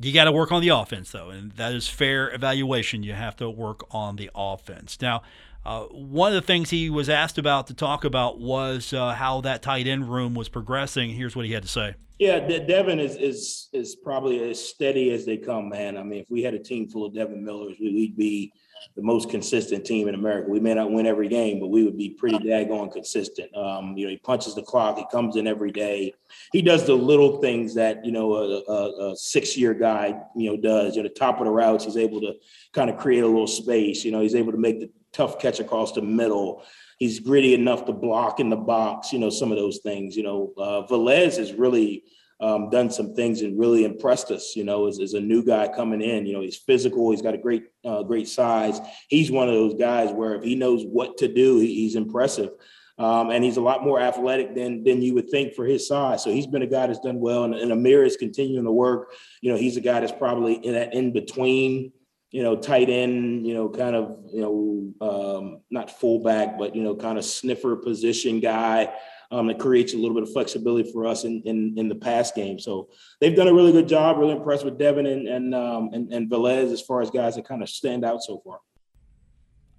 You 0.00 0.12
got 0.12 0.24
to 0.24 0.32
work 0.32 0.50
on 0.50 0.62
the 0.62 0.70
offense, 0.70 1.10
though, 1.10 1.28
and 1.28 1.52
that 1.52 1.74
is 1.74 1.86
fair 1.86 2.32
evaluation. 2.34 3.02
You 3.02 3.12
have 3.12 3.36
to 3.36 3.50
work 3.50 3.84
on 3.90 4.16
the 4.16 4.30
offense. 4.34 4.98
Now, 5.00 5.22
uh, 5.64 5.82
one 5.84 6.32
of 6.32 6.40
the 6.40 6.46
things 6.46 6.70
he 6.70 6.88
was 6.88 7.10
asked 7.10 7.36
about 7.36 7.66
to 7.66 7.74
talk 7.74 8.04
about 8.04 8.40
was 8.40 8.94
uh, 8.94 9.12
how 9.12 9.42
that 9.42 9.60
tight 9.60 9.86
end 9.86 10.10
room 10.10 10.34
was 10.34 10.48
progressing. 10.48 11.10
Here's 11.10 11.36
what 11.36 11.44
he 11.44 11.52
had 11.52 11.62
to 11.64 11.68
say. 11.68 11.94
Yeah, 12.18 12.40
De- 12.40 12.66
Devin 12.66 12.98
is 12.98 13.16
is 13.16 13.68
is 13.72 13.96
probably 13.96 14.50
as 14.50 14.62
steady 14.62 15.10
as 15.10 15.24
they 15.24 15.36
come, 15.36 15.68
man. 15.68 15.96
I 15.96 16.02
mean, 16.02 16.20
if 16.20 16.26
we 16.30 16.42
had 16.42 16.54
a 16.54 16.58
team 16.58 16.88
full 16.88 17.04
of 17.04 17.14
Devin 17.14 17.42
Millers, 17.44 17.76
we, 17.80 18.08
would 18.08 18.16
be 18.16 18.52
the 18.96 19.02
most 19.02 19.30
consistent 19.30 19.84
team 19.84 20.08
in 20.08 20.14
America. 20.14 20.48
We 20.48 20.60
may 20.60 20.74
not 20.74 20.90
win 20.90 21.06
every 21.06 21.28
game, 21.28 21.60
but 21.60 21.68
we 21.68 21.84
would 21.84 21.96
be 21.96 22.10
pretty 22.10 22.38
daggone 22.38 22.92
consistent. 22.92 23.54
Um, 23.56 23.96
you 23.96 24.06
know, 24.06 24.10
he 24.10 24.18
punches 24.18 24.54
the 24.54 24.62
clock. 24.62 24.98
He 24.98 25.04
comes 25.10 25.36
in 25.36 25.46
every 25.46 25.70
day. 25.70 26.14
He 26.52 26.62
does 26.62 26.86
the 26.86 26.94
little 26.94 27.40
things 27.40 27.74
that 27.74 28.04
you 28.04 28.12
know 28.12 28.34
a, 28.34 28.62
a, 28.70 29.10
a 29.12 29.16
six-year 29.16 29.74
guy 29.74 30.20
you 30.36 30.50
know 30.50 30.56
does. 30.56 30.96
You 30.96 31.02
know, 31.02 31.08
the 31.08 31.14
top 31.14 31.38
of 31.38 31.46
the 31.46 31.52
routes, 31.52 31.84
he's 31.84 31.96
able 31.96 32.20
to 32.20 32.34
kind 32.72 32.90
of 32.90 32.96
create 32.96 33.22
a 33.22 33.26
little 33.26 33.46
space. 33.46 34.04
You 34.04 34.12
know, 34.12 34.20
he's 34.20 34.34
able 34.34 34.52
to 34.52 34.58
make 34.58 34.80
the 34.80 34.90
tough 35.12 35.38
catch 35.38 35.60
across 35.60 35.92
the 35.92 36.02
middle. 36.02 36.62
He's 36.98 37.18
gritty 37.18 37.54
enough 37.54 37.86
to 37.86 37.92
block 37.92 38.40
in 38.40 38.50
the 38.50 38.56
box. 38.56 39.12
You 39.12 39.18
know, 39.18 39.30
some 39.30 39.50
of 39.50 39.58
those 39.58 39.78
things. 39.78 40.16
You 40.16 40.22
know, 40.22 40.52
uh, 40.56 40.86
Velez 40.86 41.38
is 41.38 41.52
really 41.52 42.04
um, 42.40 42.70
done 42.70 42.90
some 42.90 43.14
things 43.14 43.42
and 43.42 43.58
really 43.58 43.84
impressed 43.84 44.30
us. 44.30 44.56
You 44.56 44.64
know, 44.64 44.86
as, 44.86 44.98
as, 44.98 45.14
a 45.14 45.20
new 45.20 45.44
guy 45.44 45.68
coming 45.68 46.00
in, 46.00 46.26
you 46.26 46.32
know, 46.32 46.40
he's 46.40 46.56
physical. 46.56 47.10
He's 47.10 47.22
got 47.22 47.34
a 47.34 47.38
great, 47.38 47.64
uh, 47.84 48.02
great 48.02 48.28
size. 48.28 48.80
He's 49.08 49.30
one 49.30 49.48
of 49.48 49.54
those 49.54 49.74
guys 49.74 50.10
where 50.10 50.34
if 50.34 50.42
he 50.42 50.54
knows 50.54 50.84
what 50.84 51.18
to 51.18 51.28
do, 51.28 51.58
he, 51.58 51.74
he's 51.74 51.96
impressive. 51.96 52.50
Um, 52.98 53.30
and 53.30 53.42
he's 53.42 53.56
a 53.56 53.62
lot 53.62 53.82
more 53.82 53.98
athletic 53.98 54.54
than 54.54 54.84
than 54.84 55.00
you 55.00 55.14
would 55.14 55.30
think 55.30 55.54
for 55.54 55.64
his 55.64 55.88
size. 55.88 56.22
So 56.22 56.30
he's 56.30 56.46
been 56.46 56.62
a 56.62 56.66
guy 56.66 56.86
that's 56.86 57.00
done 57.00 57.18
well. 57.18 57.44
And, 57.44 57.54
and 57.54 57.72
Amir 57.72 58.04
is 58.04 58.16
continuing 58.16 58.64
to 58.64 58.72
work. 58.72 59.14
You 59.40 59.50
know, 59.50 59.58
he's 59.58 59.78
a 59.78 59.80
guy 59.80 60.00
that's 60.00 60.12
probably 60.12 60.54
in 60.54 60.74
that 60.74 60.94
in 60.94 61.12
between. 61.12 61.92
You 62.30 62.42
know, 62.42 62.56
tight 62.56 62.90
end. 62.90 63.46
You 63.46 63.54
know, 63.54 63.68
kind 63.70 63.96
of 63.96 64.18
you 64.30 64.42
know, 64.42 65.08
um, 65.08 65.60
not 65.70 65.90
fullback, 65.90 66.58
but 66.58 66.76
you 66.76 66.82
know, 66.82 66.94
kind 66.94 67.16
of 67.16 67.24
sniffer 67.24 67.74
position 67.76 68.38
guy 68.38 68.92
um, 69.30 69.48
it 69.48 69.58
creates 69.58 69.94
a 69.94 69.96
little 69.96 70.14
bit 70.14 70.24
of 70.24 70.32
flexibility 70.32 70.90
for 70.90 71.06
us 71.06 71.24
in, 71.24 71.42
in, 71.44 71.74
in 71.76 71.88
the 71.88 71.94
pass 71.94 72.32
game. 72.32 72.58
So 72.58 72.88
they've 73.20 73.34
done 73.34 73.48
a 73.48 73.54
really 73.54 73.72
good 73.72 73.88
job. 73.88 74.18
Really 74.18 74.32
impressed 74.32 74.64
with 74.64 74.78
Devin 74.78 75.06
and 75.06 75.28
and 75.28 75.54
um, 75.54 75.90
and, 75.92 76.12
and 76.12 76.30
Velez 76.30 76.72
as 76.72 76.80
far 76.80 77.00
as 77.00 77.10
guys 77.10 77.36
that 77.36 77.46
kind 77.46 77.62
of 77.62 77.68
stand 77.68 78.04
out 78.04 78.22
so 78.22 78.40
far. 78.44 78.58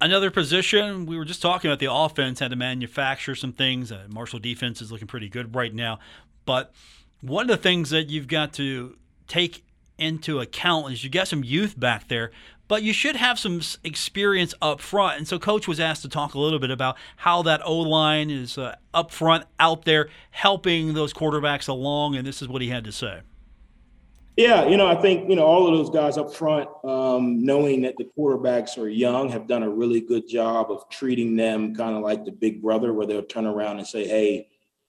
Another 0.00 0.30
position 0.30 1.06
we 1.06 1.16
were 1.16 1.24
just 1.24 1.42
talking 1.42 1.70
about 1.70 1.78
the 1.78 1.92
offense 1.92 2.40
had 2.40 2.50
to 2.50 2.56
manufacture 2.56 3.34
some 3.34 3.52
things. 3.52 3.92
Uh, 3.92 4.06
Marshall 4.08 4.40
defense 4.40 4.82
is 4.82 4.90
looking 4.90 5.06
pretty 5.06 5.28
good 5.28 5.54
right 5.54 5.72
now, 5.72 6.00
but 6.44 6.72
one 7.20 7.48
of 7.48 7.56
the 7.56 7.62
things 7.62 7.90
that 7.90 8.10
you've 8.10 8.26
got 8.26 8.52
to 8.54 8.96
take 9.28 9.64
into 9.98 10.40
account 10.40 10.92
is 10.92 11.04
you 11.04 11.10
got 11.10 11.28
some 11.28 11.44
youth 11.44 11.78
back 11.78 12.08
there 12.08 12.32
but 12.72 12.82
you 12.82 12.94
should 12.94 13.16
have 13.16 13.38
some 13.38 13.60
experience 13.84 14.54
up 14.62 14.80
front. 14.80 15.18
And 15.18 15.28
so, 15.28 15.38
coach 15.38 15.68
was 15.68 15.78
asked 15.78 16.00
to 16.04 16.08
talk 16.08 16.32
a 16.32 16.38
little 16.38 16.58
bit 16.58 16.70
about 16.70 16.96
how 17.16 17.42
that 17.42 17.60
O 17.66 17.80
line 17.80 18.30
is 18.30 18.56
uh, 18.56 18.76
up 18.94 19.10
front, 19.10 19.44
out 19.60 19.84
there, 19.84 20.08
helping 20.30 20.94
those 20.94 21.12
quarterbacks 21.12 21.68
along. 21.68 22.16
And 22.16 22.26
this 22.26 22.40
is 22.40 22.48
what 22.48 22.62
he 22.62 22.70
had 22.70 22.84
to 22.84 22.90
say. 22.90 23.20
Yeah, 24.38 24.66
you 24.66 24.78
know, 24.78 24.86
I 24.86 24.94
think 24.94 25.28
you 25.28 25.36
know 25.36 25.42
all 25.42 25.68
of 25.68 25.76
those 25.76 25.90
guys 25.90 26.16
up 26.16 26.34
front, 26.34 26.66
um, 26.82 27.44
knowing 27.44 27.82
that 27.82 27.94
the 27.98 28.08
quarterbacks 28.16 28.78
are 28.78 28.88
young, 28.88 29.28
have 29.28 29.46
done 29.46 29.62
a 29.62 29.68
really 29.68 30.00
good 30.00 30.26
job 30.26 30.70
of 30.70 30.88
treating 30.88 31.36
them 31.36 31.74
kind 31.74 31.94
of 31.94 32.02
like 32.02 32.24
the 32.24 32.32
big 32.32 32.62
brother, 32.62 32.94
where 32.94 33.06
they'll 33.06 33.22
turn 33.22 33.44
around 33.44 33.80
and 33.80 33.86
say, 33.86 34.08
"Hey, 34.08 34.48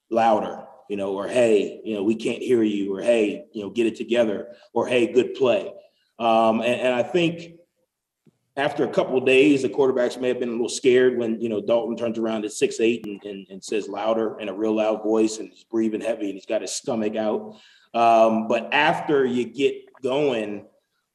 louder," 0.10 0.66
you 0.90 0.96
know, 0.96 1.12
or 1.18 1.28
"Hey, 1.28 1.82
you 1.84 1.96
know, 1.96 2.04
we 2.04 2.16
can't 2.16 2.42
hear 2.42 2.64
you," 2.64 2.96
or 2.96 3.02
"Hey, 3.02 3.44
you 3.52 3.62
know, 3.62 3.70
get 3.70 3.88
it 3.88 3.98
together," 3.98 4.56
or 4.72 4.88
"Hey, 4.88 5.12
good 5.12 5.34
play." 5.34 5.74
Um, 6.18 6.62
and, 6.62 6.80
and 6.80 6.94
I 6.94 7.04
think 7.04 7.53
after 8.56 8.84
a 8.84 8.88
couple 8.88 9.20
days, 9.20 9.64
the 9.64 9.70
quarterbacks 9.70 10.20
may 10.20 10.28
have 10.28 10.40
been 10.40 10.50
a 10.50 10.54
little 10.54 10.70
scared 10.70 11.18
when 11.18 11.42
you 11.42 11.50
know 11.50 11.60
Dalton 11.60 11.96
turns 11.96 12.20
around 12.20 12.46
at 12.46 12.52
six 12.52 12.80
eight 12.80 13.06
and, 13.06 13.24
and, 13.24 13.48
and 13.50 13.64
says 13.64 13.88
louder 13.88 14.40
in 14.40 14.50
a 14.50 14.54
real 14.54 14.76
loud 14.76 15.04
voice 15.04 15.40
and 15.40 15.50
he's 15.50 15.64
breathing 15.64 16.02
heavy 16.02 16.26
and 16.26 16.36
he's 16.36 16.46
got 16.46 16.62
his 16.62 16.72
stomach 16.72 17.16
out. 17.16 17.58
Um, 17.94 18.48
but 18.48 18.74
after 18.74 19.26
you 19.26 19.46
get 19.46 19.76
going, 20.02 20.66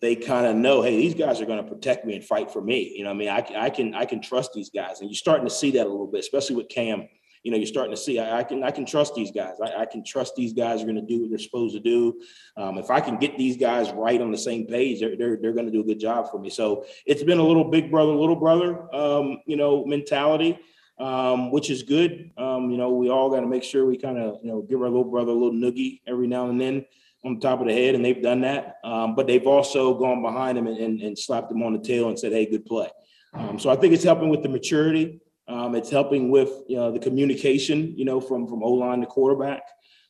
they 0.01 0.17
kind 0.17 0.47
of 0.47 0.57
know, 0.57 0.83
hey, 0.83 0.97
these 0.97 1.15
guys 1.15 1.41
are 1.41 1.47
going 1.47 1.65
to 1.65 1.71
protect 1.71 2.05
me 2.05 2.15
and 2.15 2.25
fight 2.25 2.51
for 2.51 2.61
me. 2.61 2.95
You 2.97 3.05
know, 3.05 3.11
I 3.11 3.15
mean, 3.15 3.29
I, 3.29 3.45
I 3.57 3.71
can 3.71 3.95
I 3.95 4.05
can 4.05 4.21
trust 4.21 4.53
these 4.53 4.71
guys, 4.71 5.01
and 5.01 5.09
you're 5.09 5.17
starting 5.17 5.47
to 5.47 5.55
see 5.55 5.71
that 5.73 5.87
a 5.87 5.91
little 5.91 6.07
bit, 6.07 6.21
especially 6.21 6.57
with 6.57 6.69
Cam 6.69 7.09
you 7.43 7.51
know, 7.51 7.57
you're 7.57 7.67
starting 7.67 7.95
to 7.95 8.01
see 8.01 8.19
I, 8.19 8.39
I 8.39 8.45
can 8.45 8.63
I 8.63 8.71
can 8.71 8.85
trust 8.85 9.15
these 9.15 9.31
guys. 9.31 9.55
I, 9.63 9.83
I, 9.83 9.87
can 9.87 10.05
trust 10.05 10.35
these 10.37 10.53
guys 10.53 10.83
are 10.83 10.85
going 10.85 10.97
to 10.97 11.03
do 11.03 11.21
what 11.21 11.31
they're 11.31 11.39
supposed 11.39 11.75
to 11.75 11.81
do. 11.81 12.21
Um, 12.57 12.79
if 12.79 12.91
I 12.91 13.01
can 13.01 13.17
get 13.19 13.39
these 13.39 13.57
guys 13.57 13.91
right 13.93 14.21
on 14.21 14.31
the 14.31 14.39
same 14.39 14.67
page, 14.67 15.01
they're 15.01 15.17
they're, 15.17 15.37
they're 15.37 15.53
going 15.53 15.67
to 15.67 15.73
do 15.73 15.81
a 15.81 15.85
good 15.85 16.01
job 16.01 16.31
for 16.31 16.39
me. 16.39 16.51
So 16.51 16.85
it's 17.07 17.23
been 17.23 17.39
a 17.39 17.43
little 17.43 17.65
big 17.65 17.91
brother, 17.91 18.13
little 18.13 18.37
brother, 18.37 18.95
um, 18.95 19.41
you 19.47 19.57
know, 19.57 19.85
mentality. 19.85 20.59
Um, 21.01 21.53
which 21.53 21.71
is 21.71 21.85
good. 21.85 22.33
Um, 22.37 22.73
you 22.73 22.77
know, 22.77 22.91
we 22.91 23.09
all 23.09 23.31
got 23.31 23.39
to 23.39 23.47
make 23.47 23.63
sure 23.63 23.87
we 23.87 23.97
kind 23.97 24.19
of, 24.19 24.41
you 24.43 24.51
know, 24.51 24.63
give 24.63 24.83
our 24.83 24.89
little 24.89 25.05
brother 25.05 25.31
a 25.31 25.33
little 25.33 25.53
noogie 25.53 26.01
every 26.09 26.27
now 26.27 26.49
and 26.49 26.61
then 26.61 26.85
on 27.25 27.35
the 27.35 27.41
top 27.41 27.61
of 27.61 27.69
the 27.69 27.73
head, 27.73 27.95
and 27.95 28.05
they've 28.05 28.23
done 28.23 28.41
that. 28.41 28.79
Um, 28.85 29.15
but 29.15 29.29
they've 29.29 29.47
also 29.47 29.95
gone 29.95 30.23
behind 30.23 30.59
him 30.59 30.67
and, 30.67 30.77
and, 30.77 31.01
and, 31.01 31.17
slapped 31.17 31.53
him 31.53 31.63
on 31.63 31.73
the 31.73 31.79
tail 31.79 32.09
and 32.09 32.19
said, 32.19 32.33
"Hey, 32.33 32.47
good 32.47 32.67
play." 32.67 32.89
Um, 33.35 33.59
so 33.59 33.71
I 33.71 33.77
think 33.77 33.95
it's 33.95 34.05
helping 34.05 34.29
with 34.29 34.43
the 34.43 34.49
maturity. 34.49 35.21
Um, 35.49 35.75
it's 35.75 35.91
helping 35.91 36.31
with 36.31 36.51
you 36.69 36.77
know, 36.77 36.93
the 36.93 36.99
communication, 36.99 37.95
you 37.97 38.05
know, 38.05 38.21
from 38.21 38.47
from 38.47 38.63
O 38.63 38.71
line 38.73 39.01
to 39.01 39.07
quarterback. 39.07 39.63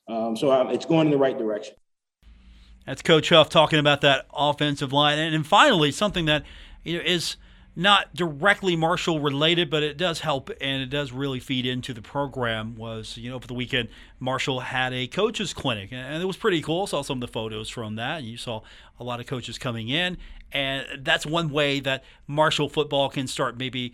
Um, 0.08 0.36
so 0.36 0.50
um, 0.50 0.70
it's 0.70 0.86
going 0.86 1.06
in 1.06 1.12
the 1.12 1.18
right 1.18 1.38
direction. 1.38 1.74
That's 2.86 3.02
Coach 3.02 3.28
Huff 3.28 3.50
talking 3.50 3.78
about 3.78 4.00
that 4.00 4.26
offensive 4.34 4.92
line, 4.92 5.18
and, 5.18 5.34
and 5.34 5.46
finally 5.46 5.92
something 5.92 6.24
that 6.24 6.44
you 6.84 6.96
know, 6.96 7.04
is 7.04 7.36
not 7.76 8.12
directly 8.12 8.74
Marshall 8.74 9.20
related, 9.20 9.70
but 9.70 9.84
it 9.84 9.96
does 9.96 10.20
help 10.20 10.50
and 10.60 10.82
it 10.82 10.90
does 10.90 11.12
really 11.12 11.38
feed 11.38 11.64
into 11.64 11.94
the 11.94 12.02
program. 12.02 12.74
Was 12.74 13.16
you 13.16 13.30
know 13.30 13.36
over 13.36 13.46
the 13.46 13.54
weekend 13.54 13.88
Marshall 14.18 14.60
had 14.60 14.92
a 14.92 15.06
coaches 15.06 15.54
clinic 15.54 15.92
and 15.92 16.20
it 16.20 16.26
was 16.26 16.36
pretty 16.36 16.60
cool. 16.60 16.82
I 16.82 16.86
saw 16.86 17.02
some 17.02 17.18
of 17.18 17.20
the 17.20 17.32
photos 17.32 17.68
from 17.68 17.94
that. 17.94 18.24
You 18.24 18.36
saw 18.36 18.62
a 18.98 19.04
lot 19.04 19.20
of 19.20 19.26
coaches 19.26 19.58
coming 19.58 19.90
in, 19.90 20.18
and 20.50 20.86
that's 21.04 21.24
one 21.24 21.50
way 21.50 21.78
that 21.80 22.02
Marshall 22.26 22.68
football 22.68 23.08
can 23.10 23.28
start 23.28 23.56
maybe 23.56 23.92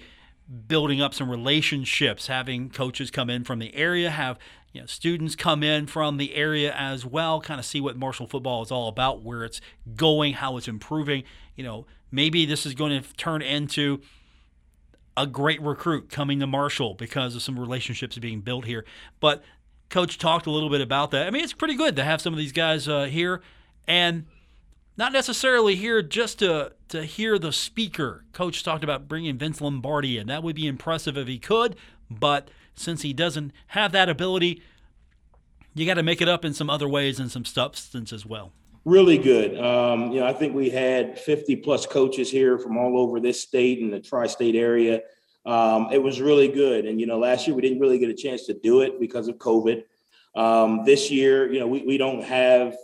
building 0.66 1.01
up 1.01 1.14
some 1.14 1.30
relationships, 1.30 2.26
having 2.26 2.70
coaches 2.70 3.11
come 3.11 3.30
in 3.30 3.45
from 3.45 3.59
the 3.59 3.74
area, 3.74 4.11
have 4.11 4.38
you 4.72 4.80
know, 4.80 4.86
students 4.86 5.36
come 5.36 5.62
in 5.62 5.86
from 5.86 6.16
the 6.16 6.34
area 6.34 6.74
as 6.76 7.07
well, 7.07 7.40
kind 7.40 7.61
of 7.61 7.64
see 7.64 7.80
what 7.80 7.97
Marshall 7.97 8.26
football 8.26 8.62
is 8.62 8.72
all 8.72 8.88
about, 8.88 9.22
where 9.22 9.45
it's 9.45 9.61
going, 9.95 10.34
how 10.34 10.57
it's 10.57 10.66
improving. 10.66 11.22
You 11.55 11.62
know, 11.62 11.86
maybe 12.11 12.45
this 12.45 12.66
is 12.66 12.74
going 12.74 13.01
to 13.01 13.14
turn 13.14 13.40
into 13.40 14.01
a 15.16 15.28
great 15.28 15.62
recruit 15.62 16.11
coming 16.11 16.40
to 16.40 16.47
Marshall 16.47 16.95
because 16.95 17.36
of 17.36 17.42
some 17.42 17.59
relationships 17.59 18.18
being 18.18 18.40
built 18.40 18.64
here. 18.64 18.84
But 19.20 19.45
coach 19.90 20.18
talked 20.18 20.47
a 20.47 20.51
little 20.51 20.70
bit 20.70 20.80
about 20.80 21.12
that. 21.12 21.28
I 21.28 21.30
mean, 21.30 21.45
it's 21.45 21.53
pretty 21.53 21.76
good 21.76 21.95
to 21.95 22.03
have 22.05 22.20
some 22.20 22.32
of 22.32 22.38
these 22.38 22.53
guys 22.53 22.88
uh, 22.88 23.05
here 23.05 23.42
and 23.86 24.26
not 24.97 25.12
necessarily 25.12 25.76
here 25.76 26.03
just 26.03 26.38
to 26.40 26.72
to 26.88 27.05
hear 27.05 27.38
the 27.38 27.53
speaker. 27.53 28.24
Coach 28.32 28.62
talked 28.62 28.84
about 28.84 29.09
bringing 29.09 29.36
Vince 29.36 29.61
Lombardi 29.61 30.18
in. 30.18 30.28
That 30.28 30.42
would 30.42 30.57
be 30.57 30.66
impressive 30.66 31.16
if 31.16 31.26
he 31.26 31.38
could, 31.38 31.76
but 32.11 32.51
since 32.74 33.03
he 33.03 33.12
doesn't 33.12 33.53
have 33.68 33.92
that 33.92 34.09
ability, 34.09 34.62
you 35.74 35.86
got 35.86 35.95
to 35.95 36.03
make 36.03 36.20
it 36.20 36.28
up 36.28 36.45
in 36.45 36.55
some 36.55 36.70
other 36.70 36.88
ways 36.88 37.18
and 37.18 37.30
some 37.30 37.45
substance 37.45 38.12
as 38.12 38.24
well. 38.24 38.53
Really 38.84 39.16
good. 39.16 39.59
Um, 39.59 40.12
you 40.12 40.20
know, 40.20 40.26
I 40.26 40.32
think 40.32 40.55
we 40.55 40.68
had 40.70 41.18
50 41.18 41.57
plus 41.57 41.86
coaches 41.86 42.30
here 42.30 42.59
from 42.59 42.76
all 42.76 42.99
over 42.99 43.18
this 43.18 43.42
state 43.42 43.80
and 43.80 43.92
the 43.92 44.01
tri-state 44.01 44.55
area. 44.55 45.01
Um, 45.47 45.88
it 45.90 46.03
was 46.03 46.20
really 46.20 46.49
good. 46.49 46.84
And, 46.84 47.01
you 47.01 47.07
know, 47.07 47.18
last 47.18 47.47
year 47.47 47.57
we 47.57 47.62
didn't 47.62 47.80
really 47.80 47.99
get 47.99 48.11
a 48.11 48.14
chance 48.14 48.45
to 48.47 48.55
do 48.55 48.82
it 48.82 49.01
because 49.01 49.26
of 49.26 49.36
COVID. 49.36 49.84
Um, 50.36 50.84
this 50.84 51.11
year, 51.11 51.51
you 51.51 51.61
know, 51.61 51.66
we, 51.66 51.82
we 51.82 51.97
don't 51.97 52.22
have 52.22 52.76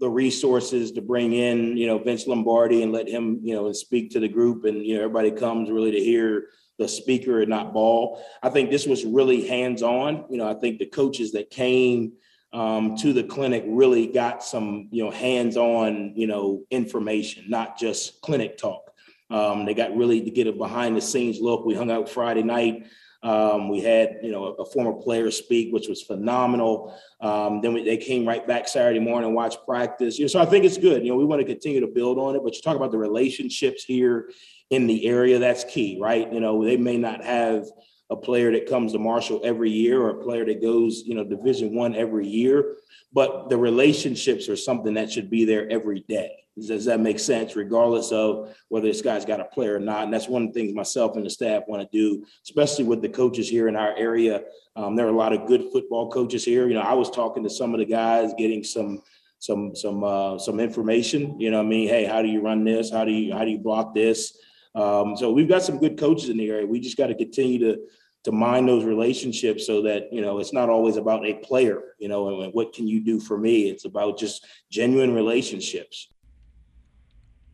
the 0.00 0.08
resources 0.08 0.92
to 0.92 1.02
bring 1.02 1.32
in, 1.32 1.76
you 1.76 1.86
know, 1.86 1.98
Vince 1.98 2.26
Lombardi 2.26 2.82
and 2.82 2.92
let 2.92 3.08
him, 3.08 3.40
you 3.42 3.54
know, 3.54 3.66
and 3.66 3.76
speak 3.76 4.10
to 4.12 4.20
the 4.20 4.28
group 4.28 4.64
and, 4.64 4.84
you 4.84 4.94
know, 4.94 5.02
everybody 5.02 5.30
comes 5.30 5.70
really 5.70 5.90
to 5.90 6.00
hear 6.00 6.48
the 6.78 6.86
speaker 6.86 7.40
and 7.40 7.50
not 7.50 7.72
ball. 7.72 8.22
I 8.42 8.50
think 8.50 8.70
this 8.70 8.86
was 8.86 9.04
really 9.04 9.46
hands 9.46 9.82
on. 9.82 10.24
You 10.30 10.38
know, 10.38 10.48
I 10.48 10.54
think 10.54 10.78
the 10.78 10.86
coaches 10.86 11.32
that 11.32 11.50
came 11.50 12.12
um, 12.52 12.96
to 12.98 13.12
the 13.12 13.24
clinic 13.24 13.64
really 13.66 14.06
got 14.06 14.44
some, 14.44 14.88
you 14.92 15.04
know, 15.04 15.10
hands 15.10 15.56
on, 15.56 16.12
you 16.14 16.26
know, 16.26 16.64
information, 16.70 17.44
not 17.48 17.76
just 17.76 18.20
clinic 18.20 18.56
talk. 18.56 18.92
Um, 19.30 19.66
they 19.66 19.74
got 19.74 19.96
really 19.96 20.22
to 20.22 20.30
get 20.30 20.46
a 20.46 20.52
behind 20.52 20.96
the 20.96 21.02
scenes 21.02 21.40
look. 21.40 21.66
We 21.66 21.74
hung 21.74 21.90
out 21.90 22.08
Friday 22.08 22.42
night. 22.42 22.86
Um, 23.22 23.68
we 23.68 23.80
had, 23.80 24.18
you 24.22 24.30
know, 24.30 24.44
a, 24.44 24.62
a, 24.62 24.64
former 24.64 24.92
player 24.92 25.30
speak, 25.32 25.72
which 25.72 25.88
was 25.88 26.02
phenomenal. 26.02 26.96
Um, 27.20 27.60
then 27.60 27.74
we, 27.74 27.82
they 27.82 27.96
came 27.96 28.24
right 28.24 28.46
back 28.46 28.68
Saturday 28.68 29.00
morning 29.00 29.26
and 29.26 29.34
watched 29.34 29.66
practice. 29.66 30.18
You 30.18 30.24
know, 30.24 30.28
so 30.28 30.40
I 30.40 30.46
think 30.46 30.64
it's 30.64 30.78
good. 30.78 31.02
You 31.02 31.10
know, 31.10 31.16
we 31.16 31.24
want 31.24 31.40
to 31.40 31.46
continue 31.46 31.80
to 31.80 31.88
build 31.88 32.18
on 32.18 32.36
it. 32.36 32.44
But 32.44 32.54
you 32.54 32.62
talk 32.62 32.76
about 32.76 32.92
the 32.92 32.98
relationships 32.98 33.82
here 33.82 34.30
in 34.70 34.86
the 34.86 35.06
area, 35.06 35.38
that's 35.38 35.64
key, 35.64 35.98
right? 36.00 36.32
You 36.32 36.38
know, 36.38 36.64
they 36.64 36.76
may 36.76 36.96
not 36.96 37.24
have 37.24 37.64
a 38.10 38.16
player 38.16 38.52
that 38.52 38.68
comes 38.68 38.92
to 38.92 38.98
Marshall 38.98 39.40
every 39.44 39.70
year 39.70 40.00
or 40.00 40.10
a 40.10 40.22
player 40.22 40.44
that 40.46 40.62
goes, 40.62 41.02
you 41.04 41.14
know, 41.14 41.24
Division 41.24 41.74
One 41.74 41.94
every 41.94 42.26
year, 42.26 42.76
but 43.12 43.48
the 43.48 43.56
relationships 43.56 44.48
are 44.48 44.56
something 44.56 44.94
that 44.94 45.10
should 45.10 45.30
be 45.30 45.44
there 45.44 45.68
every 45.70 46.00
day. 46.08 46.44
Does 46.66 46.86
that 46.86 47.00
make 47.00 47.20
sense, 47.20 47.54
regardless 47.54 48.10
of 48.10 48.54
whether 48.68 48.88
this 48.88 49.02
guy's 49.02 49.24
got 49.24 49.40
a 49.40 49.44
player 49.44 49.76
or 49.76 49.80
not? 49.80 50.04
And 50.04 50.12
that's 50.12 50.28
one 50.28 50.42
of 50.42 50.52
the 50.52 50.60
things 50.60 50.74
myself 50.74 51.16
and 51.16 51.24
the 51.24 51.30
staff 51.30 51.62
want 51.68 51.82
to 51.82 51.96
do, 51.96 52.26
especially 52.42 52.84
with 52.84 53.00
the 53.00 53.08
coaches 53.08 53.48
here 53.48 53.68
in 53.68 53.76
our 53.76 53.96
area. 53.96 54.42
Um, 54.74 54.96
there 54.96 55.06
are 55.06 55.10
a 55.10 55.16
lot 55.16 55.32
of 55.32 55.46
good 55.46 55.70
football 55.72 56.10
coaches 56.10 56.44
here. 56.44 56.66
You 56.66 56.74
know, 56.74 56.80
I 56.80 56.94
was 56.94 57.10
talking 57.10 57.44
to 57.44 57.50
some 57.50 57.74
of 57.74 57.78
the 57.78 57.86
guys, 57.86 58.32
getting 58.36 58.64
some 58.64 59.02
some 59.38 59.76
some 59.76 60.02
uh, 60.02 60.38
some 60.38 60.58
information. 60.58 61.38
You 61.38 61.52
know, 61.52 61.60
I 61.60 61.64
mean, 61.64 61.88
hey, 61.88 62.04
how 62.04 62.22
do 62.22 62.28
you 62.28 62.40
run 62.40 62.64
this? 62.64 62.90
How 62.90 63.04
do 63.04 63.12
you 63.12 63.32
how 63.32 63.44
do 63.44 63.50
you 63.50 63.58
block 63.58 63.94
this? 63.94 64.36
Um, 64.74 65.16
so 65.16 65.32
we've 65.32 65.48
got 65.48 65.62
some 65.62 65.78
good 65.78 65.98
coaches 65.98 66.28
in 66.28 66.36
the 66.36 66.48
area. 66.48 66.66
We 66.66 66.80
just 66.80 66.96
got 66.96 67.08
to 67.08 67.14
continue 67.14 67.58
to 67.60 67.80
to 68.24 68.32
mine 68.32 68.66
those 68.66 68.84
relationships 68.84 69.66
so 69.66 69.80
that 69.82 70.12
you 70.12 70.20
know 70.20 70.38
it's 70.38 70.52
not 70.52 70.68
always 70.68 70.96
about 70.96 71.26
a 71.26 71.34
player. 71.34 71.94
You 71.98 72.08
know, 72.08 72.42
and 72.42 72.52
what 72.52 72.72
can 72.72 72.86
you 72.86 73.00
do 73.00 73.20
for 73.20 73.38
me? 73.38 73.68
It's 73.70 73.84
about 73.84 74.18
just 74.18 74.46
genuine 74.70 75.14
relationships. 75.14 76.08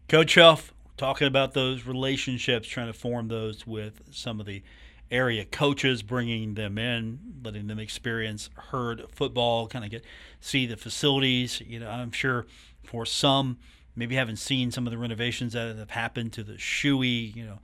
Coach 0.09 0.35
Huff 0.35 0.73
talking 0.97 1.27
about 1.27 1.55
those 1.55 1.87
relationships, 1.87 2.69
trying 2.69 2.87
to 2.87 2.93
form 2.93 3.29
those 3.29 3.67
with 3.67 4.03
some 4.11 4.41
of 4.41 4.47
the 4.47 4.63
area 5.11 5.45
coaches, 5.45 6.03
bringing 6.03 6.55
them 6.55 6.79
in, 6.79 7.19
letting 7.43 7.67
them 7.67 7.79
experience 7.79 8.51
herd 8.71 9.05
football, 9.11 9.67
kind 9.67 9.85
of 9.85 9.91
get 9.91 10.05
see 10.41 10.67
the 10.67 10.77
facilities. 10.77 11.61
You 11.61 11.81
know, 11.81 11.91
I'm 11.91 12.11
sure 12.11 12.47
for 12.83 13.07
some 13.07 13.59
maybe 13.97 14.17
haven't 14.17 14.37
seen 14.37 14.71
some 14.71 14.87
of 14.87 14.91
the 14.91 14.99
renovations 14.99 15.53
that 15.53 15.77
have 15.77 15.91
happened 15.91 16.33
to 16.35 16.43
the 16.43 16.55
Shoey, 16.55 17.35
you 17.35 17.45
know, 17.45 17.59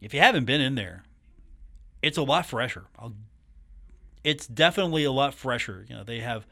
if 0.00 0.14
you 0.14 0.20
haven't 0.20 0.44
been 0.44 0.60
in 0.60 0.74
there, 0.74 1.04
it's 2.02 2.18
a 2.18 2.22
lot 2.22 2.46
fresher. 2.46 2.86
I'll, 2.98 3.14
it's 4.22 4.46
definitely 4.46 5.04
a 5.04 5.12
lot 5.12 5.34
fresher. 5.34 5.84
You 5.88 5.96
know, 5.96 6.04
they 6.04 6.20
have 6.20 6.46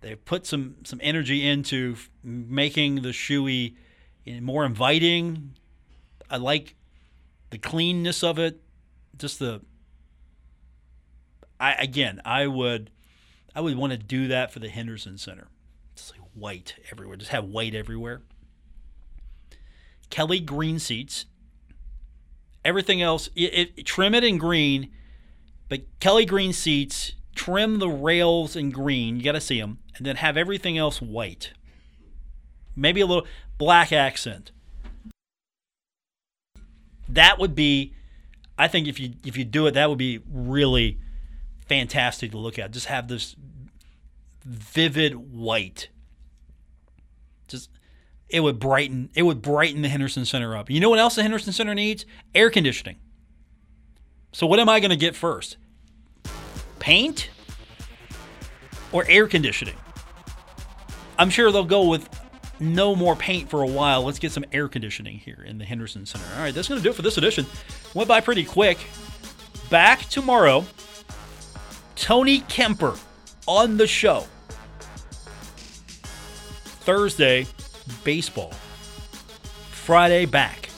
they've 0.00 0.22
put 0.24 0.46
some 0.46 0.76
some 0.84 1.00
energy 1.02 1.46
into 1.46 1.96
making 2.22 3.02
the 3.02 3.10
Shoey 3.10 3.74
more 4.40 4.64
inviting. 4.64 5.54
I 6.28 6.38
like 6.38 6.74
the 7.50 7.58
cleanness 7.58 8.22
of 8.22 8.38
it. 8.38 8.60
Just 9.16 9.38
the 9.38 9.60
I 11.60 11.74
again, 11.74 12.20
I 12.24 12.46
would 12.46 12.90
I 13.54 13.60
would 13.60 13.76
want 13.76 13.92
to 13.92 13.98
do 13.98 14.28
that 14.28 14.52
for 14.52 14.58
the 14.58 14.68
Henderson 14.68 15.18
Center 15.18 15.48
white 16.34 16.74
everywhere. 16.90 17.16
Just 17.16 17.30
have 17.30 17.44
white 17.44 17.74
everywhere. 17.74 18.22
Kelly 20.10 20.40
green 20.40 20.78
seats. 20.78 21.26
Everything 22.64 23.00
else, 23.00 23.30
it, 23.34 23.72
it, 23.76 23.86
trim 23.86 24.14
it 24.14 24.22
in 24.22 24.36
green, 24.36 24.90
but 25.70 25.80
Kelly 25.98 26.26
green 26.26 26.52
seats, 26.52 27.12
trim 27.34 27.78
the 27.78 27.88
rails 27.88 28.54
in 28.54 28.68
green. 28.68 29.16
You 29.16 29.22
got 29.22 29.32
to 29.32 29.40
see 29.40 29.58
them, 29.58 29.78
and 29.96 30.04
then 30.04 30.16
have 30.16 30.36
everything 30.36 30.76
else 30.76 31.00
white. 31.00 31.52
Maybe 32.76 33.00
a 33.00 33.06
little 33.06 33.26
black 33.56 33.92
accent. 33.92 34.52
That 37.08 37.38
would 37.38 37.54
be, 37.54 37.94
I 38.58 38.68
think, 38.68 38.86
if 38.86 39.00
you 39.00 39.14
if 39.24 39.38
you 39.38 39.44
do 39.46 39.66
it, 39.66 39.72
that 39.72 39.88
would 39.88 39.98
be 39.98 40.20
really 40.30 40.98
fantastic 41.66 42.32
to 42.32 42.38
look 42.38 42.58
at. 42.58 42.72
Just 42.72 42.86
have 42.86 43.08
this 43.08 43.36
vivid 44.44 45.14
white 45.14 45.88
just 47.50 47.70
it 48.28 48.40
would 48.40 48.58
brighten 48.58 49.10
it 49.14 49.22
would 49.22 49.42
brighten 49.42 49.82
the 49.82 49.88
Henderson 49.88 50.24
Center 50.24 50.56
up. 50.56 50.70
You 50.70 50.80
know 50.80 50.90
what 50.90 50.98
else 50.98 51.16
the 51.16 51.22
Henderson 51.22 51.52
Center 51.52 51.74
needs? 51.74 52.06
Air 52.34 52.50
conditioning. 52.50 52.96
So 54.32 54.46
what 54.46 54.60
am 54.60 54.68
I 54.68 54.80
going 54.80 54.90
to 54.90 54.96
get 54.96 55.16
first? 55.16 55.56
Paint 56.78 57.30
or 58.92 59.04
air 59.08 59.26
conditioning? 59.26 59.76
I'm 61.18 61.30
sure 61.30 61.50
they'll 61.50 61.64
go 61.64 61.88
with 61.88 62.08
no 62.60 62.94
more 62.94 63.16
paint 63.16 63.50
for 63.50 63.62
a 63.62 63.66
while. 63.66 64.04
Let's 64.04 64.18
get 64.18 64.32
some 64.32 64.44
air 64.52 64.68
conditioning 64.68 65.18
here 65.18 65.44
in 65.46 65.58
the 65.58 65.64
Henderson 65.64 66.06
Center. 66.06 66.24
All 66.36 66.42
right, 66.42 66.54
that's 66.54 66.68
going 66.68 66.78
to 66.78 66.82
do 66.82 66.90
it 66.90 66.94
for 66.94 67.02
this 67.02 67.18
edition. 67.18 67.46
Went 67.94 68.08
by 68.08 68.20
pretty 68.20 68.44
quick. 68.44 68.78
Back 69.68 70.00
tomorrow. 70.08 70.64
Tony 71.96 72.40
Kemper 72.40 72.96
on 73.46 73.76
the 73.76 73.86
show. 73.86 74.26
Thursday, 76.80 77.46
baseball. 78.04 78.52
Friday, 79.70 80.26
back. 80.26 80.70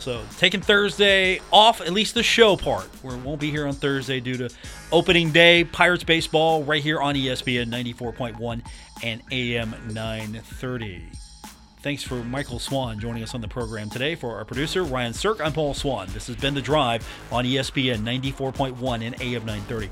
So 0.00 0.22
taking 0.38 0.60
Thursday 0.60 1.40
off, 1.52 1.80
at 1.80 1.92
least 1.92 2.14
the 2.14 2.22
show 2.22 2.56
part. 2.56 2.88
We 3.02 3.14
won't 3.16 3.40
be 3.40 3.50
here 3.50 3.66
on 3.66 3.74
Thursday 3.74 4.18
due 4.20 4.36
to 4.38 4.48
opening 4.90 5.30
day. 5.30 5.64
Pirates 5.64 6.04
baseball 6.04 6.64
right 6.64 6.82
here 6.82 7.00
on 7.00 7.14
ESPN 7.14 7.68
94.1 7.68 8.62
and 9.02 9.22
AM 9.30 9.74
930. 9.92 11.04
Thanks 11.82 12.02
for 12.02 12.16
Michael 12.24 12.58
Swan 12.58 12.98
joining 12.98 13.22
us 13.22 13.34
on 13.34 13.40
the 13.40 13.48
program 13.48 13.88
today. 13.88 14.14
For 14.14 14.36
our 14.36 14.44
producer, 14.44 14.84
Ryan 14.84 15.14
Cirk, 15.14 15.40
I'm 15.40 15.52
Paul 15.52 15.72
Swann. 15.74 16.08
This 16.12 16.26
has 16.26 16.36
been 16.36 16.54
The 16.54 16.62
Drive 16.62 17.06
on 17.32 17.44
ESPN 17.44 17.98
94.1 18.00 19.02
and 19.02 19.20
AM 19.20 19.46
930. 19.46 19.90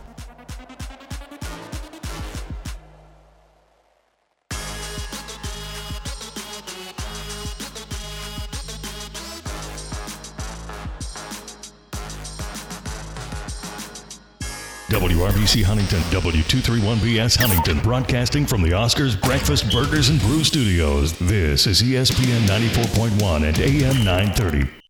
WRVC 14.89 15.63
Huntington, 15.63 16.01
W231BS 16.11 17.39
Huntington, 17.39 17.79
broadcasting 17.81 18.47
from 18.47 18.63
the 18.63 18.71
Oscars 18.71 19.21
Breakfast 19.21 19.71
Burgers 19.71 20.09
and 20.09 20.19
Brew 20.21 20.43
Studios. 20.43 21.13
This 21.19 21.67
is 21.67 21.83
ESPN 21.83 22.47
94.1 22.47 23.47
and 23.47 23.59
AM 23.59 24.03
930. 24.03 24.88